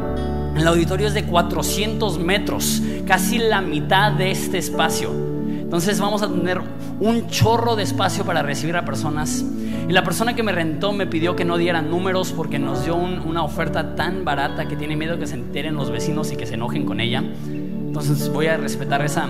el 0.57 0.65
auditorio 0.65 1.05
es 1.05 1.13
de 1.13 1.25
400 1.25 2.17
metros, 2.17 2.81
casi 3.05 3.37
la 3.37 3.61
mitad 3.61 4.13
de 4.13 4.31
este 4.31 4.57
espacio. 4.57 5.32
Entonces 5.73 5.99
vamos 5.99 6.21
a 6.21 6.27
tener 6.27 6.61
un 6.99 7.27
chorro 7.29 7.75
de 7.75 7.81
espacio 7.81 8.23
para 8.23 8.43
recibir 8.43 8.77
a 8.77 8.85
personas. 8.85 9.43
Y 9.89 9.91
la 9.91 10.03
persona 10.03 10.35
que 10.35 10.43
me 10.43 10.51
rentó 10.51 10.93
me 10.93 11.07
pidió 11.07 11.35
que 11.35 11.45
no 11.45 11.57
diera 11.57 11.81
números 11.81 12.31
porque 12.31 12.59
nos 12.59 12.85
dio 12.85 12.95
una 12.95 13.43
oferta 13.43 13.95
tan 13.95 14.23
barata 14.23 14.67
que 14.67 14.75
tiene 14.75 14.95
miedo 14.95 15.17
que 15.17 15.25
se 15.25 15.33
enteren 15.33 15.73
los 15.73 15.89
vecinos 15.89 16.31
y 16.31 16.35
que 16.35 16.45
se 16.45 16.53
enojen 16.53 16.85
con 16.85 16.99
ella. 16.99 17.23
Entonces 17.47 18.31
voy 18.31 18.45
a 18.45 18.57
respetar 18.57 19.03
esa, 19.03 19.29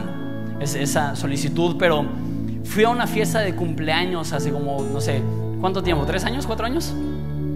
esa 0.59 1.15
solicitud, 1.15 1.77
pero 1.79 2.05
fui 2.65 2.83
a 2.83 2.89
una 2.89 3.07
fiesta 3.07 3.39
de 3.39 3.55
cumpleaños 3.55 4.33
hace 4.33 4.51
como, 4.51 4.83
no 4.83 4.99
sé, 4.99 5.21
¿cuánto 5.61 5.81
tiempo? 5.81 6.05
¿Tres 6.05 6.25
años? 6.25 6.45
¿Cuatro 6.45 6.65
años? 6.65 6.93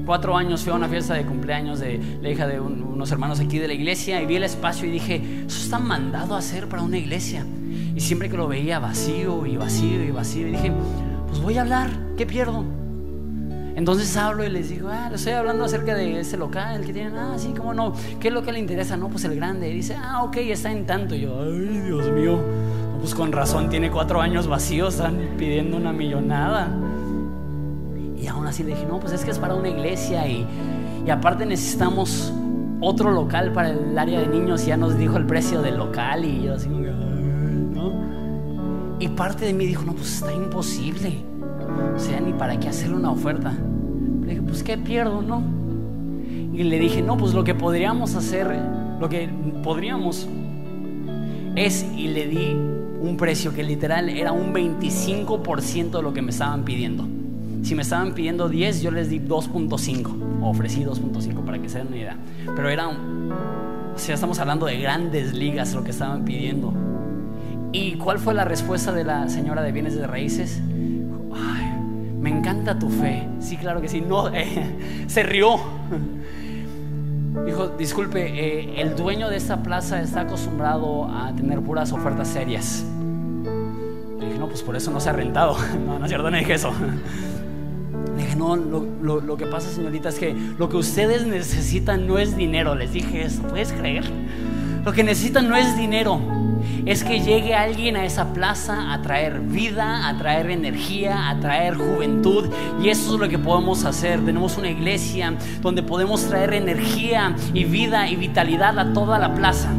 Cuatro 0.06 0.38
años 0.38 0.62
fui 0.62 0.72
a 0.72 0.76
una 0.78 0.88
fiesta 0.88 1.14
de 1.14 1.26
cumpleaños 1.26 1.82
de 1.82 2.00
la 2.22 2.30
hija 2.30 2.48
de 2.48 2.62
unos 2.62 3.12
hermanos 3.12 3.42
aquí 3.42 3.60
de 3.60 3.68
la 3.68 3.74
iglesia 3.74 4.22
y 4.22 4.26
vi 4.26 4.38
el 4.38 4.44
espacio 4.44 4.88
y 4.88 4.92
dije, 4.92 5.44
eso 5.46 5.62
está 5.62 5.78
mandado 5.78 6.36
a 6.36 6.38
hacer 6.38 6.70
para 6.70 6.84
una 6.84 6.98
iglesia. 6.98 7.46
Y 7.98 8.00
siempre 8.00 8.30
que 8.30 8.38
lo 8.38 8.48
veía 8.48 8.78
vacío 8.78 9.44
y 9.48 9.58
vacío 9.58 10.04
y 10.04 10.12
vacío, 10.12 10.48
y 10.48 10.52
dije, 10.52 10.72
pues 11.28 11.42
voy 11.42 11.58
a 11.58 11.62
hablar, 11.62 11.90
¿qué 12.16 12.28
pierdo? 12.28 12.64
Entonces 13.76 14.16
hablo 14.16 14.46
y 14.46 14.50
les 14.50 14.70
digo, 14.70 14.90
ah, 14.92 15.10
estoy 15.12 15.34
hablando 15.34 15.64
acerca 15.64 15.96
de 15.96 16.20
ese 16.20 16.38
local 16.38 16.86
que 16.86 16.94
tienen, 16.94 17.18
ah, 17.18 17.34
sí, 17.40 17.56
cómo 17.58 17.74
no, 17.74 17.94
¿qué 18.20 18.30
local 18.30 18.54
le 18.54 18.60
interesa? 18.60 18.98
No, 18.98 19.10
pues 19.10 19.24
el 19.24 19.36
grande. 19.36 19.70
Y 19.70 19.74
dice, 19.74 19.96
ah, 20.00 20.22
ok, 20.24 20.38
está 20.38 20.72
en 20.72 20.86
tanto. 20.86 21.16
Y 21.16 21.22
yo, 21.22 21.42
ay, 21.42 21.82
Dios 21.86 22.08
mío, 22.12 22.40
pues 23.00 23.16
con 23.16 23.32
razón, 23.32 23.68
tiene 23.68 23.90
cuatro 23.90 24.22
años 24.22 24.46
vacíos, 24.46 24.94
están 24.94 25.18
pidiendo 25.36 25.78
una 25.78 25.92
millonada. 25.92 26.70
Y 28.16 28.28
aún 28.28 28.46
así 28.46 28.62
le 28.62 28.76
dije, 28.76 28.86
no, 28.86 29.00
pues 29.00 29.12
es 29.12 29.26
que 29.26 29.32
es 29.32 29.40
para 29.40 29.56
una 29.56 29.70
iglesia 29.70 30.28
y, 30.28 30.46
y 31.04 31.10
aparte 31.10 31.48
necesitamos 31.48 32.32
otro 32.80 33.10
local 33.10 33.54
para 33.54 33.72
el 33.72 33.98
área 33.98 34.20
de 34.20 34.28
niños. 34.28 34.66
Y 34.66 34.68
ya 34.68 34.78
nos 34.78 34.96
dijo 35.00 35.18
el 35.18 35.26
precio 35.26 35.64
del 35.64 35.78
local 35.78 36.26
y 36.26 36.44
yo 36.44 36.54
así, 36.54 36.70
y 39.00 39.08
parte 39.10 39.46
de 39.46 39.54
mí 39.54 39.66
dijo, 39.66 39.84
no, 39.84 39.94
pues 39.94 40.16
está 40.16 40.34
imposible. 40.34 41.18
O 41.96 42.00
sea, 42.00 42.20
ni 42.20 42.34
para 42.34 42.60
qué 42.60 42.70
hacerle 42.70 42.96
una 42.96 43.12
oferta. 43.12 43.54
Le 44.22 44.28
dije, 44.30 44.42
pues 44.42 44.64
¿qué 44.64 44.78
pierdo, 44.78 45.22
no? 45.22 45.44
Y 46.54 46.64
le 46.64 46.80
dije, 46.80 47.02
no, 47.02 47.18
pues 47.18 47.34
lo 47.34 47.44
que 47.44 47.54
podríamos 47.54 48.16
hacer, 48.16 48.60
lo 49.00 49.10
que 49.10 49.30
podríamos 49.64 50.28
es, 51.56 51.86
y 51.96 52.08
le 52.08 52.28
di 52.28 52.56
un 53.02 53.16
precio 53.18 53.54
que 53.54 53.64
literal 53.64 54.10
era 54.10 54.32
un 54.32 54.54
25% 54.54 55.92
de 55.92 56.02
lo 56.02 56.14
que 56.14 56.22
me 56.22 56.32
estaban 56.32 56.64
pidiendo. 56.64 57.06
Si 57.62 57.76
me 57.76 57.82
estaban 57.84 58.14
pidiendo 58.14 58.50
10, 58.50 58.82
yo 58.82 58.92
les 58.92 59.10
di 59.10 59.20
2.5. 59.20 60.42
Ofrecí 60.42 60.84
2.5 60.84 61.44
para 61.44 61.60
que 61.60 61.70
se 61.70 61.80
den 61.80 61.88
una 61.88 61.98
idea. 61.98 62.18
Pero 62.56 62.70
era, 62.70 62.88
o 62.88 63.98
sea, 63.98 64.16
estamos 64.16 64.40
hablando 64.40 64.66
de 64.66 64.80
grandes 64.80 65.34
ligas 65.34 65.74
lo 65.74 65.84
que 65.84 65.92
estaban 65.92 66.24
pidiendo. 66.24 66.74
¿Y 67.72 67.96
cuál 67.96 68.20
fue 68.20 68.34
la 68.34 68.46
respuesta 68.46 68.92
de 68.92 69.04
la 69.04 69.28
señora 69.30 69.62
de 69.62 69.72
bienes 69.72 69.96
de 69.96 70.08
raíces? 70.08 70.62
Ay, 71.34 71.72
me 72.20 72.30
encanta 72.30 72.80
tu 72.80 72.90
fe. 72.90 73.28
Sí, 73.40 73.58
claro 73.58 73.82
que 73.82 73.90
sí. 73.90 74.02
No, 74.02 74.30
eh, 74.34 75.06
se 75.08 75.24
rió. 75.24 75.58
Dijo, 77.46 77.68
disculpe, 77.78 78.26
eh, 78.26 78.82
el 78.82 78.96
dueño 78.96 79.30
de 79.30 79.38
esta 79.38 79.62
plaza 79.62 80.02
está 80.02 80.22
acostumbrado 80.22 81.06
a 81.06 81.34
tener 81.36 81.62
puras 81.62 81.92
ofertas 81.92 82.30
serias. 82.30 82.86
Le 84.20 84.26
dije, 84.26 84.40
no, 84.40 84.48
pues 84.48 84.64
por 84.64 84.76
eso 84.76 84.92
no 84.92 85.00
se 85.00 85.10
ha 85.10 85.14
rentado. 85.14 85.56
No, 85.86 86.00
no 86.00 86.06
es 86.06 86.10
cierto, 86.10 86.32
no 86.32 86.38
dije 86.38 86.54
eso. 86.54 86.72
Le 88.16 88.24
dije, 88.24 88.36
no, 88.36 88.56
lo, 88.56 89.22
lo, 89.22 89.38
que 89.38 89.46
pasa, 89.46 89.70
señorita, 89.70 90.10
es 90.10 90.18
que 90.18 90.36
lo 90.58 90.70
que 90.70 90.78
ustedes 90.78 91.28
necesitan 91.28 92.08
no 92.08 92.18
es 92.18 92.36
dinero. 92.36 92.76
Les 92.76 92.94
dije 92.94 93.24
eso, 93.24 93.44
¿puedes 93.44 93.72
creer? 93.74 94.06
Lo 94.84 94.94
que 94.94 95.04
necesitan 95.04 95.48
no 95.50 95.56
es 95.56 95.78
dinero 95.78 96.20
es 96.86 97.04
que 97.04 97.20
llegue 97.20 97.54
alguien 97.54 97.96
a 97.98 98.06
esa 98.06 98.34
plaza 98.34 98.94
a 98.94 99.02
traer 99.02 99.40
vida, 99.40 100.08
a 100.08 100.18
traer 100.18 100.50
energía, 100.50 101.30
a 101.30 101.40
traer 101.40 101.76
juventud. 101.76 102.50
Y 102.82 102.90
eso 102.90 103.16
es 103.16 103.20
lo 103.20 103.28
que 103.28 103.38
podemos 103.38 103.86
hacer. 103.86 104.24
Tenemos 104.24 104.58
una 104.58 104.70
iglesia 104.70 105.36
donde 105.62 105.84
podemos 105.84 106.28
traer 106.28 106.54
energía 106.54 107.36
y 107.54 107.66
vida 107.66 108.10
y 108.10 108.16
vitalidad 108.16 108.80
a 108.80 108.94
toda 108.94 109.20
la 109.20 109.34
plaza. 109.36 109.72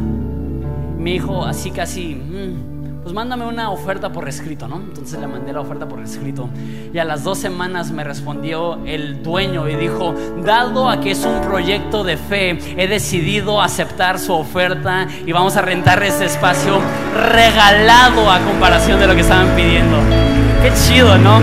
Me 0.97 1.11
dijo 1.11 1.45
así 1.45 1.71
casi, 1.71 2.15
mm, 2.15 2.78
pues 3.01 3.13
mándame 3.13 3.45
una 3.45 3.71
oferta 3.71 4.11
por 4.11 4.27
escrito, 4.27 4.67
¿no? 4.67 4.75
Entonces 4.77 5.19
le 5.19 5.27
mandé 5.27 5.53
la 5.53 5.61
oferta 5.61 5.87
por 5.87 5.99
escrito. 6.01 6.49
Y 6.93 6.97
a 6.97 7.05
las 7.05 7.23
dos 7.23 7.37
semanas 7.37 7.91
me 7.91 8.03
respondió 8.03 8.79
el 8.85 9.23
dueño 9.23 9.67
y 9.69 9.75
dijo, 9.75 10.13
dado 10.43 10.89
a 10.89 10.99
que 10.99 11.11
es 11.11 11.23
un 11.25 11.41
proyecto 11.41 12.03
de 12.03 12.17
fe, 12.17 12.59
he 12.77 12.87
decidido 12.87 13.61
aceptar 13.61 14.19
su 14.19 14.33
oferta 14.33 15.07
y 15.25 15.31
vamos 15.31 15.55
a 15.55 15.61
rentar 15.61 16.03
ese 16.03 16.25
espacio 16.25 16.79
regalado 17.31 18.29
a 18.29 18.39
comparación 18.39 18.99
de 18.99 19.07
lo 19.07 19.15
que 19.15 19.21
estaban 19.21 19.55
pidiendo. 19.55 19.97
Qué 20.61 20.73
chido, 20.73 21.17
¿no? 21.17 21.39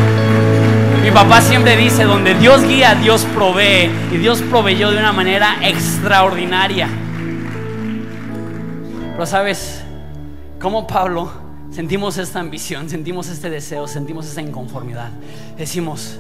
Mi 1.03 1.11
papá 1.11 1.41
siempre 1.41 1.77
dice, 1.77 2.05
donde 2.05 2.35
Dios 2.35 2.65
guía, 2.65 2.95
Dios 2.97 3.25
provee. 3.35 3.91
Y 4.13 4.19
Dios 4.19 4.43
proveyó 4.43 4.91
de 4.91 4.99
una 4.99 5.13
manera 5.13 5.57
extraordinaria. 5.63 6.89
Pero 9.13 9.25
sabes, 9.25 9.85
como 10.61 10.87
Pablo, 10.87 11.46
sentimos 11.77 12.17
esta 12.17 12.41
ambición, 12.41 12.89
sentimos 12.89 13.29
este 13.29 13.51
deseo, 13.51 13.87
sentimos 13.87 14.27
esta 14.27 14.41
inconformidad. 14.41 15.11
Decimos, 15.59 16.17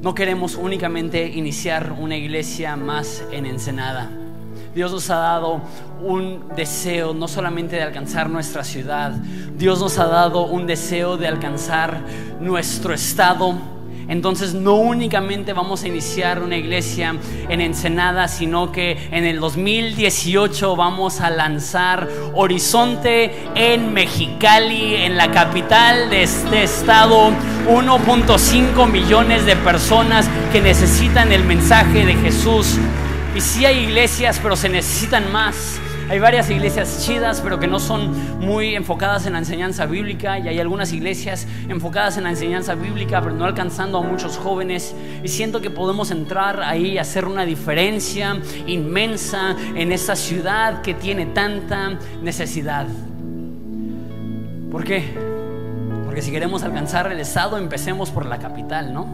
no 0.00 0.14
queremos 0.14 0.54
únicamente 0.54 1.26
iniciar 1.26 1.92
una 1.92 2.16
iglesia 2.16 2.74
más 2.74 3.22
en 3.30 3.44
Ensenada. 3.44 4.08
Dios 4.74 4.90
nos 4.90 5.10
ha 5.10 5.16
dado 5.16 5.60
un 6.00 6.48
deseo 6.56 7.12
no 7.12 7.28
solamente 7.28 7.76
de 7.76 7.82
alcanzar 7.82 8.30
nuestra 8.30 8.64
ciudad, 8.64 9.12
Dios 9.58 9.80
nos 9.80 9.98
ha 9.98 10.06
dado 10.06 10.46
un 10.46 10.66
deseo 10.66 11.18
de 11.18 11.28
alcanzar 11.28 12.00
nuestro 12.40 12.94
estado 12.94 13.73
entonces 14.08 14.54
no 14.54 14.74
únicamente 14.74 15.52
vamos 15.52 15.82
a 15.82 15.88
iniciar 15.88 16.42
una 16.42 16.56
iglesia 16.56 17.16
en 17.48 17.60
Ensenada, 17.60 18.28
sino 18.28 18.72
que 18.72 19.08
en 19.10 19.24
el 19.24 19.40
2018 19.40 20.76
vamos 20.76 21.20
a 21.20 21.30
lanzar 21.30 22.08
Horizonte 22.34 23.34
en 23.54 23.92
Mexicali, 23.92 24.96
en 24.96 25.16
la 25.16 25.30
capital 25.30 26.10
de 26.10 26.22
este 26.24 26.64
estado. 26.64 27.32
1.5 27.68 28.90
millones 28.90 29.46
de 29.46 29.56
personas 29.56 30.28
que 30.52 30.60
necesitan 30.60 31.32
el 31.32 31.44
mensaje 31.44 32.04
de 32.04 32.14
Jesús. 32.14 32.76
Y 33.34 33.40
sí 33.40 33.64
hay 33.64 33.84
iglesias, 33.84 34.38
pero 34.42 34.54
se 34.54 34.68
necesitan 34.68 35.32
más. 35.32 35.80
Hay 36.06 36.18
varias 36.18 36.50
iglesias 36.50 37.02
chidas, 37.06 37.40
pero 37.40 37.58
que 37.58 37.66
no 37.66 37.80
son 37.80 38.38
muy 38.38 38.74
enfocadas 38.74 39.24
en 39.26 39.32
la 39.32 39.38
enseñanza 39.38 39.86
bíblica. 39.86 40.38
Y 40.38 40.48
hay 40.48 40.60
algunas 40.60 40.92
iglesias 40.92 41.46
enfocadas 41.66 42.18
en 42.18 42.24
la 42.24 42.30
enseñanza 42.30 42.74
bíblica, 42.74 43.22
pero 43.22 43.34
no 43.34 43.46
alcanzando 43.46 43.98
a 43.98 44.02
muchos 44.02 44.36
jóvenes. 44.36 44.94
Y 45.22 45.28
siento 45.28 45.62
que 45.62 45.70
podemos 45.70 46.10
entrar 46.10 46.60
ahí 46.60 46.92
y 46.92 46.98
hacer 46.98 47.24
una 47.24 47.46
diferencia 47.46 48.38
inmensa 48.66 49.56
en 49.74 49.92
esta 49.92 50.14
ciudad 50.14 50.82
que 50.82 50.92
tiene 50.92 51.24
tanta 51.26 51.98
necesidad. 52.22 52.86
¿Por 54.70 54.84
qué? 54.84 55.14
Porque 56.04 56.20
si 56.20 56.30
queremos 56.30 56.64
alcanzar 56.64 57.10
el 57.10 57.18
estado, 57.18 57.56
empecemos 57.56 58.10
por 58.10 58.26
la 58.26 58.38
capital, 58.38 58.92
¿no? 58.92 59.06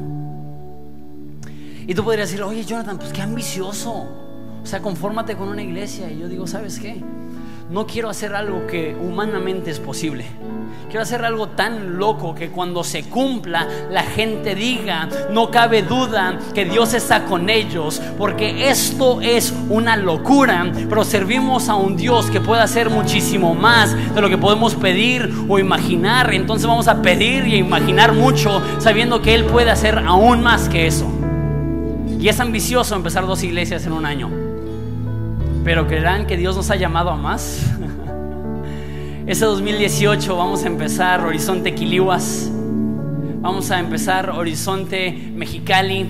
Y 1.87 1.95
tú 1.95 2.03
podrías 2.03 2.31
decir, 2.31 2.43
oye 2.43 2.65
Jonathan, 2.65 2.99
pues 2.99 3.13
qué 3.13 3.23
ambicioso. 3.23 4.30
O 4.63 4.67
sea, 4.67 4.81
confórmate 4.81 5.37
con 5.37 5.49
una 5.49 5.63
iglesia. 5.63 6.11
Y 6.11 6.19
yo 6.21 6.29
digo, 6.29 6.47
¿sabes 6.47 6.79
qué? 6.79 7.03
No 7.71 7.87
quiero 7.87 8.11
hacer 8.11 8.35
algo 8.35 8.67
que 8.67 8.97
humanamente 9.01 9.71
es 9.71 9.79
posible. 9.79 10.25
Quiero 10.89 11.03
hacer 11.03 11.25
algo 11.25 11.51
tan 11.51 11.99
loco 11.99 12.35
que 12.35 12.51
cuando 12.51 12.83
se 12.83 13.05
cumpla 13.05 13.69
la 13.93 14.03
gente 14.03 14.57
diga, 14.57 15.09
no 15.31 15.53
cabe 15.53 15.83
duda 15.85 16.37
que 16.53 16.65
Dios 16.65 16.95
está 16.95 17.27
con 17.27 17.49
ellos, 17.49 18.03
porque 18.19 18.69
esto 18.71 19.21
es 19.21 19.55
una 19.69 19.97
locura, 19.97 20.73
pero 20.89 21.05
servimos 21.05 21.69
a 21.69 21.77
un 21.77 21.97
Dios 21.97 22.29
que 22.29 22.41
puede 22.41 22.63
hacer 22.63 22.91
muchísimo 22.91 23.55
más 23.55 23.95
de 24.15 24.21
lo 24.21 24.29
que 24.29 24.37
podemos 24.37 24.75
pedir 24.75 25.33
o 25.49 25.61
imaginar. 25.61 26.35
Entonces 26.35 26.67
vamos 26.67 26.89
a 26.89 27.03
pedir 27.03 27.47
y 27.47 27.55
imaginar 27.55 28.13
mucho 28.13 28.61
sabiendo 28.79 29.23
que 29.23 29.37
Él 29.37 29.45
puede 29.45 29.71
hacer 29.71 29.97
aún 29.97 30.43
más 30.43 30.69
que 30.69 30.89
eso. 30.89 31.07
Y 32.19 32.29
es 32.29 32.41
ambicioso 32.41 32.97
empezar 32.97 33.29
dos 33.29 33.45
iglesias 33.45 33.87
en 33.87 33.93
un 33.93 34.05
año. 34.05 34.50
Pero 35.65 35.87
creerán 35.87 36.27
que 36.27 36.37
Dios 36.37 36.57
nos 36.57 36.71
ha 36.71 36.77
llamado 36.77 37.11
a 37.11 37.17
más. 37.17 37.71
Ese 39.27 39.45
2018 39.45 40.37
vamos 40.37 40.65
a 40.65 40.67
empezar 40.67 41.25
Horizonte 41.25 41.75
Quilihuas, 41.75 42.51
vamos 43.41 43.71
a 43.71 43.79
empezar 43.79 44.31
Horizonte 44.31 45.13
Mexicali, 45.13 46.07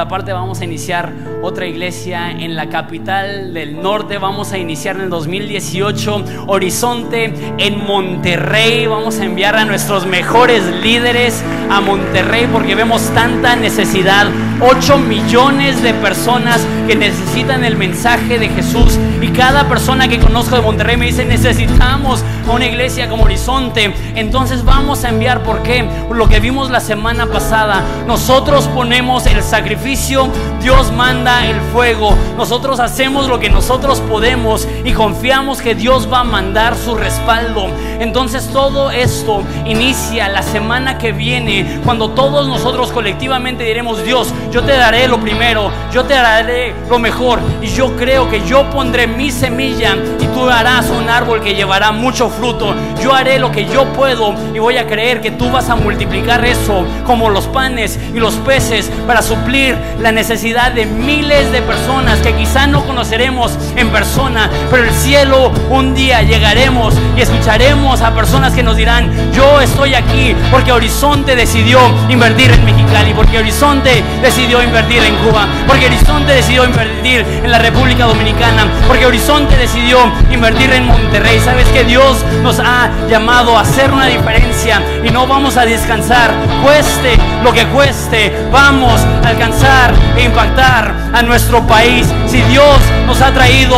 aparte 0.00 0.32
vamos 0.32 0.60
a 0.60 0.64
iniciar 0.64 1.12
otra 1.42 1.66
iglesia 1.66 2.30
en 2.30 2.56
la 2.56 2.68
capital 2.68 3.54
del 3.54 3.80
norte. 3.80 4.18
Vamos 4.18 4.52
a 4.52 4.58
iniciar 4.58 4.96
en 4.96 5.02
el 5.02 5.10
2018 5.10 6.24
Horizonte 6.46 7.32
en 7.58 7.84
Monterrey. 7.84 8.86
Vamos 8.86 9.18
a 9.18 9.24
enviar 9.24 9.56
a 9.56 9.64
nuestros 9.64 10.06
mejores 10.06 10.64
líderes 10.82 11.42
a 11.70 11.80
Monterrey 11.80 12.48
porque 12.52 12.74
vemos 12.74 13.02
tanta 13.14 13.56
necesidad. 13.56 14.26
8 14.60 14.98
millones 14.98 15.82
de 15.82 15.92
personas 15.94 16.66
que 16.86 16.96
necesitan 16.96 17.64
el 17.64 17.76
mensaje 17.76 18.38
de 18.38 18.48
Jesús. 18.48 18.98
Y 19.20 19.28
cada 19.28 19.68
persona 19.68 20.08
que 20.08 20.18
conozco 20.18 20.56
de 20.56 20.62
Monterrey 20.62 20.96
me 20.96 21.06
dice, 21.06 21.24
necesitamos 21.24 22.24
una 22.54 22.66
iglesia 22.66 23.08
como 23.08 23.24
Horizonte. 23.24 23.94
Entonces 24.14 24.64
vamos 24.64 25.04
a 25.04 25.08
enviar, 25.08 25.42
¿por 25.42 25.62
qué? 25.62 25.88
Lo 26.10 26.28
que 26.28 26.40
vimos 26.40 26.70
la 26.70 26.80
semana 26.80 27.26
pasada. 27.26 27.82
Nosotros 28.06 28.68
ponemos 28.68 29.26
el 29.26 29.42
sacrificio 29.42 30.30
Dios 30.60 30.90
manda 30.90 31.46
el 31.46 31.60
fuego. 31.72 32.16
Nosotros 32.36 32.80
hacemos 32.80 33.28
lo 33.28 33.38
que 33.38 33.48
nosotros 33.48 34.00
podemos 34.00 34.66
y 34.84 34.92
confiamos 34.92 35.60
que 35.60 35.74
Dios 35.74 36.12
va 36.12 36.20
a 36.20 36.24
mandar 36.24 36.76
su 36.76 36.94
respaldo. 36.94 37.68
Entonces 38.00 38.48
todo 38.52 38.90
esto 38.90 39.42
inicia 39.64 40.28
la 40.28 40.42
semana 40.42 40.98
que 40.98 41.12
viene, 41.12 41.80
cuando 41.84 42.10
todos 42.10 42.48
nosotros 42.48 42.90
colectivamente 42.90 43.64
diremos, 43.64 44.02
Dios, 44.04 44.32
yo 44.50 44.62
te 44.62 44.72
daré 44.72 45.08
lo 45.08 45.20
primero, 45.20 45.70
yo 45.92 46.04
te 46.04 46.14
daré 46.14 46.74
lo 46.88 46.98
mejor. 46.98 47.38
Y 47.62 47.68
yo 47.68 47.96
creo 47.96 48.28
que 48.28 48.44
yo 48.46 48.68
pondré 48.70 49.06
mi 49.06 49.30
semilla 49.30 49.96
y 50.20 50.26
tú 50.26 50.48
harás 50.48 50.90
un 50.90 51.08
árbol 51.08 51.42
que 51.42 51.54
llevará 51.54 51.92
mucho 51.92 52.28
fruto. 52.36 52.74
Yo 53.02 53.14
haré 53.14 53.38
lo 53.38 53.50
que 53.50 53.66
yo 53.66 53.84
puedo 53.92 54.34
y 54.54 54.58
voy 54.58 54.78
a 54.78 54.86
creer 54.86 55.20
que 55.20 55.30
tú 55.30 55.50
vas 55.50 55.68
a 55.68 55.76
multiplicar 55.76 56.44
eso 56.44 56.86
como 57.04 57.30
los 57.30 57.46
panes 57.46 57.98
y 58.14 58.18
los 58.18 58.34
peces 58.34 58.90
para 59.06 59.22
suplir 59.22 59.76
la 60.00 60.12
necesidad 60.12 60.72
de 60.72 60.86
miles 60.86 61.50
de 61.52 61.62
personas 61.62 62.18
que 62.20 62.34
quizá 62.34 62.66
no 62.66 62.84
conoceremos 62.84 63.52
en 63.76 63.88
persona, 63.90 64.50
pero 64.70 64.84
el 64.84 64.92
cielo 64.92 65.52
un 65.70 65.94
día 65.94 66.22
llegaremos 66.22 66.94
y 67.16 67.20
escucharemos 67.20 68.00
a 68.00 68.14
personas 68.14 68.54
que 68.54 68.62
nos 68.62 68.76
dirán, 68.76 69.10
yo 69.32 69.60
estoy 69.60 69.94
aquí 69.94 70.34
porque 70.50 70.72
Horizonte 70.72 71.36
decidió 71.36 71.78
invertir 72.08 72.50
en 72.50 72.64
Mexicali, 72.64 73.14
porque 73.14 73.38
Horizonte 73.38 74.02
decidió 74.22 74.62
invertir 74.62 75.02
en 75.02 75.14
Cuba, 75.16 75.46
porque 75.66 75.86
Horizonte 75.86 76.32
decidió 76.32 76.64
invertir 76.64 77.24
en 77.42 77.50
la 77.50 77.58
República 77.58 78.04
Dominicana, 78.04 78.66
porque 78.86 79.06
Horizonte 79.06 79.56
decidió 79.56 79.98
invertir 80.32 80.72
en 80.72 80.86
Monterrey. 80.86 81.40
Sabes 81.40 81.66
que 81.68 81.84
Dios 81.84 82.24
nos 82.42 82.60
ha 82.60 82.88
llamado 83.08 83.56
a 83.56 83.62
hacer 83.62 83.92
una 83.92 84.06
diferencia 84.06 84.80
y 85.04 85.10
no 85.10 85.26
vamos 85.26 85.56
a 85.56 85.64
descansar, 85.64 86.30
cueste 86.62 87.18
lo 87.42 87.52
que 87.52 87.66
cueste, 87.66 88.32
vamos 88.52 89.00
a 89.24 89.28
alcanzar 89.28 89.92
e 90.16 90.24
impactar 90.24 90.94
a 91.12 91.22
nuestro 91.22 91.66
país. 91.66 92.06
Si 92.26 92.42
Dios 92.42 92.78
nos 93.06 93.20
ha 93.20 93.32
traído 93.32 93.74